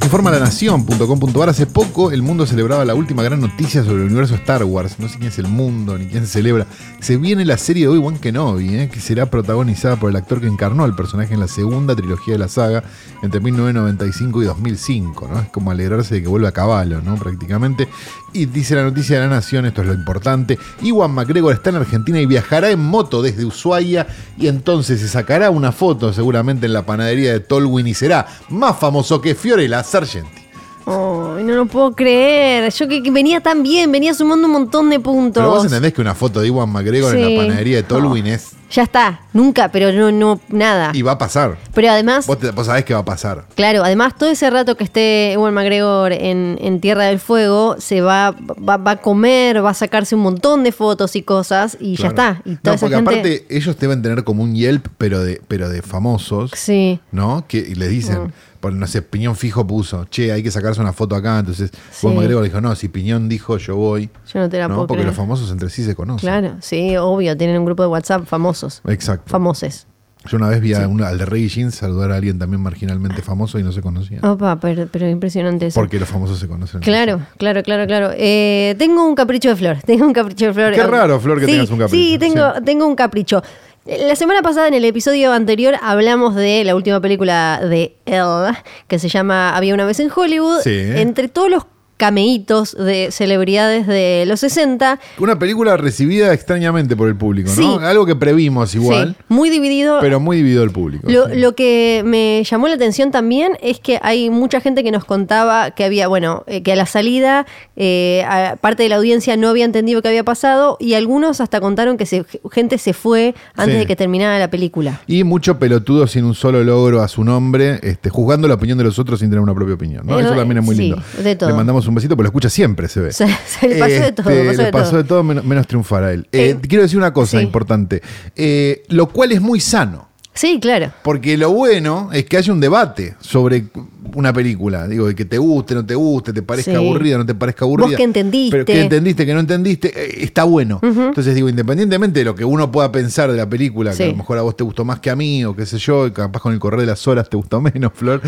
Informa 0.07 0.31
la 0.31 0.39
nación.com.ar. 0.39 1.49
Hace 1.49 1.65
poco 1.65 2.11
el 2.11 2.21
mundo 2.21 2.45
celebraba 2.45 2.85
la 2.85 2.95
última 2.95 3.23
gran 3.23 3.41
noticia 3.41 3.83
sobre 3.83 3.97
el 3.97 4.03
universo 4.03 4.35
Star 4.35 4.63
Wars. 4.63 4.99
No 4.99 5.09
sé 5.09 5.17
quién 5.17 5.27
es 5.27 5.37
el 5.37 5.49
mundo 5.49 5.97
ni 5.97 6.05
quién 6.05 6.25
celebra. 6.25 6.65
Se 7.01 7.17
viene 7.17 7.43
la 7.43 7.57
serie 7.57 7.83
de 7.83 7.89
Obi-Wan 7.89 8.17
Kenobi, 8.17 8.73
¿eh? 8.73 8.89
que 8.89 9.01
será 9.01 9.25
protagonizada 9.29 9.97
por 9.97 10.09
el 10.09 10.15
actor 10.15 10.39
que 10.39 10.47
encarnó 10.47 10.85
al 10.85 10.95
personaje 10.95 11.33
en 11.33 11.41
la 11.41 11.49
segunda 11.49 11.93
trilogía 11.93 12.35
de 12.35 12.39
la 12.39 12.47
saga 12.47 12.85
entre 13.21 13.41
1995 13.41 14.43
y 14.43 14.45
2005. 14.45 15.27
¿no? 15.29 15.41
Es 15.41 15.49
como 15.49 15.71
alegrarse 15.71 16.15
de 16.15 16.21
que 16.21 16.29
vuelva 16.29 16.47
a 16.49 16.53
caballo, 16.53 17.01
¿no? 17.01 17.15
prácticamente. 17.17 17.89
Y 18.31 18.45
dice 18.45 18.75
la 18.75 18.83
noticia 18.83 19.17
de 19.17 19.27
la 19.27 19.35
nación, 19.35 19.65
esto 19.65 19.81
es 19.81 19.87
lo 19.87 19.93
importante. 19.93 20.57
Iwan 20.83 21.11
McGregor 21.11 21.53
está 21.53 21.71
en 21.71 21.77
Argentina 21.77 22.21
y 22.21 22.25
viajará 22.25 22.69
en 22.69 22.79
moto 22.79 23.21
desde 23.21 23.43
Ushuaia 23.43 24.07
y 24.37 24.47
entonces 24.47 25.01
se 25.01 25.09
sacará 25.09 25.49
una 25.49 25.73
foto 25.73 26.13
seguramente 26.13 26.65
en 26.65 26.73
la 26.73 26.85
panadería 26.85 27.33
de 27.33 27.41
Tolwyn 27.41 27.87
y 27.87 27.93
será 27.93 28.25
más 28.49 28.77
famoso 28.77 29.19
que 29.19 29.35
Fiorella 29.35 29.83
Sargenti. 30.05 30.41
Ay, 30.89 31.43
no 31.43 31.53
lo 31.55 31.65
puedo 31.65 31.93
creer. 31.93 32.71
Yo 32.71 32.87
que, 32.87 33.03
que 33.03 33.11
venía 33.11 33.41
tan 33.41 33.61
bien, 33.61 33.91
venía 33.91 34.13
sumando 34.13 34.47
un 34.47 34.53
montón 34.53 34.89
de 34.89 35.01
puntos. 35.01 35.41
Pero 35.41 35.49
vos 35.49 35.65
entendés 35.65 35.91
que 35.93 35.99
una 35.99 36.15
foto 36.15 36.39
de 36.39 36.47
Iwan 36.47 36.69
McGregor 36.69 37.13
en 37.13 37.35
la 37.35 37.41
panadería 37.41 37.75
de 37.77 37.83
Tolwyn 37.83 38.25
es... 38.27 38.51
Ya 38.69 38.83
está, 38.83 39.21
nunca, 39.33 39.69
pero 39.71 39.91
no, 39.93 40.11
no, 40.11 40.41
nada. 40.49 40.91
Y 40.93 41.01
va 41.01 41.13
a 41.13 41.17
pasar. 41.17 41.57
Pero 41.73 41.89
además, 41.89 42.25
Vos, 42.27 42.37
te- 42.39 42.51
vos 42.51 42.65
sabés 42.67 42.83
que 42.85 42.93
va 42.93 42.99
a 43.01 43.05
pasar. 43.05 43.45
claro, 43.55 43.83
además 43.83 44.15
todo 44.17 44.29
ese 44.29 44.49
rato 44.49 44.75
que 44.75 44.83
esté 44.85 45.33
Ewan 45.33 45.53
McGregor 45.53 46.11
en, 46.13 46.57
en 46.61 46.79
Tierra 46.81 47.05
del 47.05 47.19
Fuego, 47.19 47.75
se 47.79 47.99
va, 48.01 48.31
va, 48.31 48.75
va 48.77 48.91
a 48.91 48.97
comer, 48.97 49.63
va 49.63 49.69
a 49.71 49.73
sacarse 49.73 50.15
un 50.15 50.21
montón 50.21 50.63
de 50.63 50.71
fotos 50.73 51.15
y 51.17 51.21
cosas 51.21 51.77
y 51.81 51.95
ya 51.95 52.07
está. 52.09 52.41
Y 52.45 52.55
toda 52.57 52.71
no, 52.71 52.73
esa 52.75 52.79
porque 52.85 52.95
gente. 52.95 53.09
aparte 53.11 53.45
ellos 53.49 53.77
deben 53.79 54.01
tener 54.01 54.23
como 54.25 54.43
un 54.43 54.53
Yelp, 54.55 54.87
pero 54.97 55.21
de, 55.23 55.41
pero 55.47 55.69
de 55.69 55.81
famosos, 55.81 56.51
Sí. 56.53 56.99
¿no? 57.11 57.45
Que 57.47 57.59
y 57.59 57.75
les 57.75 57.89
dicen, 57.89 58.23
Mm. 58.23 58.31
Por, 58.67 58.73
no 58.77 58.87
sé, 58.87 59.01
Piñón 59.01 59.35
Fijo 59.35 59.65
puso, 59.65 60.05
che, 60.05 60.31
hay 60.31 60.43
que 60.43 60.51
sacarse 60.51 60.81
una 60.81 60.93
foto 60.93 61.15
acá. 61.15 61.39
Entonces, 61.39 61.71
Sí. 61.91 62.05
Iwan 62.05 62.17
McGregor 62.17 62.43
dijo, 62.43 62.61
no, 62.61 62.75
si 62.75 62.87
Piñón 62.89 63.29
dijo, 63.29 63.57
yo 63.57 63.75
voy. 63.75 64.09
Yo 64.33 64.39
no 64.39 64.49
te 64.49 64.57
la 64.59 64.67
¿no? 64.67 64.75
puedo 64.75 64.87
Porque 64.87 64.99
creer. 65.01 65.07
los 65.07 65.15
famosos 65.15 65.51
entre 65.51 65.69
sí 65.69 65.83
se 65.83 65.95
conocen. 65.95 66.27
Claro, 66.27 66.55
sí, 66.59 66.95
obvio, 66.97 67.35
tienen 67.37 67.57
un 67.59 67.65
grupo 67.65 67.83
de 67.83 67.89
WhatsApp 67.89 68.25
famosos. 68.25 68.81
Exacto. 68.87 69.29
Famoses. 69.29 69.87
Yo 70.29 70.35
una 70.37 70.49
vez 70.49 70.59
vi 70.59 70.73
a 70.73 70.85
un- 70.89 71.01
al 71.03 71.17
de 71.19 71.25
Reggie 71.25 71.47
Jeans 71.47 71.75
saludar 71.75 72.11
a 72.11 72.15
alguien 72.15 72.37
también 72.37 72.61
marginalmente 72.61 73.21
famoso 73.21 73.59
y 73.59 73.63
no 73.63 73.71
se 73.71 73.81
conocía. 73.81 74.19
Opa, 74.23 74.59
pero, 74.59 74.87
pero 74.91 75.07
impresionante 75.07 75.67
eso. 75.67 75.79
Porque 75.79 75.99
los 75.99 76.09
famosos 76.09 76.37
se 76.39 76.49
conocen. 76.49 76.81
Claro, 76.81 77.21
claro, 77.37 77.63
claro, 77.63 77.87
claro. 77.87 78.09
Eh, 78.17 78.75
tengo 78.77 79.07
un 79.07 79.15
capricho 79.15 79.47
de 79.49 79.55
flor. 79.55 79.77
Tengo 79.85 80.05
un 80.05 80.11
capricho 80.13 80.47
de 80.47 80.53
flor. 80.53 80.73
Qué 80.73 80.83
raro, 80.83 81.17
Flor, 81.21 81.39
que 81.39 81.45
Sí, 81.45 81.51
tengas 81.53 81.69
un 81.69 81.77
capricho. 81.77 82.03
Sí, 82.11 82.17
tengo, 82.19 82.55
Sí. 82.57 82.61
tengo 82.65 82.87
un 82.87 82.95
capricho. 82.95 83.41
La 83.87 84.17
semana 84.17 84.41
pasada, 84.41 84.67
en 84.67 84.73
el 84.73 84.83
episodio 84.83 85.31
anterior, 85.31 85.75
hablamos 85.81 86.35
de 86.35 86.65
la 86.65 86.75
última 86.75 86.99
película 86.99 87.61
de 87.63 87.95
Elle, 88.05 88.57
que 88.89 88.99
se 88.99 89.07
llama 89.07 89.55
Había 89.55 89.73
una 89.73 89.85
vez 89.85 90.01
en 90.01 90.11
Hollywood. 90.13 90.59
Sí. 90.61 90.77
Entre 90.95 91.29
todos 91.29 91.49
los 91.49 91.65
cameitos 91.97 92.75
de 92.77 93.09
celebridades 93.11 93.87
de 93.87 94.23
los 94.27 94.39
60. 94.39 94.99
Una 95.19 95.37
película 95.39 95.77
recibida 95.77 96.33
extrañamente 96.33 96.95
por 96.95 97.09
el 97.09 97.15
público, 97.15 97.51
¿no? 97.57 97.79
Algo 97.79 98.05
que 98.05 98.15
previmos 98.15 98.73
igual, 98.75 99.15
Sí, 99.17 99.23
muy 99.29 99.49
dividido. 99.49 99.99
pero 99.99 100.19
muy 100.19 100.37
dividido 100.37 100.63
el 100.63 100.71
público. 100.71 101.09
Lo, 101.09 101.27
sí. 101.27 101.35
lo 101.35 101.55
que 101.55 102.03
me 102.05 102.43
llamó 102.43 102.67
la 102.67 102.75
atención 102.75 103.11
también 103.11 103.57
es 103.61 103.79
que 103.79 103.99
hay 104.03 104.29
mucha 104.29 104.61
gente 104.61 104.83
que 104.83 104.91
nos 104.91 105.05
contaba 105.05 105.71
que 105.71 105.83
había, 105.83 106.07
bueno, 106.07 106.43
eh, 106.47 106.61
que 106.63 106.71
a 106.73 106.75
la 106.75 106.85
salida 106.85 107.45
eh, 107.75 108.23
a- 108.27 108.55
parte 108.61 108.83
de 108.83 108.89
la 108.89 108.95
audiencia 108.97 109.35
no 109.37 109.49
había 109.49 109.65
entendido 109.65 110.01
qué 110.01 110.07
había 110.09 110.23
pasado 110.23 110.77
y 110.79 110.93
algunos 110.93 111.41
hasta 111.41 111.59
contaron 111.59 111.97
que 111.97 112.05
se- 112.05 112.25
gente 112.51 112.77
se 112.77 112.93
fue 112.93 113.35
antes 113.55 113.77
de 113.79 113.85
que 113.85 113.95
terminara 113.95 114.37
la 114.39 114.49
película. 114.49 115.01
Y 115.07 115.23
mucho 115.23 115.57
pelotudo 115.59 116.05
sin 116.07 116.25
un 116.25 116.35
solo 116.35 116.63
logro 116.63 117.01
a 117.01 117.07
su 117.07 117.23
nombre, 117.23 117.79
este, 117.83 118.09
juzgando 118.09 118.47
la 118.47 118.53
opinión 118.53 118.77
de 118.77 118.83
los 118.83 118.99
otros 118.99 119.19
sin 119.19 119.29
tener 119.29 119.41
una 119.41 119.53
propia 119.55 119.75
opinión. 119.75 120.05
¿no? 120.05 120.19
Eso 120.19 120.35
también 120.35 120.59
es 120.59 120.63
muy 120.63 120.75
sí, 120.75 120.81
lindo. 120.83 121.01
de 121.23 121.35
todo. 121.35 121.49
Le 121.49 121.55
mandamos 121.55 121.86
un 121.87 121.95
besito, 121.95 122.15
porque 122.15 122.25
lo 122.25 122.29
escucha 122.29 122.49
siempre, 122.49 122.87
se 122.87 122.99
ve. 123.01 123.11
Se, 123.13 123.27
se 123.27 123.67
le 123.67 123.75
pasó 123.79 123.93
de 124.03 124.11
todo. 124.11 124.29
Este, 124.29 124.47
pasó 124.47 124.57
le 124.57 124.65
de 124.65 124.71
pasó 124.71 124.89
todo. 124.91 124.97
de 125.03 125.07
todo 125.07 125.23
menos, 125.23 125.45
menos 125.45 125.67
triunfar 125.67 126.03
a 126.03 126.13
él. 126.13 126.27
Eh, 126.31 126.49
Eh, 126.51 126.57
quiero 126.67 126.83
decir 126.83 126.97
una 126.97 127.13
cosa 127.13 127.37
sí. 127.39 127.43
importante, 127.43 128.01
eh, 128.35 128.83
lo 128.89 129.07
cual 129.07 129.31
es 129.31 129.41
muy 129.41 129.59
sano. 129.59 130.07
Sí, 130.33 130.59
claro. 130.61 130.91
Porque 131.01 131.35
lo 131.35 131.51
bueno 131.51 132.09
es 132.13 132.25
que 132.25 132.37
haya 132.37 132.53
un 132.53 132.59
debate 132.59 133.15
sobre 133.19 133.65
una 134.13 134.31
película. 134.31 134.87
Digo, 134.87 135.07
de 135.07 135.15
que 135.15 135.25
te 135.25 135.39
guste, 135.39 135.73
no 135.73 135.83
te 135.83 135.95
guste, 135.95 136.31
te 136.31 136.43
parezca 136.43 136.71
Sí. 136.73 136.77
aburrida, 136.77 137.17
no 137.17 137.25
te 137.25 137.33
parezca 137.33 137.65
aburrida. 137.65 137.87
Vos 137.87 137.95
qué 137.97 138.03
entendiste. 138.03 138.51
Pero 138.51 138.65
qué 138.65 138.79
entendiste, 138.81 139.25
que 139.25 139.33
no 139.33 139.39
entendiste, 139.39 139.87
eh, 139.87 140.23
está 140.23 140.43
bueno. 140.43 140.79
Entonces 140.83 141.33
digo, 141.33 141.49
independientemente 141.49 142.19
de 142.19 142.25
lo 142.25 142.35
que 142.35 142.45
uno 142.45 142.71
pueda 142.71 142.91
pensar 142.91 143.31
de 143.31 143.37
la 143.37 143.49
película, 143.49 143.95
que 143.95 144.03
a 144.03 144.07
lo 144.09 144.15
mejor 144.15 144.37
a 144.37 144.43
vos 144.43 144.55
te 144.55 144.63
gustó 144.63 144.85
más 144.85 144.99
que 144.99 145.09
a 145.09 145.15
mí, 145.15 145.43
o 145.43 145.55
qué 145.55 145.65
sé 145.65 145.79
yo, 145.79 146.05
y 146.05 146.11
capaz 146.11 146.39
con 146.39 146.53
el 146.53 146.59
correr 146.59 146.81
de 146.81 146.85
las 146.85 147.07
horas 147.07 147.27
te 147.31 147.35
gustó 147.35 147.59
menos, 147.59 147.91
Flor. 147.95 148.21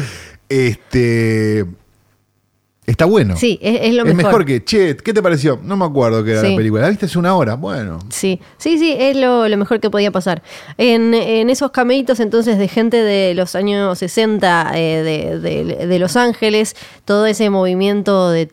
Este. 0.49 1.63
Está 2.89 3.05
bueno. 3.05 3.35
Sí, 3.37 3.59
es, 3.61 3.81
es 3.83 3.93
lo 3.93 4.03
es 4.03 4.15
mejor. 4.15 4.23
mejor 4.31 4.45
que, 4.45 4.63
che, 4.63 4.97
¿qué 4.97 5.13
te 5.13 5.21
pareció? 5.21 5.59
No 5.63 5.77
me 5.77 5.85
acuerdo 5.85 6.23
qué 6.23 6.31
era 6.31 6.41
Sí. 6.41 6.49
la 6.51 6.55
película. 6.57 6.81
¿La 6.81 6.89
viste 6.89 7.05
hace 7.05 7.19
una 7.19 7.35
hora? 7.35 7.55
Bueno. 7.55 7.99
Sí, 8.09 8.39
sí, 8.57 8.77
sí, 8.79 8.95
es 8.97 9.15
lo, 9.15 9.47
lo 9.47 9.57
mejor 9.57 9.79
que 9.79 9.89
podía 9.89 10.11
pasar. 10.11 10.41
En, 10.77 11.13
en 11.13 11.49
esos 11.49 11.71
cameitos 11.71 12.19
entonces 12.19 12.57
de 12.57 12.67
gente 12.67 12.97
de 13.03 13.33
los 13.35 13.53
años 13.55 13.99
60 13.99 14.71
eh, 14.75 15.03
de, 15.03 15.39
de- 15.39 15.87
de 15.87 15.99
Los 15.99 16.15
Ángeles, 16.15 16.75
todo 17.05 17.25
ese 17.27 17.49
movimiento 17.49 18.31
de 18.31 18.49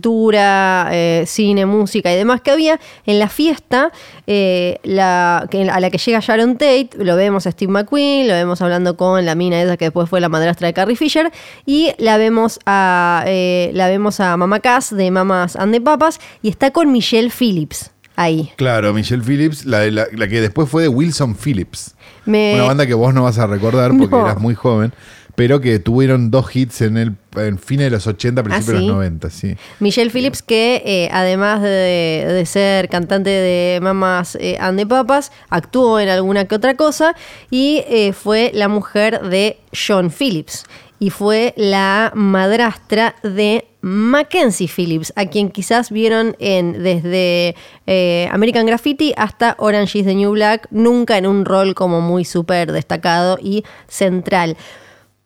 contracultura, 0.00 0.88
eh, 0.92 1.24
cine, 1.26 1.66
música 1.66 2.12
y 2.12 2.16
demás 2.16 2.40
que 2.40 2.50
había, 2.50 2.78
en 3.06 3.18
la 3.18 3.28
fiesta 3.28 3.90
eh, 4.26 4.78
la, 4.82 5.38
a 5.38 5.80
la 5.80 5.90
que 5.90 5.98
llega 5.98 6.20
Sharon 6.20 6.54
Tate, 6.54 6.90
lo 6.98 7.16
vemos 7.16 7.46
a 7.46 7.50
Steve 7.52 7.70
McQueen, 7.72 8.28
lo 8.28 8.34
vemos 8.34 8.60
hablando 8.62 8.96
con 8.96 9.24
la 9.24 9.34
mina 9.34 9.60
esa 9.62 9.76
que 9.76 9.86
después 9.86 10.08
fue 10.08 10.20
la 10.20 10.28
madrastra 10.28 10.66
de 10.66 10.74
Carrie 10.74 10.96
Fisher, 10.96 11.30
y 11.64 11.92
la 11.98 12.16
vemos 12.16 12.58
a, 12.66 13.24
eh, 13.26 13.70
la 13.74 13.88
vemos 13.88 14.20
a 14.20 14.36
Mama 14.36 14.60
Cass 14.60 14.94
de 14.94 15.10
Mamas 15.10 15.56
and 15.56 15.72
the 15.72 15.80
Papas, 15.80 16.20
y 16.42 16.48
está 16.48 16.70
con 16.70 16.92
Michelle 16.92 17.30
Phillips 17.30 17.90
ahí. 18.16 18.50
Claro, 18.56 18.92
Michelle 18.94 19.22
Phillips, 19.22 19.64
la, 19.66 19.84
la, 19.90 20.06
la 20.12 20.28
que 20.28 20.40
después 20.40 20.68
fue 20.68 20.82
de 20.82 20.88
Wilson 20.88 21.36
Phillips. 21.36 21.94
Me- 22.24 22.54
Una 22.54 22.64
banda 22.64 22.86
que 22.86 22.94
vos 22.94 23.12
no 23.14 23.22
vas 23.24 23.38
a 23.38 23.46
recordar 23.46 23.90
porque 23.96 24.06
No. 24.16 24.24
eras 24.26 24.38
muy 24.40 24.54
joven, 24.54 24.92
pero 25.36 25.60
que 25.60 25.78
tuvieron 25.78 26.30
dos 26.30 26.54
hits 26.54 26.80
en 26.80 26.96
el 26.96 27.12
en 27.36 27.58
fines 27.58 27.86
de 27.86 27.90
los 27.90 28.06
80, 28.06 28.42
principios 28.42 28.66
de 28.68 28.76
¿Ah, 28.76 28.80
sí? 28.80 28.86
los 28.86 28.96
90, 28.96 29.30
sí. 29.30 29.56
Michelle 29.78 30.10
Phillips, 30.10 30.40
que 30.42 30.82
eh, 30.86 31.10
además 31.12 31.60
de, 31.60 32.24
de 32.26 32.46
ser 32.46 32.88
cantante 32.88 33.28
de 33.28 33.78
Mamas 33.82 34.38
eh, 34.40 34.56
and 34.58 34.78
the 34.78 34.86
Papas, 34.86 35.30
actuó 35.50 36.00
en 36.00 36.08
alguna 36.08 36.46
que 36.46 36.54
otra 36.54 36.76
cosa 36.76 37.14
y 37.50 37.84
eh, 37.88 38.14
fue 38.14 38.50
la 38.54 38.68
mujer 38.68 39.20
de 39.28 39.58
John 39.72 40.10
Phillips 40.10 40.64
y 40.98 41.10
fue 41.10 41.52
la 41.56 42.10
madrastra 42.14 43.16
de 43.22 43.66
Mackenzie 43.82 44.68
Phillips, 44.68 45.12
a 45.14 45.26
quien 45.26 45.50
quizás 45.50 45.90
vieron 45.90 46.34
en 46.38 46.82
desde 46.82 47.54
eh, 47.86 48.28
American 48.32 48.66
Graffiti 48.66 49.12
hasta 49.16 49.54
Orange 49.58 49.98
is 49.98 50.06
the 50.06 50.14
New 50.14 50.32
Black, 50.32 50.66
nunca 50.70 51.18
en 51.18 51.26
un 51.26 51.44
rol 51.44 51.74
como 51.74 52.00
muy 52.00 52.24
súper 52.24 52.72
destacado 52.72 53.38
y 53.40 53.64
central. 53.86 54.56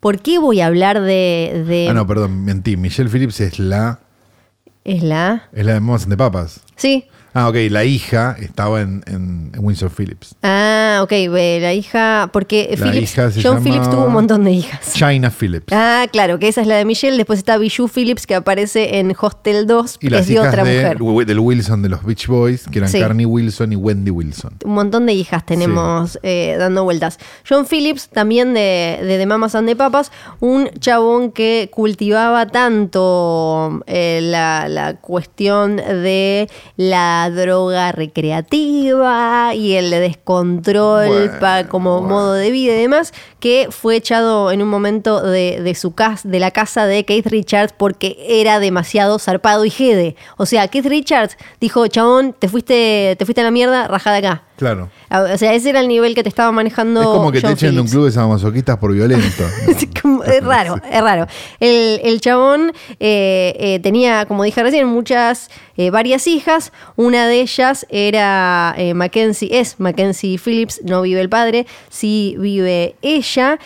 ¿Por 0.00 0.20
qué 0.20 0.38
voy 0.38 0.60
a 0.60 0.66
hablar 0.66 1.00
de... 1.00 1.64
de- 1.66 1.86
Ah, 1.90 1.92
no, 1.94 2.06
perdón, 2.06 2.44
mentí. 2.44 2.76
Michelle 2.76 3.10
Phillips 3.10 3.40
es 3.40 3.58
la, 3.58 4.00
¿Es 4.84 5.02
la? 5.02 5.48
es 5.52 5.64
la 5.66 5.74
de 5.74 5.80
Mamas 5.80 6.08
de 6.08 6.16
Papas. 6.16 6.60
Sí, 6.76 7.04
Ah, 7.33 7.49
ok, 7.49 7.57
la 7.71 7.85
hija 7.85 8.37
estaba 8.40 8.81
en, 8.81 9.03
en, 9.07 9.53
en 9.55 9.64
Windsor 9.64 9.90
Phillips. 9.90 10.35
Ah, 10.43 11.01
ok, 11.03 11.12
la 11.61 11.73
hija, 11.75 12.29
porque 12.33 12.75
La 12.77 12.87
Phillips, 12.87 13.12
hija 13.12 13.31
John 13.43 13.62
Phillips 13.62 13.88
tuvo 13.90 14.07
un 14.07 14.12
montón 14.12 14.45
de 14.45 14.51
hijas. 14.53 14.93
China 14.95 15.31
Phillips. 15.31 15.73
Ah, 15.73 16.07
claro, 16.11 16.38
que 16.38 16.49
esa 16.49 16.61
es 16.61 16.66
la 16.66 16.77
de 16.77 16.85
Michelle. 16.85 17.16
Después 17.16 17.38
está 17.38 17.57
Bijou 17.59 17.88
Phillips, 17.88 18.27
que 18.27 18.35
aparece 18.35 18.99
en 18.99 19.14
Hostel 19.19 19.66
2, 19.66 19.97
y 20.01 20.07
que 20.07 20.11
las 20.11 20.21
es 20.23 20.27
de 20.29 20.33
hijas 20.35 20.49
otra 20.49 20.64
de- 20.64 20.75
mujer. 20.99 21.27
del 21.27 21.38
Wilson 21.38 21.83
de 21.83 21.88
los 21.88 22.05
Beach 22.05 22.27
Boys, 22.27 22.66
que 22.71 22.79
eran 22.79 22.90
Sí. 22.90 22.99
Carney 23.01 23.27
Wilson 23.27 23.73
y 23.73 23.77
Wendy 23.77 24.11
Wilson. 24.11 24.55
Un 24.64 24.75
montón 24.75 25.07
de 25.07 25.12
hijas 25.12 25.47
tenemos 25.47 26.18
eh, 26.22 26.57
dando 26.59 26.85
vueltas. 26.85 27.18
John 27.49 27.64
Phillips, 27.66 28.09
también 28.09 28.55
de, 28.55 28.99
de 29.03 29.18
The 29.18 29.26
Mamas 29.26 29.55
and 29.55 29.68
the 29.68 29.76
Papas, 29.76 30.11
un 30.41 30.68
chabón 30.81 31.31
que 31.31 31.70
cultivaba 31.72 32.47
tanto 32.47 33.83
eh, 33.87 34.20
la, 34.22 34.68
la 34.68 34.95
cuestión 34.97 35.76
de 35.76 36.49
la 36.76 37.20
droga 37.29 37.93
recreativa 37.93 39.55
y 39.55 39.75
el 39.75 39.91
descontrol 39.91 41.09
Bueno, 41.09 41.33
pa- 41.41 41.64
como 41.68 41.99
bueno. 42.01 42.14
modo 42.14 42.33
de 42.35 42.51
vida 42.51 42.73
y 42.75 42.81
demás, 42.81 43.12
que 43.41 43.68
fue 43.71 43.97
echado 43.97 44.51
en 44.51 44.62
un 44.62 44.68
momento 44.68 45.21
de, 45.23 45.61
de 45.62 45.75
su 45.75 45.95
casa, 45.95 46.29
de 46.29 46.39
la 46.41 46.51
casa 46.51 46.87
de 46.87 47.05
Keith 47.05 47.27
Richards 47.27 47.75
porque 47.77 48.16
era 48.29 48.61
demasiado 48.61 49.18
zarpado 49.18 49.64
y 49.64 49.71
jede. 49.71 50.16
O 50.37 50.47
sea, 50.47 50.68
Keith 50.68 50.87
Richards 50.87 51.37
dijo, 51.61 51.87
chabón, 51.89 52.35
te 52.39 52.49
fuiste, 52.49 53.16
te 53.18 53.25
fuiste 53.25 53.41
a 53.41 53.45
la 53.45 53.51
mierda, 53.51 53.89
rajada 53.89 54.16
acá. 54.18 54.43
Claro. 54.61 54.90
O 55.11 55.38
sea, 55.38 55.54
ese 55.54 55.70
era 55.70 55.80
el 55.80 55.88
nivel 55.88 56.14
que 56.14 56.22
te 56.22 56.28
estaba 56.28 56.52
manejando. 56.52 57.00
es 57.00 57.06
como 57.06 57.32
que 57.32 57.40
te 57.40 57.50
echen 57.50 57.74
de 57.74 57.80
un 57.80 57.88
club 57.88 58.04
de 58.04 58.12
sadomasoquistas 58.12 58.76
por 58.76 58.92
violento. 58.92 59.42
Es 59.66 59.88
como- 60.02 60.22
es 60.22 60.44
raro, 60.44 60.76
es 60.92 61.00
raro. 61.02 61.26
El, 61.61 61.98
el 62.04 62.20
chabón 62.20 62.72
eh, 63.00 63.56
eh, 63.58 63.80
tenía, 63.82 64.26
como 64.26 64.44
dije 64.44 64.62
recién, 64.62 64.86
muchas, 64.86 65.48
eh, 65.78 65.88
varias 65.88 66.26
hijas. 66.26 66.72
Una 66.96 67.26
de 67.26 67.40
ellas 67.40 67.86
era 67.88 68.76
Mackenzie, 68.94 69.48
es 69.58 69.80
Mackenzie 69.80 70.36
Phillips, 70.38 70.82
no 70.84 71.00
vive 71.00 71.22
el 71.22 71.30
padre, 71.30 71.66
sí 71.88 72.36
vive 72.38 72.96
ella. 73.00 73.58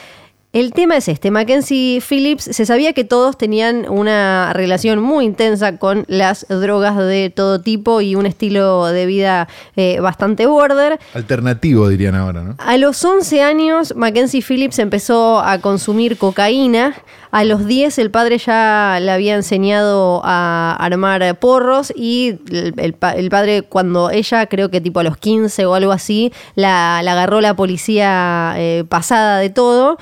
El 0.55 0.73
tema 0.73 0.97
es 0.97 1.09
este, 1.09 1.33
Mackenzie 1.33 2.01
Phillips, 2.01 2.45
se 2.45 2.65
sabía 2.65 2.93
que 2.93 3.03
todos 3.03 3.37
tenían 3.37 3.89
una 3.89 4.53
relación 4.53 5.01
muy 5.01 5.25
intensa 5.25 5.79
con 5.79 6.05
las 6.07 6.47
drogas 6.49 6.97
de 6.97 7.33
todo 7.35 7.61
tipo 7.61 8.01
y 8.01 8.15
un 8.15 8.25
estilo 8.25 8.87
de 8.87 9.05
vida 9.05 9.49
eh, 9.75 9.99
bastante 9.99 10.47
border. 10.47 11.01
Alternativo, 11.13 11.89
dirían 11.89 12.15
ahora, 12.15 12.45
¿no? 12.45 12.55
A 12.59 12.77
los 12.77 13.05
11 13.05 13.43
años, 13.43 13.95
Mackenzie 13.97 14.43
Phillips 14.43 14.79
empezó 14.79 15.41
a 15.41 15.59
consumir 15.59 16.19
cocaína. 16.19 16.95
A 17.37 17.43
los 17.43 17.67
10 17.67 17.99
el 17.99 18.13
padre 18.13 18.39
ya 18.39 18.99
le 19.01 19.11
había 19.11 19.35
enseñado 19.35 20.21
a 20.25 20.77
armar 20.79 21.37
porros 21.41 21.93
y 21.97 22.39
el, 22.51 22.75
el 22.77 22.93
pa- 22.93 23.11
el 23.13 23.29
padre 23.29 23.63
cuando 23.63 24.11
ella, 24.11 24.47
creo 24.47 24.71
que 24.71 24.81
tipo 24.81 25.01
a 25.01 25.03
los 25.03 25.17
15 25.17 25.67
o 25.67 25.75
algo 25.75 25.91
así, 25.91 26.33
la, 26.55 27.01
la 27.03 27.11
agarró 27.13 27.41
la 27.41 27.55
policía 27.57 28.55
eh, 28.57 28.85
pasada 28.89 29.39
de 29.39 29.51
todo, 29.51 29.99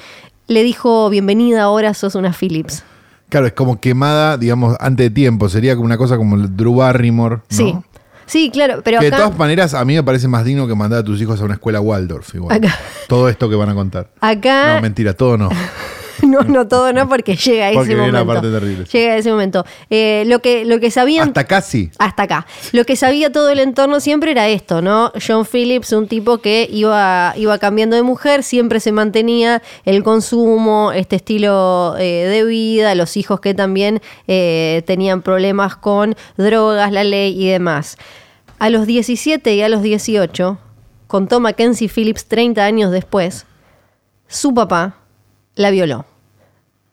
le 0.46 0.62
dijo, 0.62 1.08
bienvenida, 1.08 1.62
ahora 1.62 1.94
sos 1.94 2.14
una 2.16 2.34
Phillips. 2.34 2.84
Claro, 3.30 3.46
es 3.46 3.54
como 3.54 3.80
quemada, 3.80 4.36
digamos, 4.36 4.76
antes 4.78 5.06
de 5.06 5.10
tiempo. 5.10 5.48
Sería 5.48 5.74
como 5.74 5.86
una 5.86 5.96
cosa 5.96 6.18
como 6.18 6.36
el 6.36 6.54
Drew 6.54 6.74
Barrymore. 6.76 7.36
¿no? 7.36 7.42
Sí. 7.48 7.74
Sí, 8.26 8.50
claro, 8.50 8.82
pero 8.84 8.98
que 9.00 9.06
de 9.06 9.16
todas 9.16 9.36
maneras, 9.38 9.72
a 9.74 9.84
mí 9.86 9.94
me 9.94 10.02
parece 10.02 10.28
más 10.28 10.44
digno 10.44 10.66
que 10.68 10.74
mandar 10.74 11.00
a 11.00 11.02
tus 11.04 11.20
hijos 11.20 11.40
a 11.40 11.44
una 11.44 11.54
escuela 11.54 11.80
Waldorf, 11.80 12.34
igual. 12.34 12.56
Acá. 12.56 12.78
Todo 13.08 13.28
esto 13.30 13.48
que 13.48 13.56
van 13.56 13.70
a 13.70 13.74
contar. 13.74 14.08
acá 14.20 14.74
No, 14.76 14.82
mentira, 14.82 15.14
todo 15.14 15.36
no. 15.38 15.48
no, 16.22 16.42
no 16.42 16.68
todo 16.68 16.92
no, 16.92 17.08
porque 17.08 17.36
llega 17.36 17.68
a 17.68 17.72
Porque 17.72 17.92
ese 17.92 18.00
momento. 18.00 18.26
parte 18.26 18.50
terrible. 18.50 18.84
Llega 18.84 19.12
a 19.12 19.16
ese 19.16 19.30
momento. 19.30 19.64
Eh, 19.90 20.24
lo, 20.26 20.40
que, 20.40 20.64
lo 20.64 20.80
que 20.80 20.90
sabían 20.90 21.28
Hasta 21.28 21.44
casi. 21.44 21.90
hasta 21.98 22.22
acá. 22.24 22.46
Lo 22.72 22.84
que 22.84 22.96
sabía 22.96 23.30
todo 23.32 23.50
el 23.50 23.58
entorno 23.58 24.00
siempre 24.00 24.32
era 24.32 24.48
esto, 24.48 24.82
¿no? 24.82 25.12
John 25.24 25.46
Phillips, 25.46 25.92
un 25.92 26.08
tipo 26.08 26.38
que 26.38 26.68
iba, 26.70 27.32
iba 27.36 27.58
cambiando 27.58 27.96
de 27.96 28.02
mujer, 28.02 28.42
siempre 28.42 28.80
se 28.80 28.92
mantenía 28.92 29.62
el 29.84 30.02
consumo, 30.02 30.92
este 30.92 31.16
estilo 31.16 31.96
eh, 31.98 32.26
de 32.28 32.44
vida, 32.44 32.94
los 32.94 33.16
hijos 33.16 33.40
que 33.40 33.54
también 33.54 34.00
eh, 34.28 34.82
tenían 34.86 35.22
problemas 35.22 35.76
con 35.76 36.14
drogas, 36.36 36.92
la 36.92 37.04
ley 37.04 37.40
y 37.42 37.48
demás. 37.48 37.96
A 38.58 38.70
los 38.70 38.86
17 38.86 39.54
y 39.54 39.62
a 39.62 39.68
los 39.68 39.82
18, 39.82 40.58
contó 41.08 41.40
Mackenzie 41.40 41.88
Phillips 41.88 42.26
30 42.26 42.64
años 42.64 42.90
después, 42.92 43.44
su 44.28 44.54
papá 44.54 45.01
la 45.54 45.70
violó. 45.70 46.06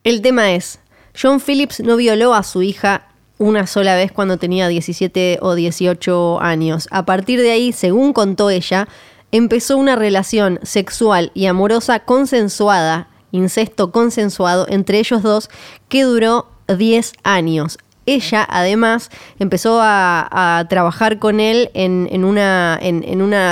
El 0.04 0.22
tema 0.22 0.52
es, 0.54 0.80
John 1.20 1.40
Phillips 1.40 1.80
no 1.82 1.98
violó 1.98 2.34
a 2.34 2.44
su 2.44 2.62
hija 2.62 3.08
una 3.38 3.68
sola 3.68 3.96
vez 3.96 4.12
cuando 4.12 4.38
tenía 4.38 4.68
17 4.68 5.40
o 5.42 5.56
18 5.56 6.42
años. 6.42 6.88
A 6.92 7.06
partir 7.06 7.42
de 7.42 7.52
ahí, 7.52 7.72
según 7.72 8.14
contó 8.14 8.50
ella, 8.50 8.88
empezó 9.32 9.78
una 9.78 9.96
relación 9.96 10.60
sexual 10.64 11.32
y 11.34 11.46
amorosa 11.46 12.00
consensuada, 12.00 13.08
incesto 13.32 13.92
consensuado 13.92 14.66
entre 14.70 15.00
ellos 15.00 15.24
dos, 15.24 15.50
que 15.88 16.04
duró 16.04 16.48
10 16.68 17.14
años. 17.24 17.78
Ella, 18.10 18.44
además, 18.50 19.12
empezó 19.38 19.80
a, 19.84 20.66
trabajar 20.68 21.20
con 21.20 21.40
él 21.40 21.70
en, 21.76 22.24
una, 22.24 22.78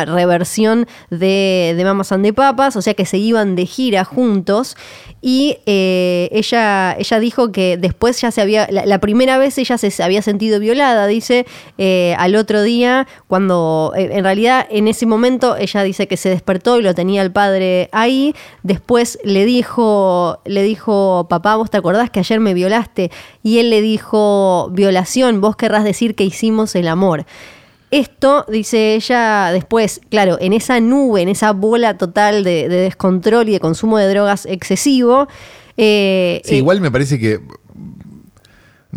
reversión 0.05 0.87
de, 1.11 1.75
de 1.77 1.83
Mamas 1.83 2.11
Papas, 2.35 2.75
o 2.75 2.81
sea 2.81 2.95
que 2.95 3.05
se 3.05 3.19
iban 3.19 3.55
de 3.55 3.67
gira 3.67 4.03
juntos. 4.03 4.75
Y 5.19 5.57
eh, 5.65 6.29
ella, 6.31 6.95
ella 6.97 7.19
dijo 7.19 7.51
que 7.51 7.77
después 7.77 8.21
ya 8.21 8.29
se 8.29 8.41
había, 8.41 8.67
la, 8.69 8.99
primera 8.99 9.39
vez 9.39 9.57
ella 9.57 9.77
se 9.77 10.03
había 10.03 10.21
sentido 10.21 10.59
violada, 10.59 11.07
dice, 11.07 11.47
eh, 11.79 12.15
al 12.19 12.35
otro 12.35 12.61
día, 12.61 13.07
cuando 13.27 13.93
eh, 13.95 14.09
en 14.11 14.23
realidad 14.23 14.67
en 14.69 14.87
ese 14.87 15.07
momento 15.07 15.57
ella 15.57 15.81
dice 15.81 16.07
que 16.07 16.17
se 16.17 16.29
despertó 16.29 16.79
y 16.79 16.83
lo 16.83 16.93
tenía 16.93 17.23
el 17.23 17.31
padre 17.31 17.89
ahí, 17.93 18.35
después 18.61 19.17
le 19.23 19.45
dijo, 19.45 20.39
le 20.45 20.61
dijo, 20.61 21.25
papá, 21.27 21.55
¿vos 21.55 21.71
te 21.71 21.77
acordás 21.77 22.11
que 22.11 22.19
ayer 22.19 22.39
me 22.39 22.53
violaste? 22.53 23.09
Y 23.41 23.57
él 23.57 23.71
le 23.71 23.81
dijo, 23.81 24.69
violación, 24.71 25.41
vos 25.41 25.55
querrás 25.55 25.83
decir 25.83 26.13
que 26.13 26.25
hicimos 26.25 26.75
el 26.75 26.87
amor. 26.87 27.25
Esto, 27.89 28.45
dice 28.49 28.95
ella 28.95 29.51
después, 29.53 30.01
claro, 30.09 30.37
en 30.41 30.51
esa 30.53 30.79
nube, 30.81 31.21
en 31.21 31.29
esa 31.29 31.53
bola 31.53 31.97
total 31.97 32.43
de, 32.43 32.67
de 32.67 32.75
descontrol 32.81 33.47
y 33.47 33.53
de 33.53 33.59
consumo 33.61 33.97
de 33.97 34.09
drogas 34.09 34.45
excesivo. 34.45 35.27
eh, 35.77 36.41
Sí, 36.43 36.55
igual 36.57 36.81
me 36.81 36.91
parece 36.91 37.17
que. 37.17 37.39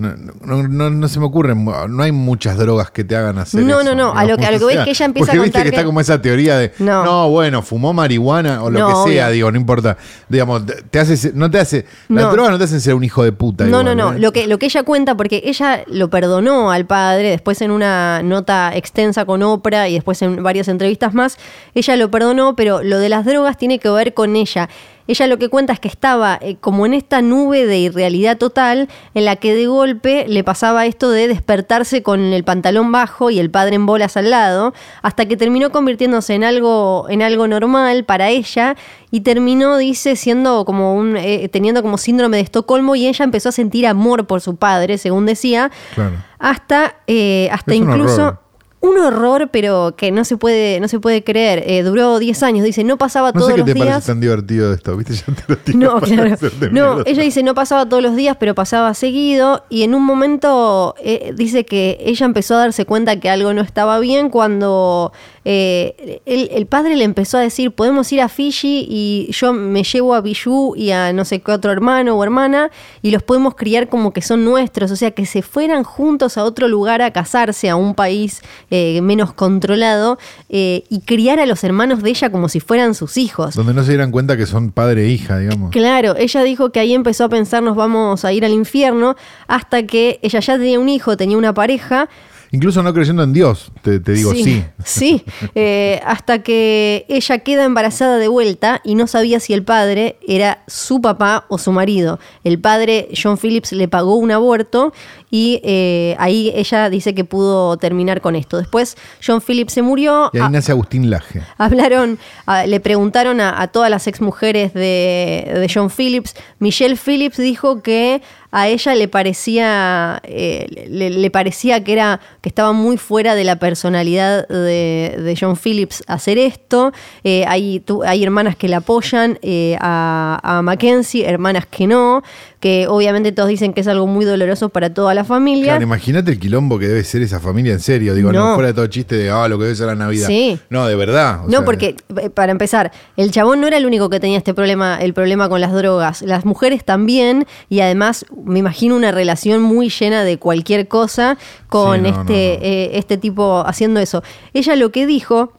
No, 0.01 0.15
no, 0.45 0.67
no- 0.69 0.91
no 0.91 1.09
se 1.09 1.21
me 1.21 1.27
ocurre, 1.27 1.55
no 1.55 2.03
hay 2.03 2.11
muchas 2.13 2.57
drogas 2.57 2.91
que 2.91 3.05
te 3.05 3.15
hagan 3.15 3.37
hacer 3.39 3.63
No, 3.63 3.81
eso, 3.81 3.91
no, 3.91 3.95
no, 3.95 4.19
a 4.19 4.25
lo 4.25 4.37
que- 4.39 4.47
a 4.47 4.51
lo 4.51 4.59
que 4.59 4.65
voy 4.65 4.75
es 4.75 4.85
que 4.85 4.91
ella 4.91 5.05
empieza 5.05 5.27
porque 5.27 5.39
a 5.39 5.43
viste 5.43 5.53
contar 5.59 5.63
que, 5.65 5.71
que- 5.71 5.77
está 5.77 5.85
como 5.87 6.01
esa 6.01 6.23
teoría 6.23 6.57
de, 6.57 6.73
No. 6.79 7.05
no, 7.05 7.29
bueno, 7.31 7.61
fumó 7.63 7.93
marihuana 7.93 8.63
o 8.63 8.71
lo 8.71 8.87
que 8.87 9.11
sea, 9.13 9.27
obvio. 9.27 9.35
digo, 9.35 9.53
no 9.53 9.59
importa. 9.59 9.97
Digamos, 10.29 10.63
te- 10.91 10.99
hace, 10.99 11.33
no 11.35 11.51
te 11.51 11.59
hace, 11.61 11.85
las 12.09 12.33
drogas 12.33 12.51
no 12.53 12.59
te 12.59 12.65
hacen 12.65 12.81
ser 12.81 12.95
un 12.95 13.05
hijo 13.05 13.23
de 13.23 13.33
puta. 13.33 13.65
No, 13.65 13.81
igual, 13.81 13.97
no, 13.97 14.11
no. 14.11 14.17
¿eh? 14.17 14.21
Lo 14.21 14.33
que, 14.33 14.47
lo 14.47 14.59
que 14.59 14.67
ella 14.67 14.83
cuenta, 14.85 15.17
porque 15.17 15.43
ella 15.45 15.85
lo 15.87 16.09
perdonó 16.09 16.71
al 16.71 16.87
padre, 16.87 17.31
después 17.31 17.61
en 17.61 17.71
una 17.71 18.23
nota 18.23 18.73
extensa 18.75 19.25
con 19.27 19.43
Oprah 19.43 19.89
y 19.89 19.95
después 19.95 20.23
en 20.23 20.43
varias 20.43 20.69
entrevistas 20.69 21.13
más, 21.15 21.37
ella 21.75 21.97
lo 21.97 22.11
perdonó, 22.11 22.57
pero 22.57 22.83
lo 22.83 22.99
de 22.99 23.09
las 23.11 23.25
drogas 23.27 23.59
tiene 23.59 23.79
que 23.79 23.91
ver 23.91 24.15
con 24.15 24.35
ella. 24.37 24.69
Ella 25.07 25.27
lo 25.27 25.39
que 25.39 25.49
cuenta 25.49 25.73
es 25.73 25.81
que 25.81 25.89
estaba 25.89 26.39
eh, 26.41 26.57
como 26.61 26.87
en 26.87 26.95
esta 26.95 27.23
nube 27.23 27.67
de 27.67 27.79
irrealidad 27.79 28.39
total 28.39 28.89
en 29.15 29.25
la 29.25 29.37
que 29.37 29.55
de 29.55 29.67
golpe 29.67 30.27
le 30.29 30.45
pasaba 30.45 30.87
esto 30.87 31.11
de 31.11 31.29
despertarse 31.29 32.03
con 32.03 32.21
el 32.21 32.45
pantalón 32.45 32.93
bajo 32.93 33.31
y 33.31 33.39
el 33.39 33.51
padre 33.51 33.77
en 33.77 33.87
bolas 33.87 34.17
al 34.17 34.31
lado, 34.31 34.73
hasta 35.03 35.27
que 35.27 35.37
terminó 35.37 35.71
convirtiéndose 35.71 36.35
en 36.35 36.45
algo, 36.45 37.07
en 37.09 37.23
algo 37.23 37.49
normal 37.49 38.05
para 38.05 38.29
ella 38.29 38.77
y 39.11 39.21
terminó, 39.21 39.77
dice, 39.79 40.17
siendo 40.17 40.65
como 40.65 40.95
un, 40.95 41.17
eh, 41.17 41.49
teniendo 41.49 41.83
como 41.83 41.99
síndrome 41.99 42.37
de 42.37 42.45
Estocolmo 42.45 42.95
y 42.95 43.07
ella 43.07 43.25
empezó 43.25 43.49
a 43.49 43.53
sentir 43.53 43.87
amor 43.87 44.27
por 44.27 44.41
su 44.41 44.57
padre, 44.57 44.99
según 44.99 45.27
decía, 45.27 45.71
Claro. 45.95 46.17
hasta, 46.39 46.97
eh, 47.07 47.49
hasta 47.53 47.73
Es 47.73 47.79
incluso. 47.79 48.39
Un 48.83 48.99
horror, 48.99 49.51
pero 49.53 49.95
que 49.97 50.11
no 50.11 50.25
se 50.25 50.37
puede, 50.39 50.81
no 50.81 50.89
se 50.89 50.99
puede 51.01 51.23
creer. 51.23 51.63
Eh, 51.67 51.83
duró 51.83 52.19
10 52.19 52.43
años, 52.43 52.65
dice, 52.65 52.83
no 52.83 52.97
pasaba 52.97 53.29
No 53.29 53.41
todos 53.41 53.49
sé 53.49 53.53
qué 53.55 53.59
los 53.59 53.67
te 53.67 53.75
días. 53.75 53.87
parece 53.89 54.07
tan 54.07 54.21
divertido 54.21 54.73
esto, 54.73 54.97
¿viste? 54.97 55.15
Ya 55.15 55.35
te 55.35 55.43
lo 55.49 55.57
tiro 55.59 55.79
No, 55.79 56.01
claro. 56.01 56.37
No, 56.71 57.01
ella 57.05 57.23
dice, 57.23 57.43
no 57.43 57.55
pasaba 57.55 57.87
todos 57.87 58.03
los 58.03 58.17
días, 58.17 58.37
pero 58.41 58.55
pasaba 58.55 58.95
seguido. 58.95 59.65
Y 59.69 59.83
en 59.83 59.95
un 59.95 60.03
momento 60.05 60.95
eh, 61.03 61.33
dice 61.37 61.67
que 61.67 61.99
ella 62.01 62.25
empezó 62.25 62.55
a 62.55 62.61
darse 62.61 62.87
cuenta 62.87 63.21
que 63.21 63.29
algo 63.29 63.53
no 63.53 63.61
estaba 63.61 63.99
bien 63.99 64.31
cuando 64.31 65.13
eh, 65.45 66.21
el, 66.27 66.51
el 66.53 66.67
padre 66.67 66.97
le 66.97 67.05
empezó 67.05 67.39
a 67.39 67.41
decir, 67.41 67.73
podemos 67.73 68.13
ir 68.13 68.21
a 68.21 68.29
Fiji 68.29 68.87
y 68.89 69.31
yo 69.33 69.53
me 69.53 69.83
llevo 69.85 70.15
a 70.15 70.21
Bijou 70.21 70.75
y 70.77 70.91
a 70.91 71.13
no 71.13 71.25
sé 71.25 71.41
qué 71.41 71.53
otro 71.53 71.73
hermano 71.73 72.17
o 72.17 72.23
hermana 72.23 72.71
y 73.03 73.11
los 73.11 73.23
podemos 73.23 73.55
criar 73.55 73.89
como 73.89 74.13
que 74.13 74.23
son 74.23 74.45
nuestros. 74.45 74.91
O 74.91 74.97
sea, 74.97 75.13
que 75.13 75.27
se 75.27 75.43
fueran 75.43 75.83
juntos 75.83 76.37
a 76.37 76.45
otro 76.45 76.69
lugar 76.69 77.01
a 77.03 77.11
casarse, 77.13 77.71
a 77.71 77.77
un 77.77 77.95
país 77.95 78.43
eh, 78.71 79.01
menos 79.03 79.33
controlado 79.33 80.19
eh, 80.49 80.85
y 80.89 81.01
criar 81.01 81.41
a 81.41 81.47
los 81.47 81.65
hermanos 81.65 82.03
de 82.03 82.11
ella 82.11 82.31
como 82.31 82.49
si 82.49 82.61
fueran 82.61 82.95
sus 82.95 83.17
hijos. 83.17 83.55
Donde 83.55 83.75
no 83.75 83.83
se 83.83 83.93
dieran 83.93 84.11
cuenta 84.11 84.37
que 84.37 84.47
son 84.47 84.73
padre 84.73 85.07
e 85.07 85.09
hija, 85.11 85.39
digamos. 85.39 85.71
Claro, 85.71 86.17
ella 86.17 86.43
dijo 86.43 86.71
que 86.71 86.81
ahí 86.81 86.93
empezó 86.93 87.25
a 87.25 87.29
pensar 87.29 87.63
nos 87.63 87.77
vamos 87.77 88.25
a 88.25 88.33
ir 88.33 88.45
al 88.45 88.53
infierno 88.53 89.17
hasta 89.47 89.85
que 89.85 90.19
ella 90.23 90.41
ya 90.41 90.59
tenía 90.59 90.79
un 90.79 90.89
hijo, 90.89 91.17
tenía 91.17 91.39
una 91.39 91.55
pareja. 91.55 92.09
Incluso 92.53 92.83
no 92.83 92.93
creyendo 92.93 93.23
en 93.23 93.33
Dios, 93.33 93.71
te, 93.83 93.99
digo 93.99 94.33
sí. 94.33 94.65
Sí, 94.85 95.25
eh, 95.55 96.01
hasta 96.05 96.43
que 96.43 97.05
ella 97.09 97.39
queda 97.39 97.65
embarazada 97.65 98.19
de 98.19 98.29
vuelta 98.29 98.81
y 98.85 98.95
no 98.95 99.07
sabía 99.07 99.41
si 99.41 99.53
el 99.53 99.63
padre 99.63 100.17
era 100.27 100.63
su 100.67 101.01
papá 101.01 101.45
o 101.49 101.59
su 101.59 101.73
marido. 101.73 102.19
El 102.45 102.59
padre, 102.59 103.09
John 103.21 103.39
Phillips, 103.39 103.73
le 103.73 103.89
pagó 103.89 104.17
un 104.17 104.31
aborto 104.31 104.93
y 105.31 105.61
eh, 105.63 106.17
ahí 106.19 106.53
ella 106.55 106.91
dice 106.91 107.15
que 107.15 107.25
pudo 107.25 107.77
terminar 107.77 108.21
con 108.21 108.35
esto. 108.35 108.59
Después 108.59 108.97
John 109.25 109.41
Phillips 109.41 109.75
se 109.75 109.83
murió. 109.83 110.31
Y 110.33 110.39
ahí 110.39 110.51
nace 110.51 110.73
Agustín 110.73 111.11
Laje. 111.11 111.43
Hablaron, 111.59 112.19
le 112.67 112.81
preguntaron 112.81 113.41
a, 113.41 113.67
todas 113.69 113.91
las 113.91 114.07
exmujeres 114.07 114.75
de, 114.75 115.51
de 115.55 115.71
John 115.73 115.91
Phillips. 115.91 116.35
Michelle 116.59 116.97
Phillips 116.97 117.37
dijo 117.37 117.83
que 117.83 118.23
a 118.53 118.69
ella 118.69 118.95
le 118.95 119.09
parecía, 119.09 120.21
eh, 120.25 120.67
le, 120.89 121.31
parecía 121.31 121.85
que 121.85 121.93
era 121.93 122.21
que 122.41 122.49
estaba 122.49 122.73
muy 122.73 122.97
fuera 122.97 123.35
de 123.35 123.45
la 123.45 123.57
personalidad 123.57 124.47
de, 124.49 125.37
John 125.41 125.57
Phillips 125.57 126.03
hacer 126.07 126.39
esto. 126.39 126.93
Eh, 127.23 127.45
hay, 127.47 127.83
hay 128.05 128.25
hermanas 128.25 128.57
que 128.57 128.69
le 128.69 128.75
apoyan 128.75 129.39
eh, 129.43 129.77
a, 129.81 130.41
a, 130.43 130.63
Mackenzie, 130.63 131.25
hermanas 131.27 131.67
que 131.67 131.87
no, 131.87 132.23
que 132.61 132.87
obviamente 132.89 133.33
todos 133.33 133.49
dicen 133.49 133.73
que 133.73 133.81
es 133.81 133.89
algo 133.89 134.07
muy 134.07 134.25
doloroso 134.25 134.69
para 134.69 134.93
toda 134.93 135.15
la 135.15 135.25
familia. 135.25 135.73
Claro, 135.73 135.83
imagínate 135.83 136.33
el 136.33 136.39
quilombo 136.39 136.79
que 136.79 136.89
debe 136.89 137.05
ser 137.05 137.23
esa 137.23 137.41
familia 137.41 137.73
en 137.73 137.81
serio, 137.81 138.15
digo, 138.15 138.33
no, 138.33 138.55
fuera 138.55 138.69
de 138.69 138.75
todo 138.75 138.87
chiste 138.89 139.17
de 139.17 139.31
ah, 139.31 139.49
lo 139.49 139.59
que 139.59 139.65
debe 139.65 139.77
ser 139.77 139.87
la 139.87 139.95
Navidad. 139.95 140.27
Sí. 140.27 140.59
No, 140.69 140.87
de 140.87 140.95
verdad. 140.97 141.41
no, 141.49 141.65
porque 141.65 141.97
para 142.35 142.53
empezar, 142.53 142.93
el 143.17 143.31
chabón 143.31 143.61
no 143.61 143.67
era 143.67 143.79
el 143.79 143.87
único 143.87 144.11
que 144.11 144.21
tenía 144.21 144.37
este 144.37 144.53
problema, 144.53 144.99
el 145.01 145.15
problema 145.15 145.49
con 145.49 145.61
las 145.61 145.73
drogas. 145.73 146.23
Las 146.23 146.45
mujeres 146.45 146.85
también, 146.85 147.47
y 147.69 147.81
además 147.81 148.27
me 148.45 148.59
imagino 148.59 148.97
una 148.97 149.13
relación 149.13 149.63
muy 149.63 149.89
llena 149.89 150.25
de 150.25 150.39
cualquier 150.39 150.89
cosa 150.89 151.39
con 151.69 152.07
este, 152.07 152.55
eh, 152.67 152.91
este 152.95 153.17
tipo 153.17 153.63
haciendo 153.67 154.01
eso. 154.01 154.23
Ella 154.53 154.77
lo 154.77 154.91
que 154.91 155.07
dijo 155.07 155.53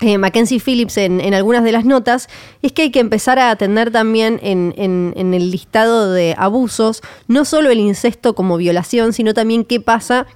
eh, 0.00 0.16
Mackenzie 0.16 0.60
Phillips 0.60 0.96
en, 0.96 1.34
algunas 1.34 1.62
de 1.62 1.72
las 1.72 1.84
notas, 1.84 2.28
es 2.62 2.72
que 2.72 2.82
hay 2.82 2.90
que 2.90 3.00
empezar 3.00 3.38
a 3.38 3.50
atender 3.50 3.90
también 3.90 4.40
en, 4.42 4.72
en, 4.76 5.34
el 5.34 5.50
listado 5.50 6.10
de 6.10 6.34
abusos, 6.38 7.02
no 7.28 7.44
solo 7.44 7.70
el 7.70 7.80
incesto 7.80 8.34
como 8.34 8.56
violación, 8.56 9.12
sino 9.12 9.34
también 9.34 9.64
qué 9.64 9.78
pasa 9.78 10.26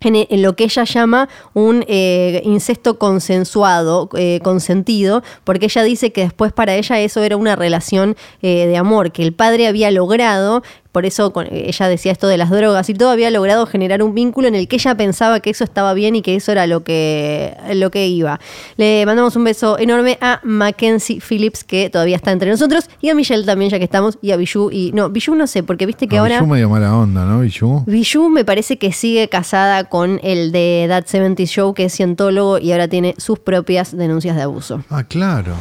en, 0.00 0.42
lo 0.42 0.56
que 0.56 0.64
ella 0.64 0.82
llama 0.82 1.28
un 1.54 1.84
eh, 1.86 2.42
incesto 2.44 2.98
consensuado, 2.98 4.08
eh, 4.18 4.40
consentido, 4.42 5.22
porque 5.44 5.66
ella 5.66 5.84
dice 5.84 6.12
que 6.12 6.22
después 6.22 6.52
para 6.52 6.74
ella 6.74 6.98
eso 6.98 7.22
era 7.22 7.36
una 7.36 7.54
relación 7.54 8.16
de 8.42 8.76
amor, 8.76 9.12
que 9.12 9.22
el 9.22 9.32
padre 9.32 9.68
había 9.68 9.92
logrado 9.92 10.62
por 10.94 11.06
eso 11.06 11.32
ella 11.50 11.88
decía 11.88 12.12
esto 12.12 12.28
de 12.28 12.38
las 12.38 12.50
drogas 12.50 12.88
y 12.88 12.94
todo 12.94 13.10
había 13.10 13.28
logrado 13.32 13.66
generar 13.66 14.00
un 14.00 14.14
vínculo 14.14 14.46
en 14.46 14.54
el 14.54 14.68
que 14.68 14.76
ella 14.76 14.94
pensaba 14.94 15.40
que 15.40 15.50
eso 15.50 15.64
estaba 15.64 15.92
bien 15.92 16.14
y 16.14 16.22
que 16.22 16.36
eso 16.36 16.52
era 16.52 16.68
lo 16.68 16.84
que, 16.84 17.56
lo 17.74 17.90
que 17.90 18.06
iba. 18.06 18.38
Le 18.76 19.04
mandamos 19.04 19.34
un 19.34 19.42
beso 19.42 19.76
enorme 19.76 20.18
a 20.20 20.38
Mackenzie 20.44 21.18
Phillips, 21.20 21.64
que 21.64 21.90
todavía 21.90 22.14
está 22.14 22.30
entre 22.30 22.48
nosotros, 22.48 22.88
y 23.00 23.08
a 23.08 23.16
Michelle 23.16 23.44
también, 23.44 23.72
ya 23.72 23.78
que 23.78 23.84
estamos, 23.84 24.18
y 24.22 24.30
a 24.30 24.36
Bijou. 24.36 24.70
Y, 24.70 24.92
no, 24.92 25.10
Bijou 25.10 25.34
no 25.34 25.48
sé, 25.48 25.64
porque 25.64 25.84
viste 25.84 26.06
que 26.06 26.18
ahora. 26.18 26.36
Bijou 26.36 26.46
medio 26.46 26.68
mala 26.68 26.96
onda, 26.96 27.24
¿no? 27.24 27.40
Bijou. 27.40 27.82
Bijou 27.86 28.28
me 28.28 28.44
parece 28.44 28.78
que 28.78 28.92
sigue 28.92 29.28
casada 29.28 29.88
con 29.88 30.20
el 30.22 30.52
de 30.52 30.86
That 30.88 31.06
70 31.06 31.46
Show, 31.46 31.74
que 31.74 31.86
es 31.86 31.92
cientólogo 31.92 32.60
y 32.60 32.70
ahora 32.70 32.86
tiene 32.86 33.16
sus 33.18 33.40
propias 33.40 33.96
denuncias 33.96 34.36
de 34.36 34.42
abuso. 34.42 34.84
Ah, 34.90 35.02
claro. 35.02 35.54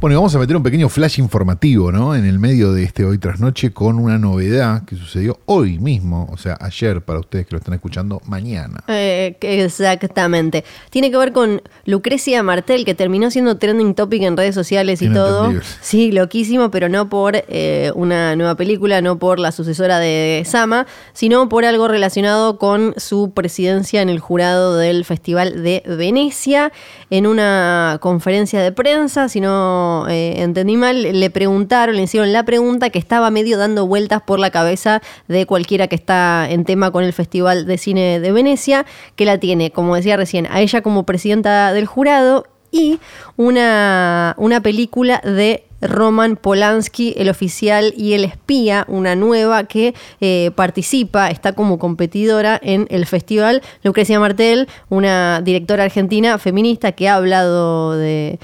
Bueno, 0.00 0.14
y 0.14 0.16
vamos 0.16 0.34
a 0.34 0.38
meter 0.38 0.54
un 0.54 0.62
pequeño 0.62 0.90
flash 0.90 1.18
informativo, 1.18 1.90
¿no? 1.90 2.14
En 2.14 2.26
el 2.26 2.38
medio 2.38 2.74
de 2.74 2.82
este 2.82 3.06
hoy 3.06 3.16
tras 3.16 3.40
noche 3.40 3.72
con 3.72 3.98
una 3.98 4.18
novedad 4.18 4.84
que 4.84 4.96
sucedió 4.96 5.38
hoy 5.46 5.78
mismo, 5.78 6.28
o 6.30 6.36
sea, 6.36 6.58
ayer 6.60 7.00
para 7.00 7.20
ustedes 7.20 7.46
que 7.46 7.52
lo 7.52 7.58
están 7.58 7.72
escuchando 7.72 8.20
mañana. 8.26 8.84
Eh, 8.88 9.38
exactamente. 9.40 10.62
Tiene 10.90 11.10
que 11.10 11.16
ver 11.16 11.32
con 11.32 11.62
Lucrecia 11.86 12.42
Martel, 12.42 12.84
que 12.84 12.94
terminó 12.94 13.30
siendo 13.30 13.56
trending 13.56 13.94
topic 13.94 14.24
en 14.24 14.36
redes 14.36 14.54
sociales 14.54 15.00
y 15.00 15.08
todo. 15.08 15.54
Sí, 15.80 16.12
loquísimo, 16.12 16.70
pero 16.70 16.90
no 16.90 17.08
por 17.08 17.42
eh, 17.48 17.90
una 17.94 18.36
nueva 18.36 18.56
película, 18.56 19.00
no 19.00 19.18
por 19.18 19.38
la 19.38 19.52
sucesora 19.52 20.00
de 20.00 20.42
Sama, 20.44 20.86
sino 21.14 21.48
por 21.48 21.64
algo 21.64 21.88
relacionado 21.88 22.58
con 22.58 22.92
su 22.98 23.32
presidencia 23.32 24.02
en 24.02 24.10
el 24.10 24.18
jurado 24.18 24.76
del 24.76 25.06
Festival 25.06 25.62
de 25.62 25.82
Venecia, 25.86 26.72
en 27.08 27.26
una 27.26 27.98
conferencia 28.02 28.60
de 28.60 28.70
prensa, 28.72 29.30
si 29.30 29.40
no 29.40 29.93
eh, 30.08 30.42
entendí 30.42 30.76
mal, 30.76 31.02
le 31.02 31.30
preguntaron, 31.30 31.96
le 31.96 32.02
hicieron 32.02 32.32
la 32.32 32.44
pregunta 32.44 32.90
que 32.90 32.98
estaba 32.98 33.30
medio 33.30 33.58
dando 33.58 33.86
vueltas 33.86 34.22
por 34.22 34.38
la 34.38 34.50
cabeza 34.50 35.02
de 35.28 35.46
cualquiera 35.46 35.88
que 35.88 35.96
está 35.96 36.46
en 36.48 36.64
tema 36.64 36.90
con 36.90 37.04
el 37.04 37.12
Festival 37.12 37.66
de 37.66 37.78
Cine 37.78 38.20
de 38.20 38.32
Venecia, 38.32 38.86
que 39.16 39.24
la 39.24 39.38
tiene, 39.38 39.70
como 39.70 39.96
decía 39.96 40.16
recién, 40.16 40.46
a 40.50 40.60
ella 40.60 40.82
como 40.82 41.04
presidenta 41.04 41.72
del 41.72 41.86
jurado 41.86 42.46
y 42.70 42.98
una, 43.36 44.34
una 44.36 44.60
película 44.60 45.20
de 45.24 45.63
Roman 45.84 46.36
Polanski, 46.36 47.14
el 47.16 47.28
oficial 47.28 47.92
y 47.96 48.14
el 48.14 48.24
espía, 48.24 48.84
una 48.88 49.14
nueva 49.14 49.64
que 49.64 49.94
eh, 50.20 50.50
participa, 50.54 51.30
está 51.30 51.52
como 51.52 51.78
competidora 51.78 52.58
en 52.62 52.86
el 52.90 53.06
festival. 53.06 53.62
Lucrecia 53.82 54.18
Martel, 54.18 54.68
una 54.88 55.40
directora 55.42 55.84
argentina 55.84 56.38
feminista 56.38 56.92
que 56.92 57.08
ha 57.08 57.16
hablado 57.16 57.96
de, 57.96 58.38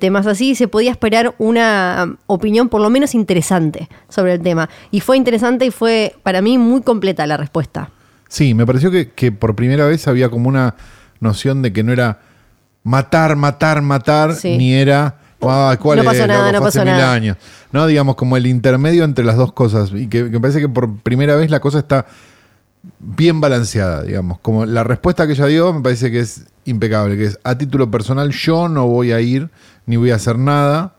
temas 0.00 0.26
así, 0.26 0.54
se 0.54 0.66
podía 0.66 0.90
esperar 0.90 1.34
una 1.38 2.16
opinión 2.26 2.68
por 2.68 2.80
lo 2.80 2.90
menos 2.90 3.14
interesante 3.14 3.88
sobre 4.08 4.34
el 4.34 4.42
tema. 4.42 4.68
Y 4.90 5.00
fue 5.00 5.16
interesante 5.16 5.66
y 5.66 5.70
fue 5.70 6.14
para 6.22 6.42
mí 6.42 6.58
muy 6.58 6.82
completa 6.82 7.26
la 7.26 7.36
respuesta. 7.36 7.90
Sí, 8.28 8.54
me 8.54 8.66
pareció 8.66 8.90
que, 8.90 9.32
por 9.32 9.54
primera 9.54 9.86
vez 9.86 10.08
había 10.08 10.28
como 10.28 10.48
una 10.48 10.74
noción 11.20 11.62
de 11.62 11.72
que 11.72 11.82
no 11.82 11.92
era 11.92 12.20
matar, 12.82 13.36
matar, 13.36 13.82
matar, 13.82 14.34
ni 14.44 14.74
era 14.74 15.16
¿cuál 15.38 15.98
no 15.98 16.04
pasó 16.04 16.26
nada, 16.26 16.52
no 16.52 16.60
pasó 16.60 16.84
nada. 16.84 17.12
años. 17.12 17.36
No, 17.72 17.86
digamos, 17.86 18.16
como 18.16 18.36
el 18.36 18.46
intermedio 18.46 19.04
entre 19.04 19.24
las 19.24 19.36
dos 19.36 19.52
cosas. 19.52 19.90
Y 19.92 20.08
que, 20.08 20.24
me 20.24 20.40
parece 20.40 20.60
que 20.60 20.68
por 20.68 20.96
primera 20.98 21.36
vez 21.36 21.50
la 21.50 21.60
cosa 21.60 21.78
está 21.78 22.06
bien 22.98 23.40
balanceada, 23.40 24.02
digamos. 24.02 24.38
Como 24.40 24.66
la 24.66 24.84
respuesta 24.84 25.26
que 25.26 25.34
ella 25.34 25.46
dio 25.46 25.72
me 25.72 25.80
parece 25.80 26.10
que 26.10 26.20
es 26.20 26.44
impecable, 26.64 27.16
que 27.16 27.26
es 27.26 27.38
a 27.44 27.56
título 27.56 27.90
personal 27.90 28.30
yo 28.30 28.68
no 28.68 28.86
voy 28.86 29.12
a 29.12 29.20
ir 29.20 29.50
ni 29.86 29.96
voy 29.96 30.10
a 30.10 30.16
hacer 30.16 30.38
nada 30.38 30.94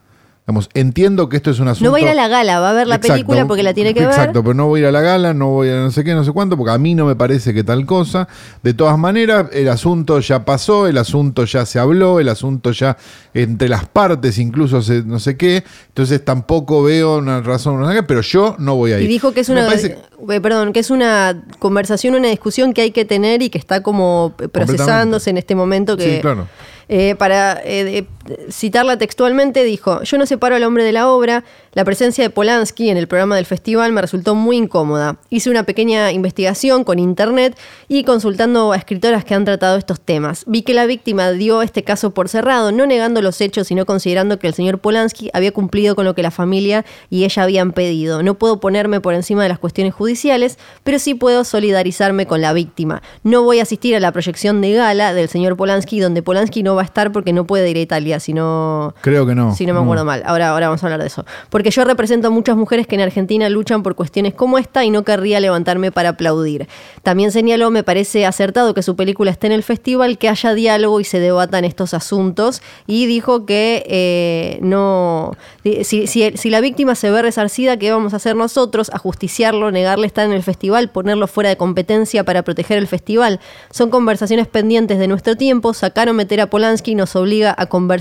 entiendo 0.74 1.30
que 1.30 1.38
esto 1.38 1.52
es 1.52 1.60
un 1.60 1.68
asunto. 1.68 1.86
No 1.86 1.92
voy 1.92 2.02
a 2.02 2.04
ir 2.06 2.10
a 2.10 2.14
la 2.14 2.28
gala, 2.28 2.60
va 2.60 2.72
a 2.72 2.74
ver 2.74 2.88
la 2.88 3.00
película 3.00 3.46
porque 3.46 3.64
la 3.64 3.74
tiene 3.74 3.94
que 3.94 4.02
ver. 4.02 4.10
Exacto, 4.10 4.44
pero 4.44 4.54
no 4.54 4.68
voy 4.68 4.80
a 4.80 4.84
ir 4.84 4.88
a 4.88 4.92
la 4.92 5.02
gala, 5.02 5.34
no 5.34 5.50
voy 5.50 5.70
a 5.70 5.76
no 5.76 5.92
sé 5.92 6.04
qué, 6.04 6.14
no 6.14 6.24
sé 6.24 6.32
cuánto, 6.32 6.58
porque 6.58 6.72
a 6.72 6.78
mí 6.78 6.96
no 6.96 7.06
me 7.06 7.16
parece 7.16 7.54
que 7.54 7.64
tal 7.64 7.86
cosa. 7.86 8.28
De 8.64 8.74
todas 8.74 8.98
maneras, 8.98 9.48
el 9.54 9.70
asunto 9.70 10.20
ya 10.20 10.46
pasó, 10.46 10.88
el 10.88 10.98
asunto 10.98 11.46
ya 11.46 11.66
se 11.66 11.80
habló, 11.80 12.20
el 12.20 12.30
asunto 12.30 12.72
ya 12.72 12.98
entre 13.34 13.70
las 13.70 13.88
partes 13.88 14.38
incluso 14.38 14.82
no 15.06 15.20
sé 15.20 15.38
qué. 15.38 15.64
Entonces 15.88 16.24
tampoco 16.24 16.84
veo 16.84 17.18
una 17.18 17.42
razón, 17.42 17.84
pero 18.08 18.22
yo 18.22 18.56
no 18.60 18.76
voy 18.76 18.94
a 18.94 19.00
ir. 19.00 19.06
Y 19.06 19.08
dijo 19.08 19.34
que 19.34 19.42
es 19.42 19.50
una, 19.50 19.68
eh, 19.74 20.42
perdón, 20.42 20.74
que 20.74 20.80
es 20.80 20.90
una 20.90 21.44
conversación, 21.60 22.16
una 22.16 22.30
discusión 22.30 22.74
que 22.74 22.82
hay 22.82 22.92
que 22.92 23.06
tener 23.06 23.42
y 23.42 23.50
que 23.50 23.58
está 23.58 23.84
como 23.84 24.34
procesándose 24.52 25.30
en 25.30 25.38
este 25.38 25.56
momento 25.56 25.98
que. 25.98 26.16
Sí, 26.16 26.22
claro. 26.22 26.48
Eh, 26.92 27.14
para 27.14 27.62
eh, 27.64 28.08
citarla 28.50 28.98
textualmente, 28.98 29.64
dijo, 29.64 30.04
yo 30.04 30.18
no 30.18 30.26
separo 30.26 30.56
al 30.56 30.64
hombre 30.64 30.84
de 30.84 30.92
la 30.92 31.10
obra, 31.10 31.44
la 31.74 31.86
presencia 31.86 32.24
de 32.24 32.30
Polanski 32.30 32.90
en 32.90 32.98
el 32.98 33.08
programa 33.08 33.36
del 33.36 33.46
festival 33.46 33.92
me 33.92 34.02
resultó 34.02 34.36
muy 34.36 34.58
incómoda. 34.58 35.18
Hice 35.30 35.50
una 35.50 35.64
pequeña 35.64 36.12
investigación 36.12 36.84
con 36.84 37.00
internet 37.00 37.58
y 37.88 38.04
consultando 38.04 38.72
a 38.72 38.78
escritoras 38.78 39.24
que 39.24 39.36
han 39.36 39.46
tratado 39.46 39.78
estos 39.78 40.02
temas. 40.02 40.44
Vi 40.48 40.64
que 40.64 40.74
la 40.74 40.86
víctima 40.86 41.32
dio 41.32 41.62
este 41.62 41.84
caso 41.84 42.12
por 42.12 42.30
cerrado, 42.30 42.72
no 42.72 42.86
negando 42.86 43.22
los 43.22 43.40
hechos, 43.42 43.68
sino 43.68 43.86
considerando 43.86 44.40
que 44.40 44.48
el 44.48 44.54
señor 44.54 44.80
Polanski 44.80 45.30
había 45.34 45.52
cumplido 45.52 45.96
con 45.96 46.06
lo 46.06 46.16
que 46.16 46.24
la 46.24 46.32
familia 46.32 46.86
y 47.10 47.24
ella 47.24 47.44
habían 47.44 47.72
pedido. 47.72 48.24
No 48.24 48.36
puedo 48.36 48.60
ponerme 48.60 49.02
por 49.02 49.14
encima 49.14 49.44
de 49.44 49.50
las 49.50 49.60
cuestiones 49.60 49.94
judiciales, 49.94 50.58
pero 50.84 51.00
sí 51.00 51.14
puedo 51.14 51.44
solidarizarme 51.44 52.26
con 52.26 52.42
la 52.42 52.54
víctima. 52.54 53.02
No 53.24 53.44
voy 53.44 53.60
a 53.60 53.64
asistir 53.64 53.96
a 53.96 54.00
la 54.00 54.12
proyección 54.12 54.62
de 54.62 54.74
gala 54.74 55.14
del 55.14 55.30
señor 55.30 55.56
Polanski, 55.56 56.00
donde 56.00 56.22
Polanski 56.24 56.64
no 56.64 56.76
va 56.76 56.82
a 56.82 56.86
estar 56.86 57.12
porque 57.12 57.34
no 57.34 57.46
puede 57.46 57.70
ir 57.70 57.78
a 57.78 57.82
Italia, 57.82 58.19
si 58.20 58.34
no... 58.34 58.94
Creo 59.02 59.26
que 59.26 59.36
no. 59.36 59.56
Si 59.56 59.66
no 59.66 59.74
me 59.74 59.80
acuerdo 59.80 60.06
mal. 60.06 60.24
Ahora, 60.26 60.50
ahora 60.50 60.68
vamos 60.68 60.84
a 60.84 60.88
hablar 60.88 61.02
de 61.02 61.08
eso. 61.08 61.26
Porque 61.50 61.72
yo 61.72 61.84
represento 61.84 62.28
a 62.28 62.32
muchas 62.32 62.56
mujeres 62.56 62.88
que 62.88 62.96
en 62.96 63.02
Argentina 63.02 63.50
luchan 63.50 63.84
por 63.84 63.96
cuestiones 63.96 64.34
como 64.34 64.58
esta 64.58 64.84
y 64.84 64.90
no 64.90 65.04
querría 65.04 65.40
levantarme 65.40 65.92
para 65.92 66.10
aplaudir. 66.10 66.68
También 67.04 67.32
señaló, 67.32 67.72
me 67.72 67.84
parece 67.84 68.26
acertado 68.26 68.74
que 68.74 68.84
su 68.84 68.96
película 68.96 69.32
esté 69.32 69.48
en 69.48 69.54
el 69.54 69.64
festival, 69.64 70.18
que 70.18 70.30
haya 70.30 70.54
diálogo 70.54 71.00
y 71.00 71.04
se 71.04 71.20
debatan 71.20 71.66
estos 71.66 71.94
asuntos. 71.94 72.62
Y 72.88 73.06
dijo 73.06 73.46
que 73.46 73.84
eh, 73.88 74.60
no... 74.62 75.36
Si, 75.84 76.08
si, 76.08 76.50
la 76.50 76.62
víctima 76.62 76.96
se 76.96 77.12
ve 77.12 77.22
resarcida, 77.22 77.78
¿qué 77.78 77.92
vamos 77.92 78.14
a 78.14 78.18
hacer 78.18 78.36
nosotros? 78.36 78.90
Ajusticiarlo, 78.94 79.72
negarle 79.72 80.08
estar 80.08 80.26
en 80.26 80.34
el 80.34 80.44
festival, 80.44 80.90
ponerlo 80.90 81.28
fuera 81.28 81.50
de 81.50 81.58
competencia 81.58 82.24
para 82.24 82.44
proteger 82.44 82.78
el 82.78 82.88
festival. 82.88 83.40
Son 83.70 83.90
conversaciones 83.90 84.48
pendientes 84.48 84.98
de 84.98 85.08
nuestro 85.08 85.36
tiempo. 85.36 85.74
Sacar 85.74 86.10
o 86.10 86.14
meter 86.14 86.42
a 86.42 86.50
Polanski 86.50 86.96
nos 86.96 87.16
obliga 87.16 87.54
a 87.58 87.68
conversar 87.68 87.99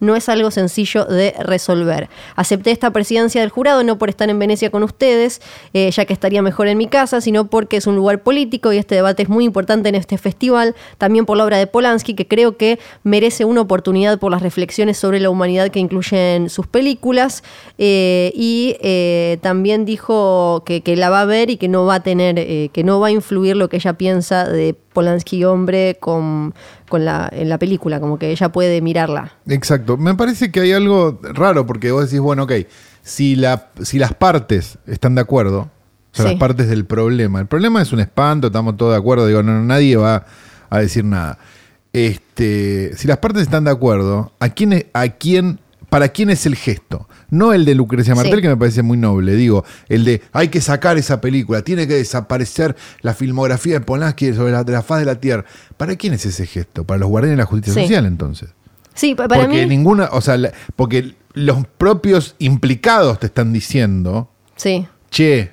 no 0.00 0.16
es 0.16 0.28
algo 0.28 0.50
sencillo 0.50 1.04
de 1.04 1.34
resolver. 1.40 2.08
Acepté 2.36 2.70
esta 2.70 2.90
presidencia 2.90 3.40
del 3.40 3.50
jurado 3.50 3.82
no 3.84 3.98
por 3.98 4.08
estar 4.08 4.28
en 4.30 4.38
Venecia 4.38 4.70
con 4.70 4.82
ustedes, 4.82 5.40
eh, 5.74 5.90
ya 5.90 6.04
que 6.04 6.12
estaría 6.12 6.42
mejor 6.42 6.68
en 6.68 6.78
mi 6.78 6.86
casa, 6.86 7.20
sino 7.20 7.48
porque 7.48 7.76
es 7.76 7.86
un 7.86 7.96
lugar 7.96 8.22
político 8.22 8.72
y 8.72 8.78
este 8.78 8.94
debate 8.94 9.22
es 9.22 9.28
muy 9.28 9.44
importante 9.44 9.88
en 9.88 9.94
este 9.94 10.18
festival, 10.18 10.74
también 10.98 11.26
por 11.26 11.36
la 11.36 11.44
obra 11.44 11.58
de 11.58 11.66
Polanski, 11.66 12.14
que 12.14 12.26
creo 12.26 12.56
que 12.56 12.78
merece 13.02 13.44
una 13.44 13.60
oportunidad 13.60 14.18
por 14.18 14.30
las 14.30 14.42
reflexiones 14.42 14.98
sobre 14.98 15.20
la 15.20 15.30
humanidad 15.30 15.68
que 15.70 15.80
incluyen 15.80 16.48
sus 16.48 16.66
películas, 16.66 17.42
eh, 17.78 18.32
y 18.34 18.76
eh, 18.80 19.38
también 19.42 19.84
dijo 19.84 20.62
que, 20.64 20.82
que, 20.82 20.96
la 20.96 21.10
va 21.10 21.22
a 21.22 21.24
ver 21.24 21.50
y 21.50 21.56
que 21.56 21.68
no 21.68 21.86
va 21.86 21.96
a 21.96 22.02
tener, 22.02 22.36
que 22.70 22.84
no 22.84 23.00
va 23.00 23.08
a 23.08 23.10
influir 23.10 23.56
lo 23.56 23.68
que 23.68 23.76
ella 23.76 23.94
piensa 23.94 24.48
de 24.48 24.74
Polanski 24.92 25.44
hombre 25.44 25.96
con, 25.98 26.54
con 26.92 27.06
la, 27.06 27.26
en 27.32 27.48
la 27.48 27.58
película, 27.58 28.00
como 28.00 28.18
que 28.18 28.30
ella 28.30 28.50
puede 28.50 28.82
mirarla. 28.82 29.32
Exacto. 29.46 29.96
Me 29.96 30.14
parece 30.14 30.52
que 30.52 30.60
hay 30.60 30.72
algo 30.72 31.18
raro 31.22 31.64
porque 31.64 31.90
vos 31.90 32.04
decís, 32.04 32.20
bueno, 32.20 32.42
ok, 32.42 32.52
si, 33.00 33.34
la, 33.34 33.70
si 33.80 33.98
las 33.98 34.12
partes 34.12 34.76
están 34.86 35.14
de 35.14 35.22
acuerdo, 35.22 35.60
o 35.60 35.70
sea, 36.12 36.26
las 36.26 36.34
partes 36.34 36.68
del 36.68 36.84
problema, 36.84 37.40
el 37.40 37.46
problema 37.46 37.80
es 37.80 37.94
un 37.94 38.00
espanto, 38.00 38.48
estamos 38.48 38.76
todos 38.76 38.92
de 38.92 38.98
acuerdo, 38.98 39.26
digo, 39.26 39.42
no, 39.42 39.62
nadie 39.62 39.96
va 39.96 40.26
a 40.68 40.78
decir 40.80 41.02
nada. 41.06 41.38
Este, 41.94 42.94
si 42.94 43.08
las 43.08 43.16
partes 43.16 43.40
están 43.40 43.64
de 43.64 43.70
acuerdo, 43.70 44.34
¿a 44.38 44.50
quién, 44.50 44.84
a 44.92 45.08
quién, 45.08 45.60
¿para 45.92 46.08
quién 46.08 46.30
es 46.30 46.46
el 46.46 46.56
gesto? 46.56 47.06
No 47.28 47.52
el 47.52 47.66
de 47.66 47.74
Lucrecia 47.74 48.14
Martel, 48.14 48.40
que 48.40 48.48
me 48.48 48.56
parece 48.56 48.82
muy 48.82 48.96
noble, 48.96 49.34
digo, 49.36 49.62
el 49.90 50.06
de 50.06 50.22
hay 50.32 50.48
que 50.48 50.62
sacar 50.62 50.96
esa 50.96 51.20
película, 51.20 51.60
tiene 51.60 51.86
que 51.86 51.92
desaparecer 51.92 52.74
la 53.02 53.12
filmografía 53.12 53.74
de 53.74 53.80
Polanski 53.82 54.32
sobre 54.32 54.52
la, 54.52 54.64
de 54.64 54.72
la 54.72 54.80
faz 54.80 55.00
de 55.00 55.04
la 55.04 55.16
Tierra. 55.16 55.44
¿Para 55.76 55.96
quién 55.96 56.14
es 56.14 56.24
ese 56.24 56.46
gesto? 56.46 56.84
¿Para 56.84 57.00
los 57.00 57.10
guardianes 57.10 57.36
de 57.36 57.42
la 57.42 57.46
justicia 57.46 57.82
social 57.82 58.06
entonces? 58.06 58.54
Sí, 58.94 59.14
para 59.14 59.38
porque 59.38 59.66
ninguna, 59.66 60.08
o 60.12 60.22
sea, 60.22 60.38
porque 60.76 61.14
los 61.34 61.66
propios 61.76 62.36
implicados 62.38 63.20
te 63.20 63.26
están 63.26 63.52
diciendo, 63.52 64.30
sí. 64.56 64.88
che, 65.10 65.52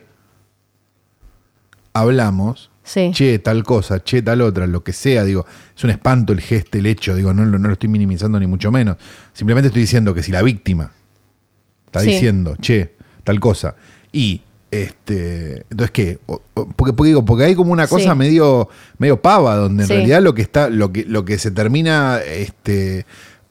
hablamos, 1.92 2.72
che, 3.14 3.40
tal 3.40 3.64
cosa, 3.64 4.00
che, 4.04 4.22
tal 4.22 4.42
otra, 4.42 4.68
lo 4.68 4.84
que 4.84 4.94
sea, 4.94 5.24
digo, 5.24 5.46
es 5.76 5.84
un 5.84 5.90
espanto 5.90 6.34
el 6.34 6.42
gesto, 6.42 6.78
el 6.78 6.86
hecho, 6.86 7.16
digo, 7.16 7.34
no, 7.34 7.46
no 7.46 7.58
lo 7.58 7.74
estoy 7.74 7.90
minimizando 7.90 8.40
ni 8.40 8.48
mucho 8.48 8.72
menos. 8.72 8.98
Simplemente 9.34 9.68
estoy 9.68 9.82
diciendo 9.82 10.14
que 10.14 10.24
si 10.24 10.32
la 10.32 10.42
víctima 10.42 10.92
está 11.86 12.02
diciendo, 12.02 12.56
che, 12.60 12.96
tal 13.24 13.40
cosa. 13.40 13.76
Y 14.12 14.42
este, 14.72 15.66
entonces 15.70 15.92
qué, 15.92 16.20
porque, 16.54 16.94
porque, 16.94 17.04
digo, 17.06 17.26
porque 17.26 17.46
hay 17.46 17.56
como 17.56 17.74
una 17.74 17.88
cosa 17.88 18.14
medio, 18.14 18.70
medio 18.98 19.22
pava, 19.22 19.56
donde 19.56 19.84
en 19.84 19.90
realidad 19.90 20.22
lo 20.22 20.34
que 20.34 20.44
está, 20.44 20.70
lo 20.70 20.92
que, 20.92 21.06
lo 21.06 21.26
que 21.26 21.40
se 21.40 21.52
termina, 21.52 22.20
este, 22.20 23.06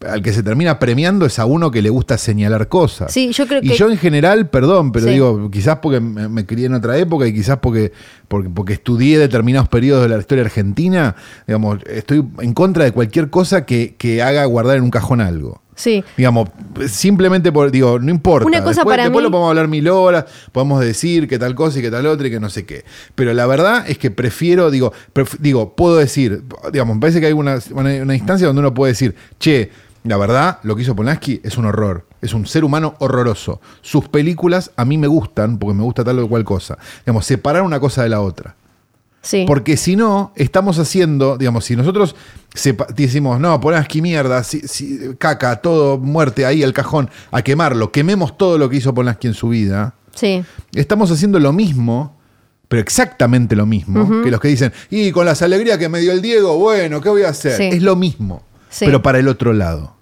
al 0.07 0.23
que 0.23 0.33
se 0.33 0.43
termina 0.43 0.79
premiando 0.79 1.27
es 1.27 1.39
a 1.39 1.45
uno 1.45 1.71
que 1.71 1.83
le 1.83 1.91
gusta 1.91 2.19
señalar 2.19 2.69
cosas. 2.69 3.13
Sí, 3.13 3.33
yo 3.33 3.47
creo 3.47 3.61
y 3.63 3.71
yo 3.71 3.91
en 3.91 3.99
general, 3.99 4.49
perdón, 4.49 4.93
pero 4.93 5.07
digo, 5.07 5.51
quizás 5.51 5.79
porque 5.79 6.01
me, 6.01 6.47
crié 6.47 6.67
en 6.67 6.75
otra 6.75 6.97
época 6.99 7.27
y 7.27 7.35
quizás 7.35 7.59
porque, 7.59 7.93
porque, 8.29 8.49
porque 8.49 8.75
estudié 8.75 9.19
determinados 9.19 9.69
periodos 9.69 10.05
de 10.05 10.09
la 10.11 10.19
historia 10.19 10.45
argentina, 10.45 11.17
digamos, 11.47 11.79
estoy 11.87 12.25
en 12.41 12.55
contra 12.55 12.85
de 12.85 12.93
cualquier 12.93 13.29
cosa 13.31 13.67
que, 13.67 13.97
que 13.99 14.23
haga 14.23 14.45
guardar 14.45 14.77
en 14.77 14.85
un 14.85 14.91
cajón 14.91 15.21
algo. 15.21 15.63
Sí. 15.79 16.03
Digamos, 16.17 16.49
simplemente 16.89 17.53
por, 17.53 17.71
digo, 17.71 18.01
no 18.01 18.11
importa. 18.11 18.49
Una 18.49 18.59
cosa 18.65 18.81
después, 18.81 18.95
para 18.95 19.05
después 19.05 19.23
lo 19.23 19.31
podemos 19.31 19.51
hablar 19.51 19.69
mil 19.69 19.89
horas, 19.89 20.25
podemos 20.51 20.81
decir 20.81 21.29
que 21.29 21.39
tal 21.39 21.55
cosa 21.55 21.79
y 21.79 21.83
que 21.83 21.91
tal 21.91 22.05
otra 22.07 22.27
y 22.27 22.31
que 22.33 22.41
no 22.41 22.51
sé 22.51 22.67
qué. 22.67 22.85
Pero 23.15 23.33
la 23.33 23.47
verdad 23.47 23.89
es 23.89 23.97
que 23.97 24.11
prefiero, 24.11 24.73
digo, 24.73 24.93
digo, 25.39 25.77
puedo 25.77 25.97
decir, 25.97 26.43
digamos, 26.73 26.97
me 26.97 27.01
parece 27.01 27.21
que 27.21 27.27
hay 27.27 27.33
una, 27.33 27.61
una, 27.71 28.15
instancia 28.17 28.49
donde 28.49 28.59
uno 28.59 28.75
puede 28.75 28.93
decir, 28.93 29.15
che, 29.39 29.71
la 30.09 30.17
verdad, 30.17 30.59
lo 30.63 30.75
que 30.75 30.83
hizo 30.83 30.97
Polanski 30.97 31.41
es 31.45 31.57
un 31.59 31.67
horror. 31.67 32.07
Es 32.21 32.35
un 32.35 32.47
ser 32.47 32.65
humano 32.65 32.95
horroroso. 32.99 33.61
Sus 33.83 34.09
películas 34.09 34.71
a 34.77 34.85
mí 34.85 34.99
me 34.99 35.07
gustan 35.07 35.59
porque 35.59 35.75
me 35.75 35.83
gusta 35.83 36.03
tal 36.05 36.19
o 36.19 36.29
cual 36.29 36.45
cosa. 36.45 36.79
Digamos, 37.05 37.27
separar 37.27 37.63
una 37.63 37.79
cosa 37.79 38.03
de 38.03 38.09
la 38.09 38.21
otra. 38.21 38.57
Porque 39.47 39.77
si 39.77 39.97
no, 39.97 40.33
estamos 40.37 40.79
haciendo, 40.79 41.37
digamos, 41.37 41.65
si 41.65 41.77
nosotros 41.77 42.17
decimos, 42.95 43.39
no, 43.41 43.61
Polanski 43.61 44.01
mierda, 44.01 44.43
si, 44.43 45.15
caca, 45.19 45.57
todo, 45.57 45.99
muerte, 45.99 46.47
ahí 46.47 46.63
el 46.63 46.73
cajón, 46.73 47.11
a 47.31 47.43
quemarlo, 47.43 47.93
quememos 47.93 48.39
todo 48.39 48.57
lo 48.57 48.71
que 48.71 48.77
hizo 48.77 48.95
Polanski 48.95 49.27
en 49.27 49.35
su 49.35 49.51
vida. 49.51 49.95
Sí. 50.15 50.43
Estamos 50.75 51.11
haciendo 51.11 51.39
lo 51.41 51.53
mismo, 51.53 52.17
pero 52.69 52.81
exactamente 52.81 53.55
lo 53.55 53.67
mismo, 53.67 54.23
que 54.23 54.31
los 54.31 54.41
que 54.41 54.49
dicen, 54.49 54.73
y 54.89 55.11
con 55.11 55.27
las 55.27 55.43
alegrías 55.43 55.79
que 55.79 55.89
me 55.89 56.01
dio 56.01 56.13
el 56.13 56.23
Diego, 56.23 56.57
bueno, 56.57 57.01
¿qué 57.01 57.09
voy 57.11 57.23
a 57.23 57.31
hacer? 57.31 57.61
Es 57.61 57.83
lo 57.83 57.97
mismo, 57.97 58.43
pero 58.81 59.03
para 59.03 59.19
el 59.19 59.29
otro 59.29 59.53
lado. 59.53 59.97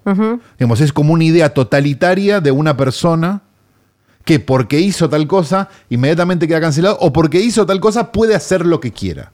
Digamos, 0.58 0.80
es 0.80 0.92
como 0.92 1.12
una 1.12 1.24
idea 1.24 1.52
totalitaria 1.52 2.40
de 2.40 2.50
una 2.50 2.76
persona 2.76 3.42
que 4.24 4.40
porque 4.40 4.80
hizo 4.80 5.08
tal 5.08 5.26
cosa 5.26 5.68
inmediatamente 5.88 6.48
queda 6.48 6.60
cancelado 6.60 6.98
o 7.00 7.12
porque 7.12 7.40
hizo 7.40 7.64
tal 7.64 7.80
cosa 7.80 8.12
puede 8.12 8.34
hacer 8.34 8.66
lo 8.66 8.80
que 8.80 8.92
quiera. 8.92 9.32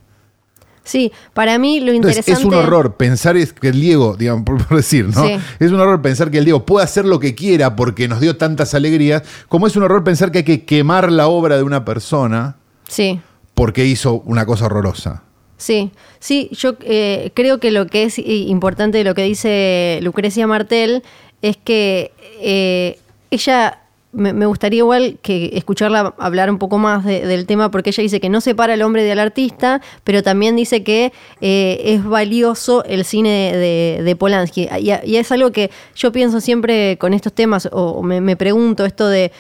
Sí, 0.84 1.12
para 1.32 1.58
mí 1.58 1.80
lo 1.80 1.92
interesante. 1.92 2.32
es 2.32 2.44
un 2.44 2.54
horror 2.54 2.96
pensar 2.96 3.36
que 3.54 3.68
el 3.68 3.80
Diego, 3.80 4.16
digamos, 4.16 4.44
por, 4.68 4.76
decir, 4.76 5.08
¿no? 5.14 5.24
Es 5.58 5.70
un 5.70 5.80
horror 5.80 6.02
pensar 6.02 6.30
que 6.30 6.38
el 6.38 6.44
Diego 6.44 6.66
puede 6.66 6.84
hacer 6.84 7.04
lo 7.04 7.20
que 7.20 7.34
quiera 7.34 7.76
porque 7.76 8.08
nos 8.08 8.20
dio 8.20 8.36
tantas 8.36 8.74
alegrías, 8.74 9.22
como 9.48 9.66
es 9.66 9.76
un 9.76 9.84
horror 9.84 10.04
pensar 10.04 10.32
que 10.32 10.38
hay 10.38 10.44
que 10.44 10.64
quemar 10.64 11.12
la 11.12 11.28
obra 11.28 11.56
de 11.56 11.62
una 11.62 11.84
persona 11.84 12.56
sí. 12.88 13.20
porque 13.54 13.86
hizo 13.86 14.22
una 14.24 14.44
cosa 14.44 14.66
horrorosa. 14.66 15.22
Sí, 15.62 15.92
sí, 16.18 16.48
yo 16.50 16.74
eh, 16.80 17.30
creo 17.34 17.58
que 17.58 17.70
lo 17.70 17.86
que 17.86 18.02
es 18.02 18.18
importante 18.18 18.98
de 18.98 19.04
lo 19.04 19.14
que 19.14 19.22
dice 19.22 20.00
Lucrecia 20.02 20.44
Martel 20.48 21.04
es 21.40 21.56
que 21.56 22.10
eh, 22.40 22.98
ella 23.30 23.78
me, 24.10 24.44
gustaría 24.44 24.78
igual 24.78 25.20
que 25.22 25.50
escucharla 25.54 26.16
hablar 26.18 26.50
un 26.50 26.58
poco 26.58 26.78
más 26.78 27.04
del 27.04 27.46
tema, 27.46 27.70
porque 27.70 27.90
ella 27.90 28.02
dice 28.02 28.18
que 28.18 28.28
no 28.28 28.40
separa 28.40 28.74
al 28.74 28.82
hombre 28.82 29.04
del 29.04 29.20
artista, 29.20 29.80
pero 30.02 30.24
también 30.24 30.56
dice 30.56 30.82
que 30.82 31.12
eh, 31.40 31.80
es 31.84 32.04
valioso 32.04 32.82
el 32.84 33.04
cine 33.04 33.56
de, 33.56 34.16
Polanski. 34.16 34.68
Y, 34.80 34.90
y, 35.04 35.16
es 35.16 35.30
algo 35.30 35.52
que 35.52 35.70
yo 35.94 36.10
pienso 36.10 36.40
siempre 36.40 36.98
con 36.98 37.14
estos 37.14 37.32
temas, 37.32 37.68
o 37.70 38.02
me, 38.02 38.20
me 38.20 38.34
pregunto 38.34 38.84
esto 38.84 39.06
de 39.06 39.30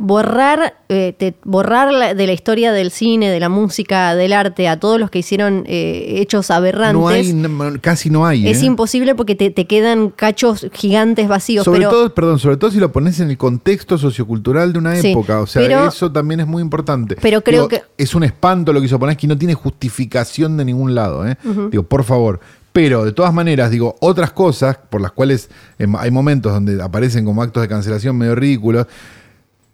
borrar, 0.00 0.74
eh, 0.88 1.34
borrar 1.44 2.16
de 2.16 2.26
la 2.26 2.32
historia 2.32 2.72
del 2.72 2.90
cine, 2.90 3.30
de 3.30 3.40
la 3.40 3.48
música, 3.48 4.14
del 4.14 4.32
arte, 4.32 4.68
a 4.68 4.78
todos 4.78 4.98
los 4.98 5.10
que 5.10 5.20
hicieron 5.20 5.64
eh, 5.66 6.16
hechos 6.18 6.50
aberrantes. 6.50 7.34
No 7.34 7.62
hay, 7.62 7.78
casi 7.80 8.10
no 8.10 8.26
hay. 8.26 8.48
Es 8.48 8.62
¿eh? 8.62 8.66
imposible 8.66 9.14
porque 9.14 9.34
te, 9.34 9.52
quedan 9.66 10.10
cachos 10.10 10.66
gigantes 10.72 11.28
vacíos. 11.28 11.64
Sobre 11.64 11.84
todo, 11.84 12.14
perdón, 12.14 12.38
sobre 12.38 12.56
todo 12.56 12.70
si 12.70 12.78
lo 12.78 12.92
pones 12.92 13.20
en 13.20 13.30
el 13.30 13.38
contexto 13.38 13.98
sociocultural 13.98 14.72
de 14.72 14.78
una 14.78 14.98
época. 14.98 15.40
O 15.40 15.46
sea, 15.46 15.88
eso 15.88 16.10
también 16.10 16.40
es 16.40 16.46
muy 16.46 16.62
importante. 16.62 17.16
Pero 17.20 17.42
creo 17.42 17.68
que. 17.68 17.82
Es 17.96 18.14
un 18.14 18.24
espanto 18.24 18.72
lo 18.72 18.80
que 18.80 18.86
hizo 18.86 18.98
Polanski, 18.98 19.26
no 19.26 19.38
tiene 19.38 19.54
justificación 19.54 20.56
de 20.56 20.64
ningún 20.64 20.94
lado. 20.94 21.24
Digo, 21.70 21.84
por 21.84 22.04
favor. 22.04 22.40
Pero 22.74 23.04
de 23.04 23.12
todas 23.12 23.32
maneras, 23.32 23.70
digo, 23.70 23.94
otras 24.00 24.32
cosas 24.32 24.76
por 24.90 25.00
las 25.00 25.12
cuales 25.12 25.48
em, 25.78 25.94
hay 25.94 26.10
momentos 26.10 26.52
donde 26.52 26.82
aparecen 26.82 27.24
como 27.24 27.40
actos 27.40 27.62
de 27.62 27.68
cancelación 27.68 28.18
medio 28.18 28.34
ridículos 28.34 28.88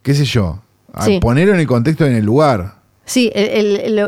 qué 0.03 0.15
sé 0.15 0.25
yo, 0.25 0.63
a 0.93 1.07
ponerlo 1.21 1.55
en 1.55 1.61
el 1.61 1.67
contexto 1.67 2.07
en 2.07 2.15
el 2.15 2.25
lugar. 2.25 2.81
Sí, 3.05 3.33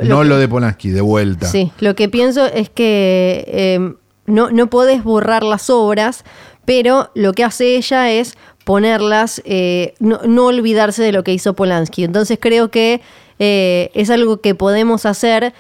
no 0.05 0.25
lo 0.25 0.39
de 0.39 0.49
Polanski, 0.49 0.91
de 0.91 1.01
vuelta. 1.01 1.47
Sí, 1.47 1.73
lo 1.81 1.97
que 1.97 2.09
pienso 2.09 2.47
es 2.47 2.71
que 2.71 3.45
em, 3.49 3.97
no, 4.27 4.51
no 4.51 4.71
podés 4.71 5.03
borrar 5.03 5.43
las 5.43 5.71
obras, 5.71 6.25
pero 6.65 7.11
lo 7.15 7.33
que 7.33 7.43
hace 7.43 7.77
ella 7.77 8.13
es 8.13 8.35
ponerlas, 8.65 9.43
eh, 9.45 9.95
no, 9.99 10.21
no, 10.25 10.47
olvidarse 10.47 11.03
de 11.03 11.13
lo 11.13 11.25
que 11.25 11.33
hizo 11.33 11.55
Polanski. 11.55 12.05
Entonces 12.05 12.39
creo 12.41 12.71
que 12.71 13.01
eh, 13.41 13.91
es 13.95 14.09
algo 14.11 14.41
que 14.41 14.55
podemos 14.55 15.05
hacer 15.05 15.53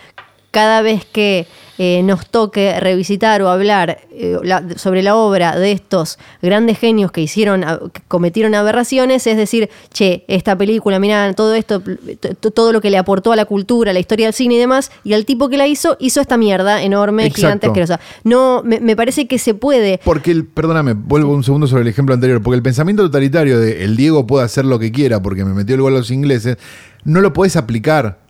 cada 0.53 0.83
vez 0.83 1.05
que 1.05 1.47
eh, 1.79 2.03
nos 2.03 2.27
toque 2.27 2.79
revisitar 2.81 3.43
o 3.43 3.49
hablar 3.49 3.99
eh, 4.11 4.37
sobre 4.77 5.03
la 5.03 5.16
obra 5.16 5.59
de 5.59 5.73
estos 5.73 6.18
grandes 6.43 6.79
genios 6.79 7.11
que 7.12 7.23
hicieron, 7.23 7.64
que 7.93 8.03
cometieron 8.09 8.55
aberraciones, 8.55 9.27
es 9.27 9.37
decir, 9.37 9.70
che, 9.93 10.25
esta 10.29 10.57
película, 10.57 10.99
mirá, 10.99 11.33
todo 11.35 11.55
esto, 11.55 11.83
todo 12.55 12.73
lo 12.73 12.81
que 12.81 12.91
le 12.91 12.99
aportó 12.99 13.33
a 13.33 13.37
la 13.37 13.45
cultura, 13.45 13.93
la 13.93 14.01
historia 14.01 14.27
del 14.27 14.35
cine 14.35 14.55
y 14.57 14.59
demás, 14.59 14.91
y 15.05 15.14
al 15.14 15.25
tipo 15.25 15.49
que 15.49 15.57
la 15.57 15.66
hizo, 15.66 15.97
hizo 15.99 16.20
esta 16.20 16.37
mierda 16.37 16.83
enorme, 16.83 17.31
gigante, 17.31 17.66
asquerosa. 17.66 18.01
No, 18.25 18.62
me, 18.64 18.95
parece 18.97 19.27
que 19.27 19.39
se 19.39 19.55
puede. 19.55 20.01
Porque, 20.05 20.31
el, 20.31 20.47
perdóname, 20.47 20.93
vuelvo 20.93 21.33
un 21.33 21.45
segundo 21.45 21.66
sobre 21.66 21.83
el 21.83 21.89
ejemplo 21.89 22.14
anterior, 22.14 22.43
porque 22.43 22.57
el 22.57 22.62
pensamiento 22.62 23.03
totalitario 23.05 23.59
de 23.59 23.85
el 23.85 23.97
Diego 23.97 24.27
puede 24.27 24.45
hacer 24.45 24.64
lo 24.64 24.79
que 24.79 24.93
quiera 24.93 25.23
porque 25.23 25.45
me 25.45 25.55
metió 25.55 25.75
el 25.75 25.81
gol 25.81 25.95
a 25.95 25.99
los 25.99 26.11
ingleses, 26.11 26.59
no 27.05 27.20
lo 27.20 27.33
puedes 27.33 27.57
aplicar 27.57 28.22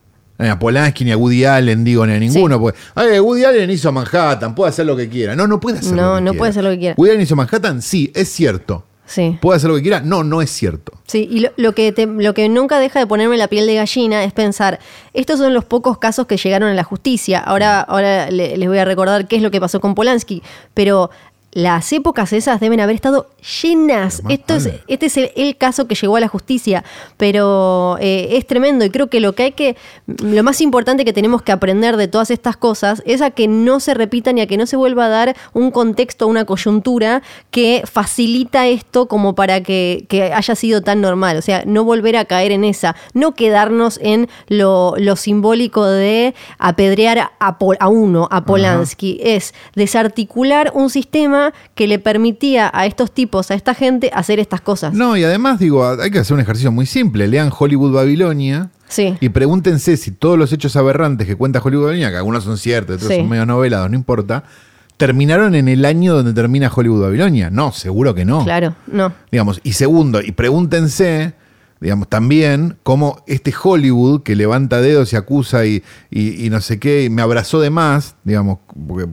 a 0.48 0.58
Polanski, 0.58 1.04
ni 1.04 1.12
a 1.12 1.16
Woody 1.16 1.44
Allen, 1.44 1.84
digo, 1.84 2.06
ni 2.06 2.14
a 2.14 2.18
ninguno. 2.18 2.60
Porque, 2.60 3.20
Woody 3.20 3.44
Allen 3.44 3.70
hizo 3.70 3.92
Manhattan, 3.92 4.54
puede 4.54 4.70
hacer 4.70 4.86
lo 4.86 4.96
que 4.96 5.08
quiera. 5.08 5.36
No, 5.36 5.46
no 5.46 5.60
puede 5.60 5.78
hacer 5.78 5.94
no, 5.94 6.12
lo 6.12 6.16
que 6.16 6.22
no 6.22 6.34
puede 6.34 6.50
hacer 6.50 6.64
lo 6.64 6.70
que 6.70 6.78
quiera. 6.78 6.94
Woody 6.96 7.10
Allen 7.10 7.22
hizo 7.22 7.36
Manhattan, 7.36 7.82
sí, 7.82 8.10
es 8.14 8.28
cierto. 8.28 8.84
Sí. 9.04 9.36
¿Puede 9.42 9.58
hacer 9.58 9.68
lo 9.68 9.76
que 9.76 9.82
quiera? 9.82 10.00
No, 10.00 10.24
no 10.24 10.40
es 10.40 10.50
cierto. 10.50 10.92
Sí, 11.06 11.28
y 11.30 11.46
lo, 11.60 11.74
que 11.74 11.92
lo 12.18 12.32
que 12.32 12.48
nunca 12.48 12.78
deja 12.78 12.98
de 12.98 13.06
ponerme 13.06 13.36
la 13.36 13.48
piel 13.48 13.66
de 13.66 13.74
gallina 13.74 14.24
es 14.24 14.32
pensar, 14.32 14.78
estos 15.12 15.38
son 15.38 15.52
los 15.52 15.64
pocos 15.64 15.98
casos 15.98 16.26
que 16.26 16.38
llegaron 16.38 16.70
a 16.70 16.74
la 16.74 16.84
justicia. 16.84 17.40
Ahora, 17.40 17.80
ahora 17.80 18.30
les 18.30 18.66
voy 18.66 18.78
a 18.78 18.86
recordar 18.86 19.28
qué 19.28 19.36
es 19.36 19.42
lo 19.42 19.50
que 19.50 19.60
pasó 19.60 19.80
con 19.80 19.94
Polanski, 19.94 20.42
pero 20.72 21.10
las 21.52 21.92
épocas 21.92 22.32
esas 22.32 22.60
deben 22.60 22.80
haber 22.80 22.94
estado 22.94 23.28
llenas. 23.62 24.22
Esto 24.28 24.54
es, 24.54 24.70
este 24.88 25.06
es 25.06 25.16
el, 25.36 25.56
caso 25.56 25.86
que 25.86 25.94
llegó 25.94 26.16
a 26.16 26.20
la 26.20 26.28
justicia, 26.28 26.82
pero 27.18 27.98
eh, 28.00 28.28
es 28.32 28.46
tremendo 28.46 28.86
y 28.86 28.90
creo 28.90 29.08
que 29.08 29.20
lo 29.20 29.34
que 29.34 29.42
hay 29.42 29.52
que, 29.52 29.76
lo 30.06 30.42
más 30.42 30.62
importante 30.62 31.04
que 31.04 31.12
tenemos 31.12 31.42
que 31.42 31.52
aprender 31.52 31.96
de 31.98 32.08
todas 32.08 32.30
estas 32.30 32.56
cosas 32.56 33.02
es 33.04 33.20
a 33.20 33.30
que 33.30 33.48
no 33.48 33.80
se 33.80 33.92
repitan 33.92 34.38
y 34.38 34.40
a 34.40 34.46
que 34.46 34.56
no 34.56 34.66
se 34.66 34.76
vuelva 34.76 35.06
a 35.06 35.08
dar 35.08 35.36
un 35.52 35.70
contexto, 35.70 36.26
una 36.26 36.46
coyuntura 36.46 37.22
que 37.50 37.82
facilita 37.84 38.66
esto 38.66 39.06
como 39.06 39.34
para 39.34 39.62
que, 39.62 40.06
haya 40.34 40.54
sido 40.54 40.80
tan 40.80 41.02
normal. 41.02 41.36
O 41.36 41.42
sea, 41.42 41.64
no 41.66 41.84
volver 41.84 42.16
a 42.16 42.24
caer 42.24 42.52
en 42.52 42.64
esa, 42.64 42.96
no 43.12 43.34
quedarnos 43.34 44.00
en 44.02 44.28
lo, 44.48 44.96
simbólico 45.16 45.84
de 45.84 46.34
apedrear 46.58 47.18
a, 47.18 47.58
a 47.78 47.88
uno, 47.88 48.28
a 48.30 48.44
Polanski, 48.44 49.20
es 49.22 49.52
desarticular 49.74 50.72
un 50.74 50.88
sistema 50.88 51.41
que 51.74 51.86
le 51.86 51.98
permitía 51.98 52.70
a 52.72 52.86
estos 52.86 53.12
tipos, 53.12 53.50
a 53.50 53.54
esta 53.54 53.74
gente, 53.74 54.10
hacer 54.14 54.38
estas 54.38 54.60
cosas. 54.60 54.94
No, 54.94 55.16
y 55.16 55.24
además 55.24 55.58
digo, 55.58 55.86
hay 55.86 56.10
que 56.10 56.18
hacer 56.18 56.34
un 56.34 56.40
ejercicio 56.40 56.70
muy 56.70 56.86
simple. 56.86 57.26
Lean 57.26 57.50
Hollywood 57.56 57.92
Babilonia. 57.92 58.70
Y 59.20 59.30
pregúntense 59.30 59.96
si 59.96 60.10
todos 60.10 60.38
los 60.38 60.52
hechos 60.52 60.76
aberrantes 60.76 61.26
que 61.26 61.34
cuenta 61.34 61.62
Hollywood 61.64 61.86
Babilonia, 61.86 62.10
que 62.10 62.18
algunos 62.18 62.44
son 62.44 62.58
ciertos, 62.58 62.96
otros 62.96 63.16
son 63.16 63.28
medio 63.28 63.46
novelados, 63.46 63.88
no 63.88 63.96
importa, 63.96 64.44
terminaron 64.98 65.54
en 65.54 65.68
el 65.68 65.86
año 65.86 66.14
donde 66.14 66.34
termina 66.34 66.70
Hollywood 66.74 67.02
Babilonia. 67.02 67.48
No, 67.48 67.72
seguro 67.72 68.14
que 68.14 68.26
no. 68.26 68.44
Claro, 68.44 68.74
no. 68.86 69.12
Digamos, 69.30 69.60
y 69.64 69.72
segundo, 69.72 70.20
y 70.20 70.32
pregúntense 70.32 71.34
digamos, 71.82 72.08
también 72.08 72.76
como 72.84 73.24
este 73.26 73.52
Hollywood 73.60 74.22
que 74.22 74.36
levanta 74.36 74.80
dedos 74.80 75.12
y 75.12 75.16
acusa 75.16 75.66
y, 75.66 75.82
y, 76.10 76.48
no 76.48 76.60
sé 76.60 76.78
qué, 76.78 77.02
y 77.02 77.10
me 77.10 77.22
abrazó 77.22 77.60
de 77.60 77.70
más, 77.70 78.14
digamos, 78.22 78.58
porque 78.86 79.06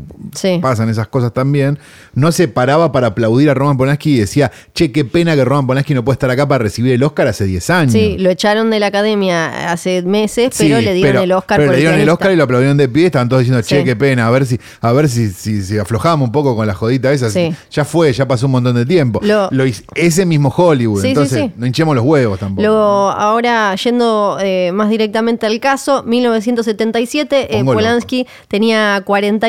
pasan 0.62 0.90
esas 0.90 1.08
cosas 1.08 1.34
también, 1.34 1.80
no 2.14 2.32
se 2.32 2.48
paraba 2.48 2.92
para 2.92 3.08
aplaudir 3.08 3.50
a 3.50 3.54
Roman 3.54 3.78
Polanski 3.78 4.16
y 4.16 4.20
decía, 4.20 4.52
che, 4.74 4.92
qué 4.92 5.06
pena 5.06 5.36
que 5.36 5.44
Roman 5.44 5.68
Polanski 5.68 5.94
no 5.94 6.04
puede 6.04 6.16
estar 6.16 6.30
acá 6.30 6.48
para 6.48 6.64
recibir 6.64 6.94
el 6.94 7.04
Oscar 7.04 7.28
hace 7.28 7.46
10 7.46 7.70
años. 7.70 7.92
Sí, 7.92 8.18
lo 8.18 8.30
echaron 8.30 8.70
de 8.70 8.80
la 8.80 8.88
academia 8.88 9.72
hace 9.72 10.02
meses, 10.02 10.54
pero 10.58 10.80
le 10.80 10.94
dieron 10.94 11.24
el 11.24 11.32
Oscar. 11.32 11.60
Pero 11.60 11.72
le 11.72 11.78
dieron 11.80 12.00
el 12.00 12.10
Oscar 12.10 12.32
y 12.32 12.36
lo 12.36 12.44
aplaudieron 12.44 12.78
de 12.78 12.88
pie, 12.88 13.08
estaban 13.08 13.28
todos 13.28 13.42
diciendo, 13.42 13.62
che, 13.62 13.84
qué 13.84 13.96
pena, 13.96 14.28
a 14.28 14.32
ver 14.32 14.46
si, 14.46 14.60
a 14.82 14.92
ver 14.92 15.10
si, 15.10 15.30
si, 15.32 15.78
aflojamos 15.78 16.28
un 16.28 16.32
poco 16.32 16.56
con 16.56 16.66
la 16.66 16.74
jodita 16.74 17.12
esa. 17.12 17.28
Ya 17.72 17.86
fue, 17.86 18.14
ya 18.14 18.28
pasó 18.28 18.46
un 18.46 18.54
montón 18.54 18.76
de 18.76 18.86
tiempo. 18.86 19.20
Lo, 19.24 19.50
ese 19.96 20.26
mismo 20.26 20.54
Hollywood, 20.56 21.04
entonces 21.04 21.52
no 21.58 21.66
hinchemos 21.66 21.96
los 21.96 22.06
huevos 22.06 22.40
tampoco. 22.40 22.62
Luego, 22.62 23.10
ahora 23.10 23.76
yendo 23.76 24.38
eh, 24.42 24.72
más 24.74 24.90
directamente 24.90 25.46
al 25.46 25.60
caso, 25.60 26.04
1977, 26.04 27.58
eh, 27.58 27.64
Polanski 27.64 28.26
tenía 28.48 29.02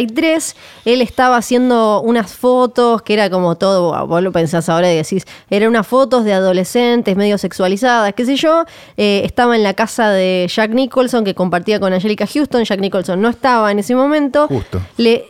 43, 0.07 0.57
él 0.85 1.03
estaba 1.03 1.37
haciendo 1.37 2.01
unas 2.01 2.33
fotos 2.33 3.03
que 3.03 3.15
era 3.15 3.29
como 3.29 3.57
todo, 3.57 4.07
vos 4.07 4.23
lo 4.23 4.33
pensás 4.33 4.69
ahora 4.69 4.93
y 4.93 4.97
decís, 4.97 5.27
eran 5.51 5.69
unas 5.69 5.87
fotos 5.87 6.25
de 6.25 6.33
adolescentes 6.33 7.17
medio 7.17 7.39
sexualizadas, 7.39 8.15
qué 8.15 8.25
sé 8.25 8.37
yo, 8.37 8.65
eh, 8.97 9.23
estaba 9.25 9.57
en 9.57 9.63
la 9.63 9.75
casa 9.75 10.11
de 10.11 10.47
Jack 10.49 10.71
Nicholson 10.71 11.25
que 11.25 11.35
compartía 11.35 11.81
con 11.81 11.93
Angelica 11.93 12.27
Houston, 12.27 12.65
Jack 12.65 12.81
Nicholson 12.81 13.21
no 13.21 13.29
estaba 13.29 13.71
en 13.71 13.79
ese 13.79 13.95
momento, 13.95 14.49
Justo. 14.49 14.81
le 14.97 15.27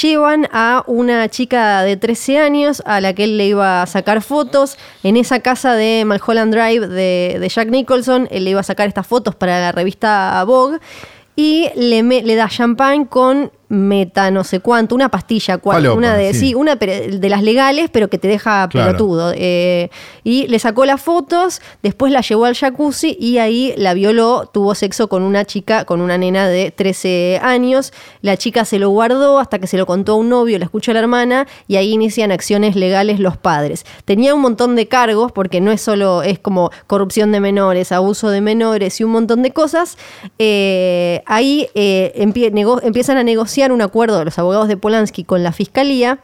llevan 0.00 0.48
a 0.52 0.84
una 0.86 1.28
chica 1.28 1.82
de 1.82 1.96
13 1.96 2.38
años 2.38 2.82
a 2.86 3.00
la 3.00 3.14
que 3.14 3.24
él 3.24 3.36
le 3.36 3.46
iba 3.46 3.82
a 3.82 3.86
sacar 3.86 4.22
fotos 4.22 4.76
en 5.02 5.16
esa 5.16 5.40
casa 5.40 5.74
de 5.74 6.04
Malholland 6.04 6.54
Drive 6.54 6.88
de, 6.88 7.50
Jack 7.54 7.68
Nicholson. 7.68 8.26
Él 8.30 8.44
le 8.44 8.50
iba 8.50 8.60
a 8.60 8.64
sacar 8.64 8.88
estas 8.88 9.06
fotos 9.06 9.34
para 9.34 9.60
la 9.60 9.72
revista 9.72 10.42
Vogue 10.44 10.78
y 11.36 11.68
le, 11.76 12.02
le 12.02 12.34
da 12.36 12.48
champán 12.48 13.04
con 13.04 13.50
meta 13.74 14.30
no 14.30 14.44
sé 14.44 14.60
cuánto, 14.60 14.94
una 14.94 15.08
pastilla, 15.08 15.60
una 15.62 16.14
de 16.14 16.34
sí. 16.34 16.54
una 16.54 16.76
de 16.76 17.28
las 17.28 17.42
legales, 17.42 17.90
pero 17.90 18.08
que 18.08 18.18
te 18.18 18.28
deja 18.28 18.68
pelotudo. 18.68 19.32
Eh, 19.34 19.90
y 20.22 20.46
le 20.48 20.58
sacó 20.58 20.84
las 20.84 21.00
fotos, 21.00 21.60
después 21.82 22.12
la 22.12 22.20
llevó 22.20 22.44
al 22.44 22.54
jacuzzi 22.54 23.16
y 23.20 23.38
ahí 23.38 23.74
la 23.76 23.94
violó, 23.94 24.48
tuvo 24.52 24.74
sexo 24.74 25.08
con 25.08 25.22
una 25.22 25.44
chica, 25.44 25.84
con 25.84 26.00
una 26.00 26.18
nena 26.18 26.48
de 26.48 26.70
13 26.70 27.40
años. 27.42 27.92
La 28.22 28.36
chica 28.36 28.64
se 28.64 28.78
lo 28.78 28.90
guardó 28.90 29.38
hasta 29.38 29.58
que 29.58 29.66
se 29.66 29.76
lo 29.76 29.86
contó 29.86 30.12
a 30.12 30.16
un 30.16 30.28
novio, 30.28 30.58
le 30.58 30.64
escuchó 30.64 30.92
a 30.92 30.94
la 30.94 31.00
hermana 31.00 31.46
y 31.68 31.76
ahí 31.76 31.92
inician 31.92 32.32
acciones 32.32 32.76
legales 32.76 33.20
los 33.20 33.36
padres. 33.36 33.84
Tenía 34.04 34.34
un 34.34 34.40
montón 34.40 34.76
de 34.76 34.86
cargos, 34.88 35.32
porque 35.32 35.60
no 35.60 35.72
es 35.72 35.80
solo, 35.80 36.22
es 36.22 36.38
como 36.38 36.70
corrupción 36.86 37.32
de 37.32 37.40
menores, 37.40 37.92
abuso 37.92 38.30
de 38.30 38.40
menores 38.40 39.00
y 39.00 39.04
un 39.04 39.10
montón 39.10 39.42
de 39.42 39.52
cosas. 39.52 39.98
Eh, 40.38 41.22
ahí 41.26 41.68
eh, 41.74 42.12
empiezan 42.14 43.18
a 43.18 43.22
negociar 43.22 43.63
un 43.72 43.82
acuerdo 43.82 44.18
de 44.18 44.24
los 44.24 44.38
abogados 44.38 44.68
de 44.68 44.76
Polanski 44.76 45.24
con 45.24 45.42
la 45.42 45.52
fiscalía 45.52 46.20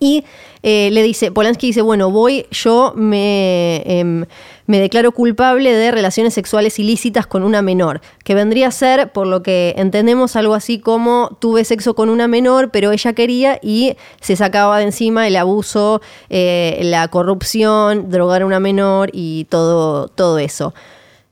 y 0.00 0.24
eh, 0.62 0.90
le 0.92 1.02
dice, 1.02 1.30
Polanski 1.30 1.68
dice, 1.68 1.82
bueno, 1.82 2.10
voy, 2.10 2.46
yo 2.50 2.92
me, 2.96 3.82
em, 3.86 4.26
me, 4.66 4.78
declaro 4.80 5.12
culpable 5.12 5.72
de 5.72 5.90
relaciones 5.90 6.34
sexuales 6.34 6.78
ilícitas 6.78 7.26
con 7.26 7.42
una 7.42 7.62
menor, 7.62 8.00
que 8.24 8.34
vendría 8.34 8.68
a 8.68 8.70
ser, 8.70 9.12
por 9.12 9.26
lo 9.26 9.42
que 9.42 9.74
entendemos, 9.76 10.36
algo 10.36 10.54
así 10.54 10.78
como 10.78 11.36
tuve 11.40 11.64
sexo 11.64 11.94
con 11.94 12.08
una 12.08 12.28
menor, 12.28 12.70
pero 12.70 12.92
ella 12.92 13.12
quería 13.12 13.58
y 13.62 13.96
se 14.20 14.36
sacaba 14.36 14.78
de 14.78 14.84
encima 14.84 15.26
el 15.26 15.36
abuso, 15.36 16.00
eh, 16.28 16.80
la 16.82 17.08
corrupción, 17.08 18.10
drogar 18.10 18.42
a 18.42 18.46
una 18.46 18.60
menor 18.60 19.10
y 19.12 19.46
todo, 19.50 20.08
todo 20.08 20.38
eso. 20.38 20.74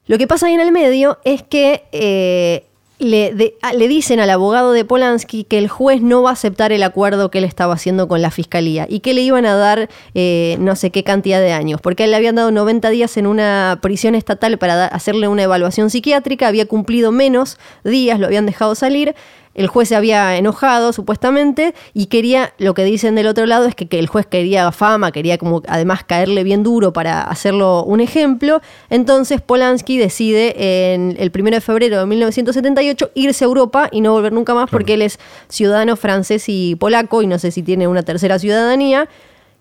Lo 0.06 0.18
que 0.18 0.26
pasa 0.26 0.46
ahí 0.46 0.54
en 0.54 0.60
el 0.60 0.72
medio 0.72 1.18
es 1.24 1.42
que... 1.42 2.68
Eh, 2.98 3.54
le, 3.74 3.88
dicen 3.88 4.20
al 4.20 4.30
abogado 4.30 4.72
de 4.72 4.84
Polanski 4.84 5.44
que 5.44 5.58
el 5.58 5.68
juez 5.68 6.00
no 6.02 6.22
va 6.22 6.30
a 6.30 6.32
aceptar 6.34 6.70
el 6.70 6.82
acuerdo 6.84 7.30
que 7.30 7.38
él 7.38 7.44
estaba 7.44 7.74
haciendo 7.74 8.06
con 8.06 8.22
la 8.22 8.30
fiscalía 8.30 8.86
y 8.88 9.00
que 9.00 9.12
le 9.12 9.22
iban 9.22 9.44
a 9.44 9.56
dar 9.56 9.88
eh, 10.14 10.56
no 10.60 10.76
sé 10.76 10.90
qué 10.90 11.02
cantidad 11.02 11.40
de 11.40 11.52
años, 11.52 11.80
porque 11.80 12.04
él 12.04 12.12
le 12.12 12.16
habían 12.16 12.36
dado 12.36 12.52
90 12.52 12.90
días 12.90 13.16
en 13.16 13.26
una 13.26 13.80
prisión 13.82 14.14
estatal 14.14 14.56
para 14.56 14.86
hacerle 14.86 15.26
una 15.26 15.42
evaluación 15.42 15.90
psiquiátrica, 15.90 16.46
había 16.46 16.66
cumplido 16.66 17.10
menos 17.10 17.58
días, 17.82 18.20
lo 18.20 18.26
habían 18.26 18.46
dejado 18.46 18.74
salir 18.74 19.16
el 19.54 19.66
juez 19.66 19.88
se 19.88 19.96
había 19.96 20.36
enojado 20.36 20.92
supuestamente 20.92 21.74
y 21.94 22.06
quería, 22.06 22.54
lo 22.58 22.74
que 22.74 22.84
dicen 22.84 23.14
del 23.14 23.26
otro 23.26 23.46
lado 23.46 23.66
es 23.66 23.74
que, 23.74 23.86
el 23.98 24.06
juez 24.06 24.26
quería 24.26 24.72
fama, 24.72 25.12
quería 25.12 25.38
como 25.38 25.62
además 25.68 26.04
caerle 26.04 26.44
bien 26.44 26.62
duro 26.62 26.92
para 26.92 27.22
hacerlo 27.22 27.84
un 27.84 28.00
ejemplo. 28.00 28.60
Entonces 28.90 29.40
Polanski 29.40 29.98
decide 29.98 30.94
en 30.94 31.16
el 31.18 31.30
1 31.34 31.50
de 31.50 31.60
febrero 31.60 31.98
de 31.98 32.06
1978 32.06 33.10
irse 33.14 33.44
a 33.44 33.46
Europa 33.46 33.88
y 33.92 34.00
no 34.00 34.12
volver 34.12 34.32
nunca 34.32 34.54
más 34.54 34.70
porque 34.70 34.94
él 34.94 35.02
es 35.02 35.18
ciudadano 35.48 35.96
francés 35.96 36.44
y 36.48 36.76
polaco 36.76 37.22
y 37.22 37.26
no 37.26 37.38
sé 37.38 37.50
si 37.50 37.62
tiene 37.62 37.88
una 37.88 38.02
tercera 38.02 38.38
ciudadanía. 38.38 39.08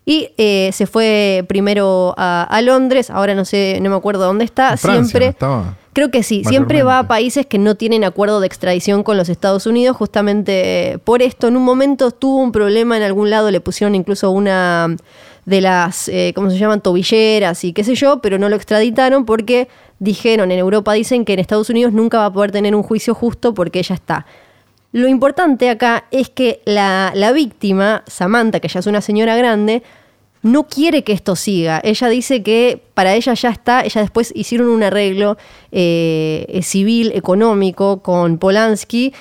Y 0.04 0.30
eh, 0.36 0.70
se 0.72 0.86
fue 0.86 1.44
primero 1.48 2.14
a, 2.16 2.60
Londres, 2.62 3.08
ahora 3.10 3.34
no 3.34 3.44
sé, 3.44 3.78
no 3.80 3.90
me 3.90 3.96
acuerdo 3.96 4.24
dónde 4.24 4.44
está. 4.44 4.76
siempre. 4.76 5.36
Creo 5.92 6.10
que 6.10 6.22
sí, 6.22 6.42
siempre 6.44 6.82
va 6.82 7.00
a 7.00 7.06
países 7.06 7.44
que 7.44 7.58
no 7.58 7.74
tienen 7.74 8.02
acuerdo 8.02 8.40
de 8.40 8.46
extradición 8.46 9.02
con 9.02 9.18
los 9.18 9.28
Estados 9.28 9.66
Unidos, 9.66 9.94
justamente 9.94 10.98
por 11.04 11.20
esto. 11.20 11.48
En 11.48 11.56
un 11.56 11.64
momento 11.64 12.10
tuvo 12.10 12.38
un 12.38 12.50
problema 12.50 12.96
en 12.96 13.02
algún 13.02 13.28
lado, 13.28 13.50
le 13.50 13.60
pusieron 13.60 13.94
incluso 13.94 14.30
una 14.30 14.96
de 15.44 15.60
las, 15.60 16.08
eh, 16.08 16.32
¿cómo 16.34 16.50
se 16.50 16.56
llaman? 16.56 16.80
Tobilleras 16.80 17.62
y 17.64 17.74
qué 17.74 17.84
sé 17.84 17.94
yo, 17.94 18.20
pero 18.20 18.38
no 18.38 18.48
lo 18.48 18.56
extraditaron 18.56 19.26
porque 19.26 19.68
dijeron, 19.98 20.50
en 20.50 20.58
Europa 20.58 20.94
dicen 20.94 21.26
que 21.26 21.34
en 21.34 21.40
Estados 21.40 21.68
Unidos 21.68 21.92
nunca 21.92 22.18
va 22.18 22.26
a 22.26 22.32
poder 22.32 22.52
tener 22.52 22.74
un 22.74 22.82
juicio 22.82 23.14
justo 23.14 23.52
porque 23.52 23.80
ella 23.80 23.94
está. 23.94 24.24
Lo 24.92 25.08
importante 25.08 25.70
acá 25.70 26.04
es 26.10 26.28
que 26.28 26.60
la, 26.64 27.12
la 27.14 27.32
víctima, 27.32 28.04
Samantha, 28.06 28.60
que 28.60 28.68
ya 28.68 28.80
es 28.80 28.86
una 28.86 29.00
señora 29.00 29.36
grande, 29.36 29.82
no 30.42 30.64
quiere 30.64 31.04
que 31.04 31.12
esto 31.12 31.36
siga. 31.36 31.80
Ella 31.84 32.08
dice 32.08 32.42
que 32.42 32.82
para 32.94 33.14
ella 33.14 33.34
ya 33.34 33.48
está, 33.48 33.82
ella 33.82 34.00
después 34.00 34.32
hicieron 34.34 34.68
un 34.68 34.82
arreglo 34.82 35.38
eh, 35.70 36.60
civil, 36.62 37.12
económico 37.14 38.02
con 38.02 38.38
Polanski 38.38 39.14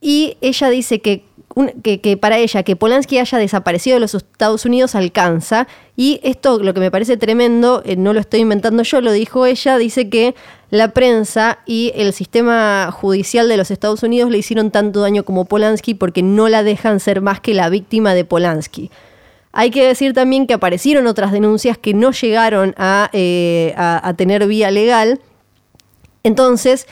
y 0.00 0.36
ella 0.40 0.70
dice 0.70 1.00
que, 1.00 1.24
que, 1.82 2.16
para 2.16 2.38
ella 2.38 2.62
que 2.62 2.76
Polanski 2.76 3.18
haya 3.18 3.38
desaparecido 3.38 3.96
de 3.96 4.00
los 4.00 4.14
Estados 4.14 4.64
Unidos 4.64 4.94
alcanza 4.94 5.66
y 5.96 6.20
esto 6.22 6.62
lo 6.62 6.72
que 6.74 6.80
me 6.80 6.90
parece 6.90 7.16
tremendo, 7.16 7.82
eh, 7.84 7.96
no 7.96 8.12
lo 8.12 8.20
estoy 8.20 8.40
inventando 8.40 8.82
yo, 8.82 9.00
lo 9.00 9.12
dijo 9.12 9.46
ella, 9.46 9.76
dice 9.76 10.08
que 10.08 10.34
la 10.70 10.88
prensa 10.88 11.58
y 11.66 11.92
el 11.96 12.12
sistema 12.12 12.90
judicial 12.92 13.48
de 13.48 13.56
los 13.56 13.70
Estados 13.70 14.02
Unidos 14.02 14.30
le 14.30 14.38
hicieron 14.38 14.70
tanto 14.70 15.00
daño 15.00 15.24
como 15.24 15.44
Polanski 15.44 15.94
porque 15.94 16.22
no 16.22 16.48
la 16.48 16.62
dejan 16.62 17.00
ser 17.00 17.20
más 17.20 17.40
que 17.40 17.54
la 17.54 17.68
víctima 17.68 18.14
de 18.14 18.24
Polanski. 18.24 18.90
Hay 19.52 19.70
que 19.70 19.84
decir 19.84 20.12
también 20.12 20.46
que 20.46 20.54
aparecieron 20.54 21.08
otras 21.08 21.32
denuncias 21.32 21.76
que 21.76 21.92
no 21.92 22.12
llegaron 22.12 22.74
a, 22.78 23.10
eh, 23.12 23.74
tener 24.16 24.46
vía 24.46 24.70
legal. 24.70 25.20
Entonces, 26.22 26.86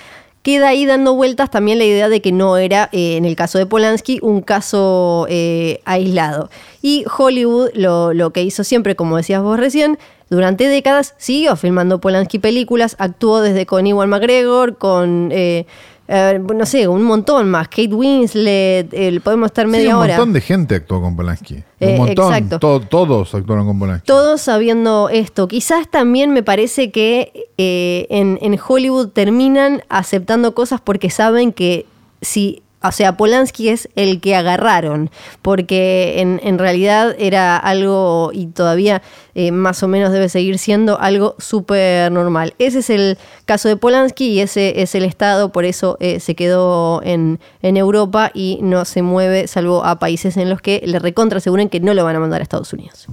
queda 0.49 0.69
ahí 0.69 0.87
dando 0.87 1.15
vueltas 1.15 1.51
también 1.51 1.77
la 1.77 1.85
idea 1.85 2.09
de 2.09 2.23
que 2.23 2.33
no 2.33 2.57
era, 2.57 2.89
eh, 2.93 3.19
en 3.19 3.27
el 3.27 3.37
caso 3.37 3.59
de 3.59 3.67
Polanski, 3.67 4.19
un 4.23 4.41
caso 4.41 5.27
eh, 5.29 5.83
aislado. 5.85 6.49
Y 6.81 7.05
Hollywood 7.19 7.69
lo, 7.75 8.15
lo, 8.15 8.31
que 8.31 8.43
hizo 8.43 8.65
siempre, 8.65 8.97
como 8.97 9.19
decías 9.19 9.43
vos 9.43 9.61
recién, 9.61 9.99
durante 10.31 10.67
décadas 10.67 11.15
siguió 11.19 11.55
filmando 11.55 12.01
Polanski 12.01 12.39
películas, 12.39 12.97
actuó 12.99 13.43
desde 13.43 13.67
con 13.67 13.87
Iwan 13.87 14.09
McGregor, 14.09 14.79
con 14.79 15.29
eh, 15.33 15.67
no 16.09 16.65
sé, 16.67 16.89
un 16.89 17.03
montón 17.03 17.51
más. 17.51 17.69
Kate 17.69 17.93
Winslet, 17.95 18.89
eh, 18.93 19.21
podemos 19.23 19.47
estar 19.47 19.67
media 19.67 19.89
sí, 19.91 19.93
un 19.95 20.01
hora. 20.01 20.17
montón 20.17 20.33
de 20.33 20.41
gente 20.41 20.75
actuó 20.77 21.01
con 21.03 21.15
Polanski. 21.17 21.63
Eh, 21.81 21.93
un 21.93 21.97
montón. 22.07 22.33
exacto. 22.33 22.59
To- 22.59 22.81
todos 22.81 23.35
actuaron 23.35 23.67
con 23.67 23.79
Polanski. 23.79 24.07
Todos 24.07 24.41
sabiendo 24.41 25.11
esto. 25.11 25.49
Quizás 25.49 25.87
también 25.89 26.33
me 26.33 26.43
parece 26.43 26.91
que 26.91 27.49
eh, 27.59 28.07
en, 28.11 28.39
en 28.41 28.59
Hollywood 28.67 29.09
terminan 29.09 29.83
aceptando 29.89 30.55
cosas 30.55 30.81
porque 30.81 31.11
saben 31.11 31.53
que 31.53 31.85
si. 32.23 32.63
O 32.83 32.93
sea, 32.93 33.17
Polanski 33.17 33.71
es 33.71 33.89
el 33.97 34.21
que 34.21 34.37
agarraron, 34.37 35.11
porque 35.43 36.21
en, 36.21 36.41
en 36.45 36.59
realidad 36.59 37.17
era 37.19 37.57
algo, 37.57 38.31
y 38.33 38.47
todavía 38.47 39.03
eh, 39.35 39.51
más 39.51 39.83
o 39.83 39.89
menos 39.89 40.13
debe 40.13 40.29
seguir 40.29 40.59
siendo 40.59 41.01
algo 41.01 41.35
súper 41.39 42.13
normal. 42.13 42.55
Ese 42.59 42.79
es 42.79 42.91
el 42.91 43.19
caso 43.47 43.69
de 43.69 43.77
Polanski 43.77 44.29
y 44.29 44.41
ese 44.41 44.81
es 44.81 44.95
el 44.95 45.05
estado, 45.05 45.51
por 45.51 45.65
eso 45.65 45.97
eh, 45.99 46.21
se 46.21 46.37
quedó 46.37 47.03
en, 47.03 47.41
en 47.63 47.77
Europa 47.77 48.31
y 48.33 48.61
no 48.63 48.85
se 48.85 49.03
mueve, 49.03 49.49
salvo 49.49 49.85
a 49.85 49.99
países 49.99 50.37
en 50.37 50.49
los 50.49 50.61
que 50.61 50.81
le 50.85 51.01
recontra 51.01 51.39
aseguren 51.39 51.69
que 51.69 51.81
no 51.81 51.95
lo 51.95 52.05
van 52.05 52.15
a 52.17 52.21
mandar 52.21 52.41
a 52.41 52.43
Estados 52.45 52.73
Unidos. 52.73 53.09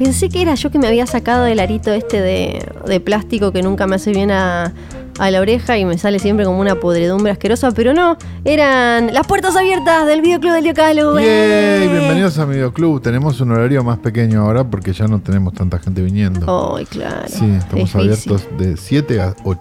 Pensé 0.00 0.30
que 0.30 0.40
era 0.40 0.54
yo 0.54 0.70
que 0.70 0.78
me 0.78 0.86
había 0.88 1.06
sacado 1.06 1.44
el 1.44 1.60
arito 1.60 1.92
este 1.92 2.22
de, 2.22 2.66
de 2.86 3.00
plástico 3.00 3.52
que 3.52 3.60
nunca 3.62 3.86
me 3.86 3.96
hace 3.96 4.12
bien 4.12 4.30
a, 4.30 4.72
a 5.18 5.30
la 5.30 5.40
oreja 5.42 5.76
y 5.76 5.84
me 5.84 5.98
sale 5.98 6.18
siempre 6.18 6.46
como 6.46 6.58
una 6.58 6.76
podredumbre 6.76 7.30
asquerosa, 7.30 7.70
pero 7.72 7.92
no, 7.92 8.16
eran 8.46 9.12
las 9.12 9.26
puertas 9.26 9.54
abiertas 9.56 10.06
del 10.06 10.22
videoclub 10.22 10.52
del 10.54 10.64
Diocalo. 10.64 11.20
Yay, 11.20 11.86
bienvenidos 11.86 12.38
a 12.38 12.46
Videoclub. 12.46 13.02
Tenemos 13.02 13.42
un 13.42 13.50
horario 13.52 13.84
más 13.84 13.98
pequeño 13.98 14.40
ahora 14.40 14.64
porque 14.64 14.94
ya 14.94 15.06
no 15.06 15.20
tenemos 15.20 15.52
tanta 15.52 15.78
gente 15.78 16.00
viniendo. 16.00 16.74
Ay, 16.78 16.86
claro. 16.86 17.28
sí, 17.28 17.44
estamos 17.58 17.92
difícil. 17.92 18.00
abiertos 18.00 18.48
de 18.56 18.76
7 18.78 19.20
a 19.20 19.34
8. 19.44 19.60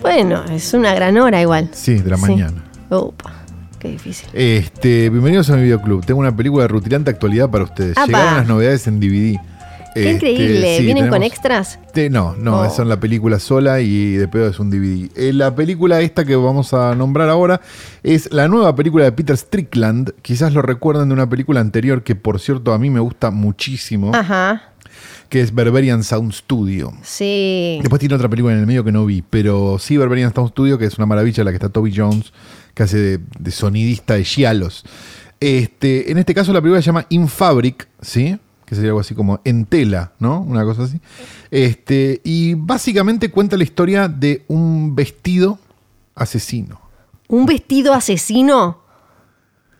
Bueno, 0.00 0.42
es 0.50 0.72
una 0.72 0.94
gran 0.94 1.18
hora 1.18 1.38
igual. 1.42 1.68
Sí, 1.72 1.96
de 1.98 2.08
la 2.08 2.16
Sí. 2.16 2.22
mañana. 2.22 2.64
Opa, 2.88 3.39
qué 3.80 3.88
difícil. 3.88 4.28
Este, 4.32 5.10
bienvenidos 5.10 5.50
a 5.50 5.56
mi 5.56 5.62
videoclub. 5.64 6.04
Tengo 6.04 6.20
una 6.20 6.34
película 6.34 6.64
de 6.64 6.68
rutilante 6.68 7.10
actualidad 7.10 7.50
para 7.50 7.64
ustedes. 7.64 7.96
¡Apa! 7.96 8.06
Llegaron 8.06 8.36
las 8.36 8.46
novedades 8.48 8.86
en 8.86 9.00
DVD. 9.00 9.40
Qué 9.92 10.12
Este, 10.12 10.30
increíble. 10.30 10.76
sí, 10.78 10.84
¿Vienen 10.84 11.08
con 11.08 11.22
extras? 11.24 11.80
Te- 11.92 12.10
no, 12.10 12.36
no, 12.36 12.60
Oh. 12.60 12.70
son 12.70 12.88
la 12.88 13.00
película 13.00 13.40
sola 13.40 13.80
y 13.80 14.12
de 14.12 14.28
pedo 14.28 14.46
es 14.48 14.60
un 14.60 14.70
DVD. 14.70 15.10
Eh, 15.16 15.32
la 15.32 15.52
película 15.54 16.00
esta 16.00 16.24
que 16.24 16.36
vamos 16.36 16.72
a 16.74 16.94
nombrar 16.94 17.28
ahora 17.28 17.60
es 18.04 18.30
la 18.32 18.46
nueva 18.46 18.74
película 18.76 19.04
de 19.04 19.10
Peter 19.12 19.36
Strickland. 19.36 20.12
Quizás 20.22 20.52
lo 20.52 20.62
recuerdan 20.62 21.08
de 21.08 21.14
una 21.14 21.28
película 21.28 21.60
anterior 21.60 22.04
que, 22.04 22.14
por 22.14 22.38
cierto, 22.38 22.72
a 22.72 22.78
mí 22.78 22.88
me 22.88 23.00
gusta 23.00 23.32
muchísimo, 23.32 24.12
Ajá. 24.14 24.62
que 25.28 25.40
es 25.40 25.52
Berberian 25.52 26.04
Sound 26.04 26.34
Studio. 26.34 26.92
Sí. 27.02 27.78
Después 27.80 27.98
tiene 27.98 28.14
otra 28.14 28.28
película 28.28 28.54
en 28.54 28.60
el 28.60 28.66
medio 28.68 28.84
que 28.84 28.92
no 28.92 29.04
vi, 29.06 29.22
pero 29.28 29.78
sí 29.80 29.96
Berberian 29.96 30.32
Sound 30.32 30.50
Studio, 30.50 30.78
que 30.78 30.84
es 30.84 30.98
una 30.98 31.06
maravilla, 31.06 31.42
la 31.42 31.50
que 31.50 31.56
está 31.56 31.68
Toby 31.68 31.92
Jones, 31.96 32.32
que 32.74 32.82
hace 32.82 32.98
de, 32.98 33.20
de 33.38 33.50
sonidista 33.50 34.14
de 34.14 34.24
Gialos. 34.24 34.84
Este, 35.40 36.10
en 36.10 36.18
este 36.18 36.34
caso 36.34 36.52
la 36.52 36.60
película 36.60 36.82
se 36.82 36.86
llama 36.86 37.06
In 37.08 37.26
Fabric, 37.26 37.88
¿sí? 38.02 38.38
Que 38.66 38.74
sería 38.74 38.90
algo 38.90 39.00
así 39.00 39.14
como 39.14 39.40
en 39.44 39.64
tela, 39.64 40.12
¿no? 40.18 40.40
Una 40.42 40.64
cosa 40.64 40.84
así. 40.84 41.00
Este, 41.50 42.20
y 42.24 42.54
básicamente 42.54 43.30
cuenta 43.30 43.56
la 43.56 43.64
historia 43.64 44.06
de 44.06 44.44
un 44.48 44.94
vestido 44.94 45.58
asesino. 46.14 46.80
¿Un 47.26 47.46
vestido 47.46 47.94
asesino? 47.94 48.80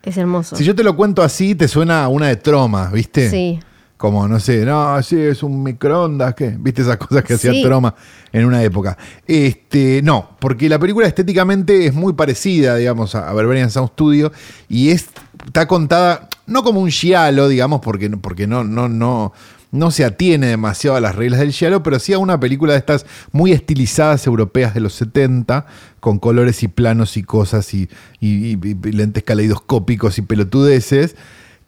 Es 0.02 0.16
hermoso. 0.16 0.56
Si 0.56 0.64
yo 0.64 0.74
te 0.74 0.82
lo 0.82 0.96
cuento 0.96 1.22
así, 1.22 1.54
te 1.54 1.68
suena 1.68 2.04
a 2.04 2.08
una 2.08 2.28
de 2.28 2.36
troma, 2.36 2.90
¿viste? 2.90 3.28
Sí. 3.30 3.60
Como, 4.00 4.26
no 4.26 4.40
sé, 4.40 4.64
no, 4.64 5.02
sí, 5.02 5.20
es 5.20 5.42
un 5.42 5.62
microondas, 5.62 6.34
¿qué? 6.34 6.56
¿Viste 6.58 6.80
esas 6.80 6.96
cosas 6.96 7.22
que 7.22 7.34
hacía 7.34 7.52
Sí. 7.52 7.62
Troma 7.62 7.94
en 8.32 8.46
una 8.46 8.62
época? 8.62 8.96
Este, 9.26 10.00
no, 10.02 10.38
porque 10.40 10.70
la 10.70 10.78
película 10.78 11.06
estéticamente 11.06 11.84
es 11.84 11.92
muy 11.92 12.14
parecida, 12.14 12.76
digamos, 12.76 13.14
a 13.14 13.30
Berberian 13.34 13.70
Sound 13.70 13.90
Studio 13.90 14.32
y 14.70 14.88
es, 14.88 15.08
está 15.44 15.66
contada 15.66 16.30
no 16.46 16.62
como 16.62 16.80
un 16.80 16.90
giallo, 16.90 17.46
digamos, 17.46 17.82
porque, 17.82 18.08
porque 18.08 18.46
no, 18.46 18.64
no, 18.64 18.88
no, 18.88 19.34
no 19.70 19.90
se 19.90 20.06
atiene 20.06 20.46
demasiado 20.46 20.96
a 20.96 21.00
las 21.02 21.14
reglas 21.14 21.40
del 21.40 21.52
giallo, 21.52 21.82
pero 21.82 21.98
sí 21.98 22.14
a 22.14 22.18
una 22.18 22.40
película 22.40 22.72
de 22.72 22.78
estas 22.78 23.04
muy 23.32 23.52
estilizadas 23.52 24.26
europeas 24.26 24.72
de 24.72 24.80
los 24.80 24.94
70, 24.94 25.66
con 26.00 26.18
colores 26.18 26.62
y 26.62 26.68
planos 26.68 27.18
y 27.18 27.22
cosas 27.22 27.74
y, 27.74 27.90
y- 28.18 28.52
y- 28.54 28.58
y 28.62 28.92
lentes 28.92 29.24
caleidoscópicos 29.24 30.16
y 30.16 30.22
pelotudeces 30.22 31.16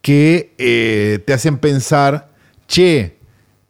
que 0.02 0.54
eh, 0.58 1.20
te 1.24 1.32
hacen 1.32 1.58
pensar, 1.58 2.28
che, 2.66 3.16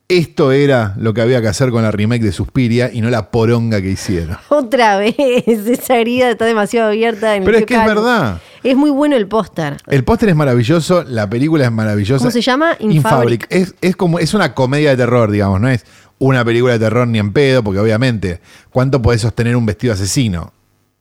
esto 0.09 0.53
era 0.53 0.95
lo 0.99 1.14
que 1.14 1.20
había 1.20 1.41
que 1.41 1.49
hacer 1.49 1.70
con 1.70 1.83
la 1.83 1.91
remake 1.91 2.22
de 2.22 2.33
Suspiria 2.33 2.91
y 2.93 3.01
no 3.01 3.11
la 3.11 3.30
poronga 3.30 3.80
que 3.80 3.91
hicieron. 3.91 4.37
Otra 4.49 4.99
vez, 4.99 5.14
esa 5.18 5.97
herida 5.97 6.30
está 6.30 6.45
demasiado 6.45 6.89
abierta. 6.89 7.37
En 7.37 7.45
Pero 7.45 7.59
es 7.59 7.66
que 7.66 7.74
es 7.74 7.87
verdad. 7.87 8.41
Es 8.62 8.76
muy 8.76 8.91
bueno 8.91 9.16
el 9.16 9.26
póster. 9.28 9.76
El 9.87 10.05
póster 10.05 10.30
es 10.30 10.37
maravilloso, 10.37 11.05
la 11.05 11.28
película 11.28 11.64
es 11.64 11.72
maravillosa. 11.72 12.18
¿Cómo 12.18 12.30
se 12.30 12.41
llama? 12.41 12.76
In 12.78 12.93
In 12.93 13.03
Fabric. 13.03 13.47
Fabric. 13.47 13.47
Es, 13.51 13.74
es 13.80 13.97
como, 13.97 14.18
es 14.18 14.35
una 14.35 14.55
comedia 14.55 14.91
de 14.91 14.97
terror, 14.97 15.30
digamos, 15.30 15.61
no 15.61 15.68
es 15.68 15.85
una 16.18 16.45
película 16.45 16.74
de 16.74 16.78
terror 16.78 17.09
ni 17.09 17.18
en 17.18 17.33
pedo, 17.33 17.64
porque 17.64 17.80
obviamente, 17.80 18.41
¿cuánto 18.70 19.03
podés 19.03 19.22
sostener 19.22 19.57
un 19.57 19.66
vestido 19.66 19.93
asesino? 19.95 20.53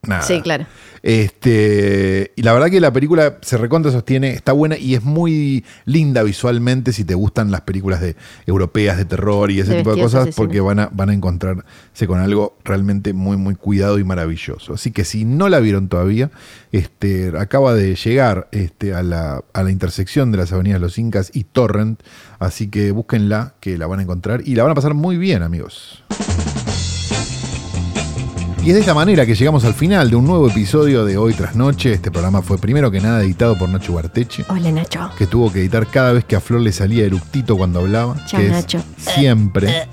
Nada. 0.04 0.24
Sí, 0.24 0.42
claro. 0.42 0.66
Este, 1.04 2.32
y 2.36 2.44
la 2.44 2.54
verdad 2.54 2.70
que 2.70 2.80
la 2.80 2.94
película 2.94 3.38
se 3.42 3.58
recontra 3.58 3.92
sostiene, 3.92 4.32
está 4.32 4.52
buena 4.52 4.78
y 4.78 4.94
es 4.94 5.04
muy 5.04 5.66
linda 5.86 6.22
visualmente 6.22 6.94
si 6.94 7.04
te 7.04 7.16
gustan 7.16 7.50
las 7.50 7.62
películas 7.62 8.02
de, 8.02 8.16
europeas 8.46 8.98
de 8.98 9.06
terror 9.06 9.50
y 9.50 9.60
ese 9.60 9.72
De 9.72 9.78
tipo 9.78 9.96
de 9.96 10.02
cosas, 10.02 10.36
porque 10.36 10.60
van 10.60 10.80
a, 10.80 10.90
van 10.92 11.10
a 11.10 11.14
encontrarse 11.14 12.08
con 12.08 12.20
algo 12.20 12.58
realmente 12.64 13.14
muy, 13.14 13.38
muy 13.38 13.56
cuidado 13.56 13.98
y 13.98 14.04
maravilloso. 14.04 14.74
Así 14.74 14.92
que 14.92 15.04
si 15.04 15.26
no 15.26 15.50
la 15.50 15.60
vieron 15.60 15.88
todavía, 15.88 16.30
este, 16.72 17.32
acaba 17.38 17.74
de 17.74 17.96
llegar 17.96 18.48
este, 18.52 18.94
a, 18.94 19.02
la, 19.02 19.44
a 19.54 19.64
la 19.64 19.72
intersección 19.72 20.32
de 20.32 20.38
las 20.38 20.52
avenidas 20.52 20.82
Los 20.82 21.00
Incas 21.00 21.32
y 21.34 21.46
Torrent, 21.46 22.02
así 22.40 22.70
que 22.70 22.92
búsquenla, 22.92 23.56
que 23.60 23.78
la 23.78 23.88
van 23.88 24.00
a 24.00 24.04
encontrar 24.04 24.42
y 24.46 24.56
la 24.56 24.64
van 24.64 24.72
a 24.72 24.76
pasar 24.76 24.94
muy 24.94 25.18
bien, 25.18 25.42
amigos. 25.42 26.01
Y 28.64 28.70
es 28.70 28.76
de 28.76 28.82
esta 28.82 28.94
manera 28.94 29.26
que 29.26 29.34
llegamos 29.34 29.66
al 29.66 29.74
final 29.74 30.12
de 30.12 30.16
un 30.16 30.26
nuevo 30.28 30.48
episodio 30.48 31.04
de 31.04 31.18
Hoy 31.18 31.34
tras 31.34 31.56
Noche. 31.56 31.94
Este 31.94 32.12
programa 32.12 32.44
fue 32.44 32.60
primero 32.60 32.92
que 32.92 33.02
nada 33.02 33.24
editado 33.24 33.58
por 33.58 33.68
Nacho 33.70 33.94
Barteche, 33.94 34.46
Hola, 34.50 34.72
Nacho. 34.72 35.10
que 35.18 35.26
tuvo 35.26 35.52
que 35.52 35.62
editar 35.62 35.88
cada 35.88 36.12
vez 36.14 36.26
que 36.26 36.36
a 36.36 36.40
Flor 36.42 36.62
le 36.62 36.72
salía 36.72 37.04
eructito 37.06 37.58
cuando 37.58 37.80
hablaba, 37.80 38.16
Chao, 38.28 38.40
que 38.40 38.46
es 38.48 38.52
Nacho. 38.52 38.84
siempre. 38.98 39.88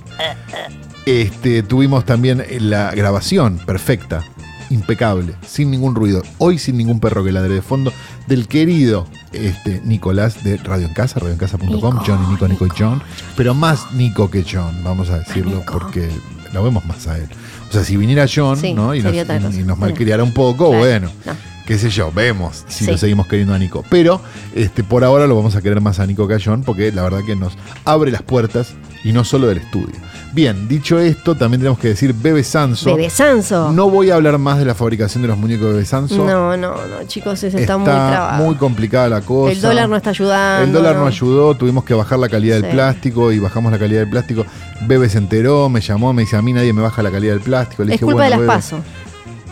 Este, 1.06 1.62
tuvimos 1.62 2.04
también 2.04 2.44
la 2.60 2.90
grabación 2.90 3.56
perfecta, 3.56 4.22
impecable, 4.68 5.34
sin 5.46 5.70
ningún 5.70 5.94
ruido. 5.94 6.22
Hoy 6.36 6.58
sin 6.58 6.76
ningún 6.76 7.00
perro 7.00 7.24
que 7.24 7.32
ladre 7.32 7.54
de 7.54 7.62
fondo 7.62 7.90
del 8.26 8.48
querido 8.48 9.06
este, 9.32 9.80
Nicolás 9.82 10.44
de 10.44 10.58
Radio 10.58 10.86
en 10.86 10.92
Casa, 10.92 11.20
radioencasa.com, 11.20 12.00
John 12.06 12.22
y 12.26 12.32
Nico, 12.32 12.46
Nico 12.46 12.66
y 12.66 12.68
Nico, 12.68 12.74
John, 12.78 13.02
pero 13.34 13.54
más 13.54 13.92
Nico 13.92 14.30
que 14.30 14.44
John, 14.50 14.84
vamos 14.84 15.08
a 15.08 15.20
decirlo, 15.20 15.62
porque 15.72 16.10
lo 16.52 16.62
vemos 16.62 16.84
más 16.84 17.06
a 17.06 17.16
él. 17.16 17.28
O 17.68 17.72
sea, 17.72 17.84
si 17.84 17.96
viniera 17.96 18.26
John 18.32 18.56
Sí, 18.56 18.72
¿no? 18.72 18.94
y, 18.94 19.02
nos, 19.02 19.14
y 19.14 19.62
malcriara 19.76 20.22
un 20.22 20.32
poco, 20.32 20.68
Claro, 20.68 20.78
bueno, 20.78 21.10
no. 21.24 21.36
Qué 21.68 21.76
sé 21.76 21.90
yo, 21.90 22.10
vemos 22.10 22.64
si 22.66 22.86
Sí. 22.86 22.90
lo 22.90 22.96
seguimos 22.96 23.26
queriendo 23.26 23.52
a 23.52 23.58
Nico. 23.58 23.84
Pero 23.90 24.22
este, 24.54 24.82
por 24.82 25.04
ahora 25.04 25.26
lo 25.26 25.36
vamos 25.36 25.54
a 25.54 25.60
querer 25.60 25.82
más 25.82 26.00
a 26.00 26.06
Nico 26.06 26.26
que 26.26 26.32
a 26.32 26.38
John, 26.42 26.62
porque 26.62 26.90
la 26.92 27.02
verdad 27.02 27.20
que 27.26 27.36
nos 27.36 27.58
abre 27.84 28.10
las 28.10 28.22
puertas 28.22 28.72
y 29.04 29.12
no 29.12 29.22
solo 29.22 29.48
del 29.48 29.58
estudio. 29.58 29.94
Bien, 30.32 30.66
dicho 30.68 30.98
esto, 30.98 31.34
también 31.34 31.60
tenemos 31.60 31.78
que 31.78 31.88
decir 31.88 32.14
Bebe 32.14 32.42
Sanso. 32.42 32.94
Bebé 32.94 33.10
Sanso. 33.10 33.70
No 33.72 33.90
voy 33.90 34.10
a 34.10 34.14
hablar 34.14 34.38
más 34.38 34.58
de 34.58 34.64
la 34.64 34.74
fabricación 34.74 35.22
de 35.22 35.28
los 35.28 35.36
muñecos 35.38 35.66
de 35.68 35.72
Bebe 35.74 35.84
Sanso. 35.84 36.16
No, 36.24 36.56
no, 36.56 36.74
no, 36.86 37.04
chicos, 37.06 37.42
está, 37.42 37.58
está 37.60 37.76
muy 37.76 37.86
trabado. 37.86 38.44
muy 38.44 38.54
complicada 38.56 39.08
la 39.10 39.20
cosa. 39.20 39.52
el 39.52 39.60
dólar 39.60 39.88
no 39.90 39.96
está 39.96 40.10
ayudando. 40.10 40.64
El 40.64 40.72
dólar 40.72 40.96
no 40.96 41.06
ayudó, 41.06 41.54
tuvimos 41.54 41.84
que 41.84 41.92
bajar 41.94 42.18
la 42.18 42.28
calidad 42.30 42.60
del 42.60 42.70
plástico 42.70 43.30
y 43.32 43.38
bajamos 43.38 43.72
la 43.72 43.78
calidad 43.78 44.00
del 44.00 44.10
plástico. 44.10 44.44
Bebe 44.86 45.08
se 45.08 45.18
enteró, 45.18 45.68
me 45.68 45.80
llamó, 45.80 46.12
me 46.12 46.22
dice 46.22 46.36
a 46.36 46.42
mí 46.42 46.52
nadie 46.52 46.72
me 46.72 46.82
baja 46.82 47.02
la 47.02 47.10
calidad 47.10 47.32
del 47.34 47.42
plástico. 47.42 47.84
Le 47.84 47.94
Es 47.94 48.00
dije, 48.00 48.04
culpa 48.04 48.24
de 48.24 48.30
las 48.30 48.38
Bebe, 48.38 48.48
paso. 48.52 48.78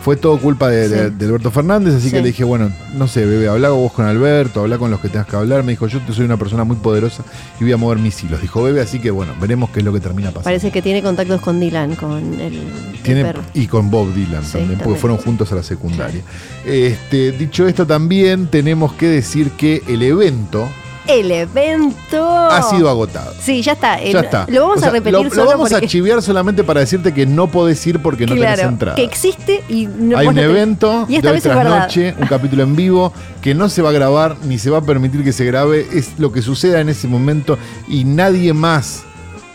Fue 0.01 0.15
todo 0.15 0.37
culpa 0.39 0.69
de, 0.69 0.87
de- 0.87 1.09
Sí. 1.09 1.15
de 1.17 1.25
Alberto 1.25 1.51
Fernández, 1.51 1.95
así 1.95 2.09
que 2.11 2.21
le 2.21 2.27
dije, 2.27 2.43
bueno, 2.45 2.71
no 2.95 3.07
sé, 3.07 3.25
bebé, 3.25 3.49
habla 3.49 3.69
vos 3.69 3.91
con 3.91 4.05
Alberto, 4.05 4.61
habla 4.61 4.77
con 4.77 4.89
los 4.89 5.01
que 5.01 5.09
tengas 5.09 5.27
que 5.27 5.35
hablar. 5.35 5.63
Me 5.63 5.73
dijo, 5.73 5.87
yo 5.87 5.99
soy 6.13 6.23
una 6.25 6.37
persona 6.37 6.63
muy 6.63 6.77
poderosa 6.77 7.23
y 7.59 7.63
voy 7.63 7.73
a 7.73 7.77
mover 7.77 7.97
mis 7.97 8.23
hilos. 8.23 8.41
Dijo 8.41 8.63
bebé, 8.63 8.79
así 8.81 8.99
que 8.99 9.11
bueno, 9.11 9.33
veremos 9.41 9.69
qué 9.71 9.79
es 9.79 9.85
lo 9.85 9.91
que 9.91 9.99
termina 9.99 10.29
pasando. 10.29 10.45
Parece 10.45 10.71
que 10.71 10.81
tiene 10.81 11.01
contactos 11.03 11.41
con 11.41 11.59
Dylan, 11.59 11.95
con 11.95 12.17
el, 12.17 12.39
el 12.39 12.99
Tiene- 13.03 13.23
perro. 13.23 13.41
y 13.53 13.67
con 13.67 13.89
Bob 13.91 14.13
Dylan 14.13 14.45
Sí, 14.45 14.59
también, 14.59 14.79
porque 14.81 14.99
fueron 14.99 15.17
juntos 15.17 15.51
a 15.51 15.55
la 15.55 15.63
secundaria. 15.63 16.21
Este, 16.65 17.31
dicho 17.33 17.67
esto, 17.67 17.85
también 17.85 18.47
tenemos 18.47 18.93
que 18.93 19.07
decir 19.07 19.51
que 19.51 19.81
el 19.87 20.03
evento 20.03 20.69
El 21.07 21.31
evento. 21.31 22.27
ha 22.49 22.61
sido 22.63 22.89
agotado. 22.89 23.33
Sí, 23.39 23.61
ya 23.61 23.73
está. 23.73 23.95
El- 23.99 24.13
ya 24.13 24.19
está. 24.21 24.45
Lo 24.49 24.61
vamos 24.61 24.77
O 24.77 24.79
sea, 24.81 24.89
a 24.89 24.91
repetir 24.91 25.13
Lo, 25.13 25.23
lo 25.23 25.29
solo 25.29 25.45
vamos 25.47 25.69
porque, 25.69 25.85
a 25.85 25.89
chiviar 25.89 26.21
solamente 26.21 26.63
para 26.63 26.79
decirte 26.81 27.13
que 27.13 27.25
no 27.25 27.47
podés 27.47 27.85
ir 27.87 28.01
porque 28.01 28.25
no 28.25 28.33
tenés 28.35 28.55
claro, 28.55 28.69
entrada. 28.69 28.95
que 28.95 29.03
existe 29.03 29.63
y 29.69 29.87
no 29.87 30.17
Hay 30.17 30.27
un 30.27 30.37
evento 30.37 31.05
Y 31.09 31.15
esta 31.15 31.27
de 31.27 31.31
hoy 31.31 31.35
vez 31.37 31.43
tras 31.43 31.63
noche, 31.65 32.15
un 32.19 32.27
capítulo 32.29 32.63
en 32.63 32.75
vivo 32.75 33.13
que 33.41 33.53
no 33.55 33.69
se 33.69 33.81
va 33.81 33.89
a 33.89 33.93
grabar 33.93 34.35
ni 34.43 34.57
se 34.57 34.69
va 34.69 34.79
a 34.79 34.81
permitir 34.81 35.23
que 35.23 35.31
se 35.33 35.45
grabe. 35.45 35.87
Es 35.93 36.19
lo 36.19 36.31
que 36.31 36.41
suceda 36.41 36.81
en 36.81 36.89
ese 36.89 37.07
momento 37.07 37.57
y 37.87 38.03
nadie 38.03 38.53
más 38.53 39.03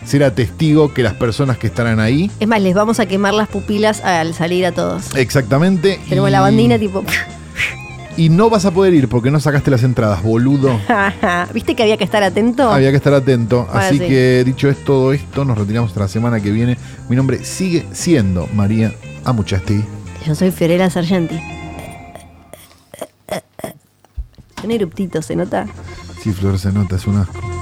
ser 0.05 0.29
testigo 0.33 0.93
que 0.93 1.03
las 1.03 1.15
personas 1.15 1.59
que 1.59 1.69
estarán 1.69 2.01
ahí. 2.01 2.31
Es 2.41 2.49
más, 2.49 2.61
les 2.61 2.75
vamos 2.75 2.99
a 3.01 3.07
quemar 3.07 3.35
las 3.35 3.49
pupilas 3.49 4.01
al 4.01 4.35
salir 4.35 4.67
a 4.67 4.73
todos. 4.73 5.15
Exactamente. 5.15 6.01
Tenemos 6.09 6.31
la 6.31 6.41
bandina 6.41 6.79
tipo... 6.79 7.05
Y 8.17 8.29
no 8.29 8.51
vas 8.51 8.67
a 8.67 8.71
poder 8.71 8.93
ir 8.93 9.09
porque 9.09 9.31
no 9.31 9.41
sacaste 9.41 9.71
las 9.71 9.83
entradas, 9.83 10.23
boludo. 10.23 10.79
¿Viste 11.55 11.75
que 11.75 11.83
había 11.83 11.97
que 11.97 12.05
estar 12.05 12.23
atento? 12.23 12.71
Había 12.71 12.91
que 12.91 12.97
estar 12.97 13.15
atento. 13.15 13.67
Así 13.73 13.99
que 13.99 14.43
dicho 14.45 14.69
es 14.69 14.85
todo 14.85 15.13
esto, 15.13 15.45
nos 15.45 15.57
retiramos 15.57 15.91
hasta 15.91 16.01
la 16.01 16.09
semana 16.09 16.41
que 16.41 16.51
viene. 16.51 16.77
Mi 17.09 17.17
nombre 17.17 17.45
sigue 17.45 17.87
siendo 17.93 18.47
María 18.55 18.93
Amuchasti. 19.25 19.83
Yo 20.27 20.35
soy 20.35 20.51
Fiorella 20.51 20.91
Sargenti. 20.91 21.41
Un 24.63 24.71
eruptito, 24.71 25.23
¿se 25.23 25.35
nota? 25.35 25.67
Sí, 26.23 26.33
Flor, 26.33 26.59
se 26.59 26.71
nota, 26.71 26.97
es 26.97 27.07
un 27.07 27.17
asco. 27.17 27.62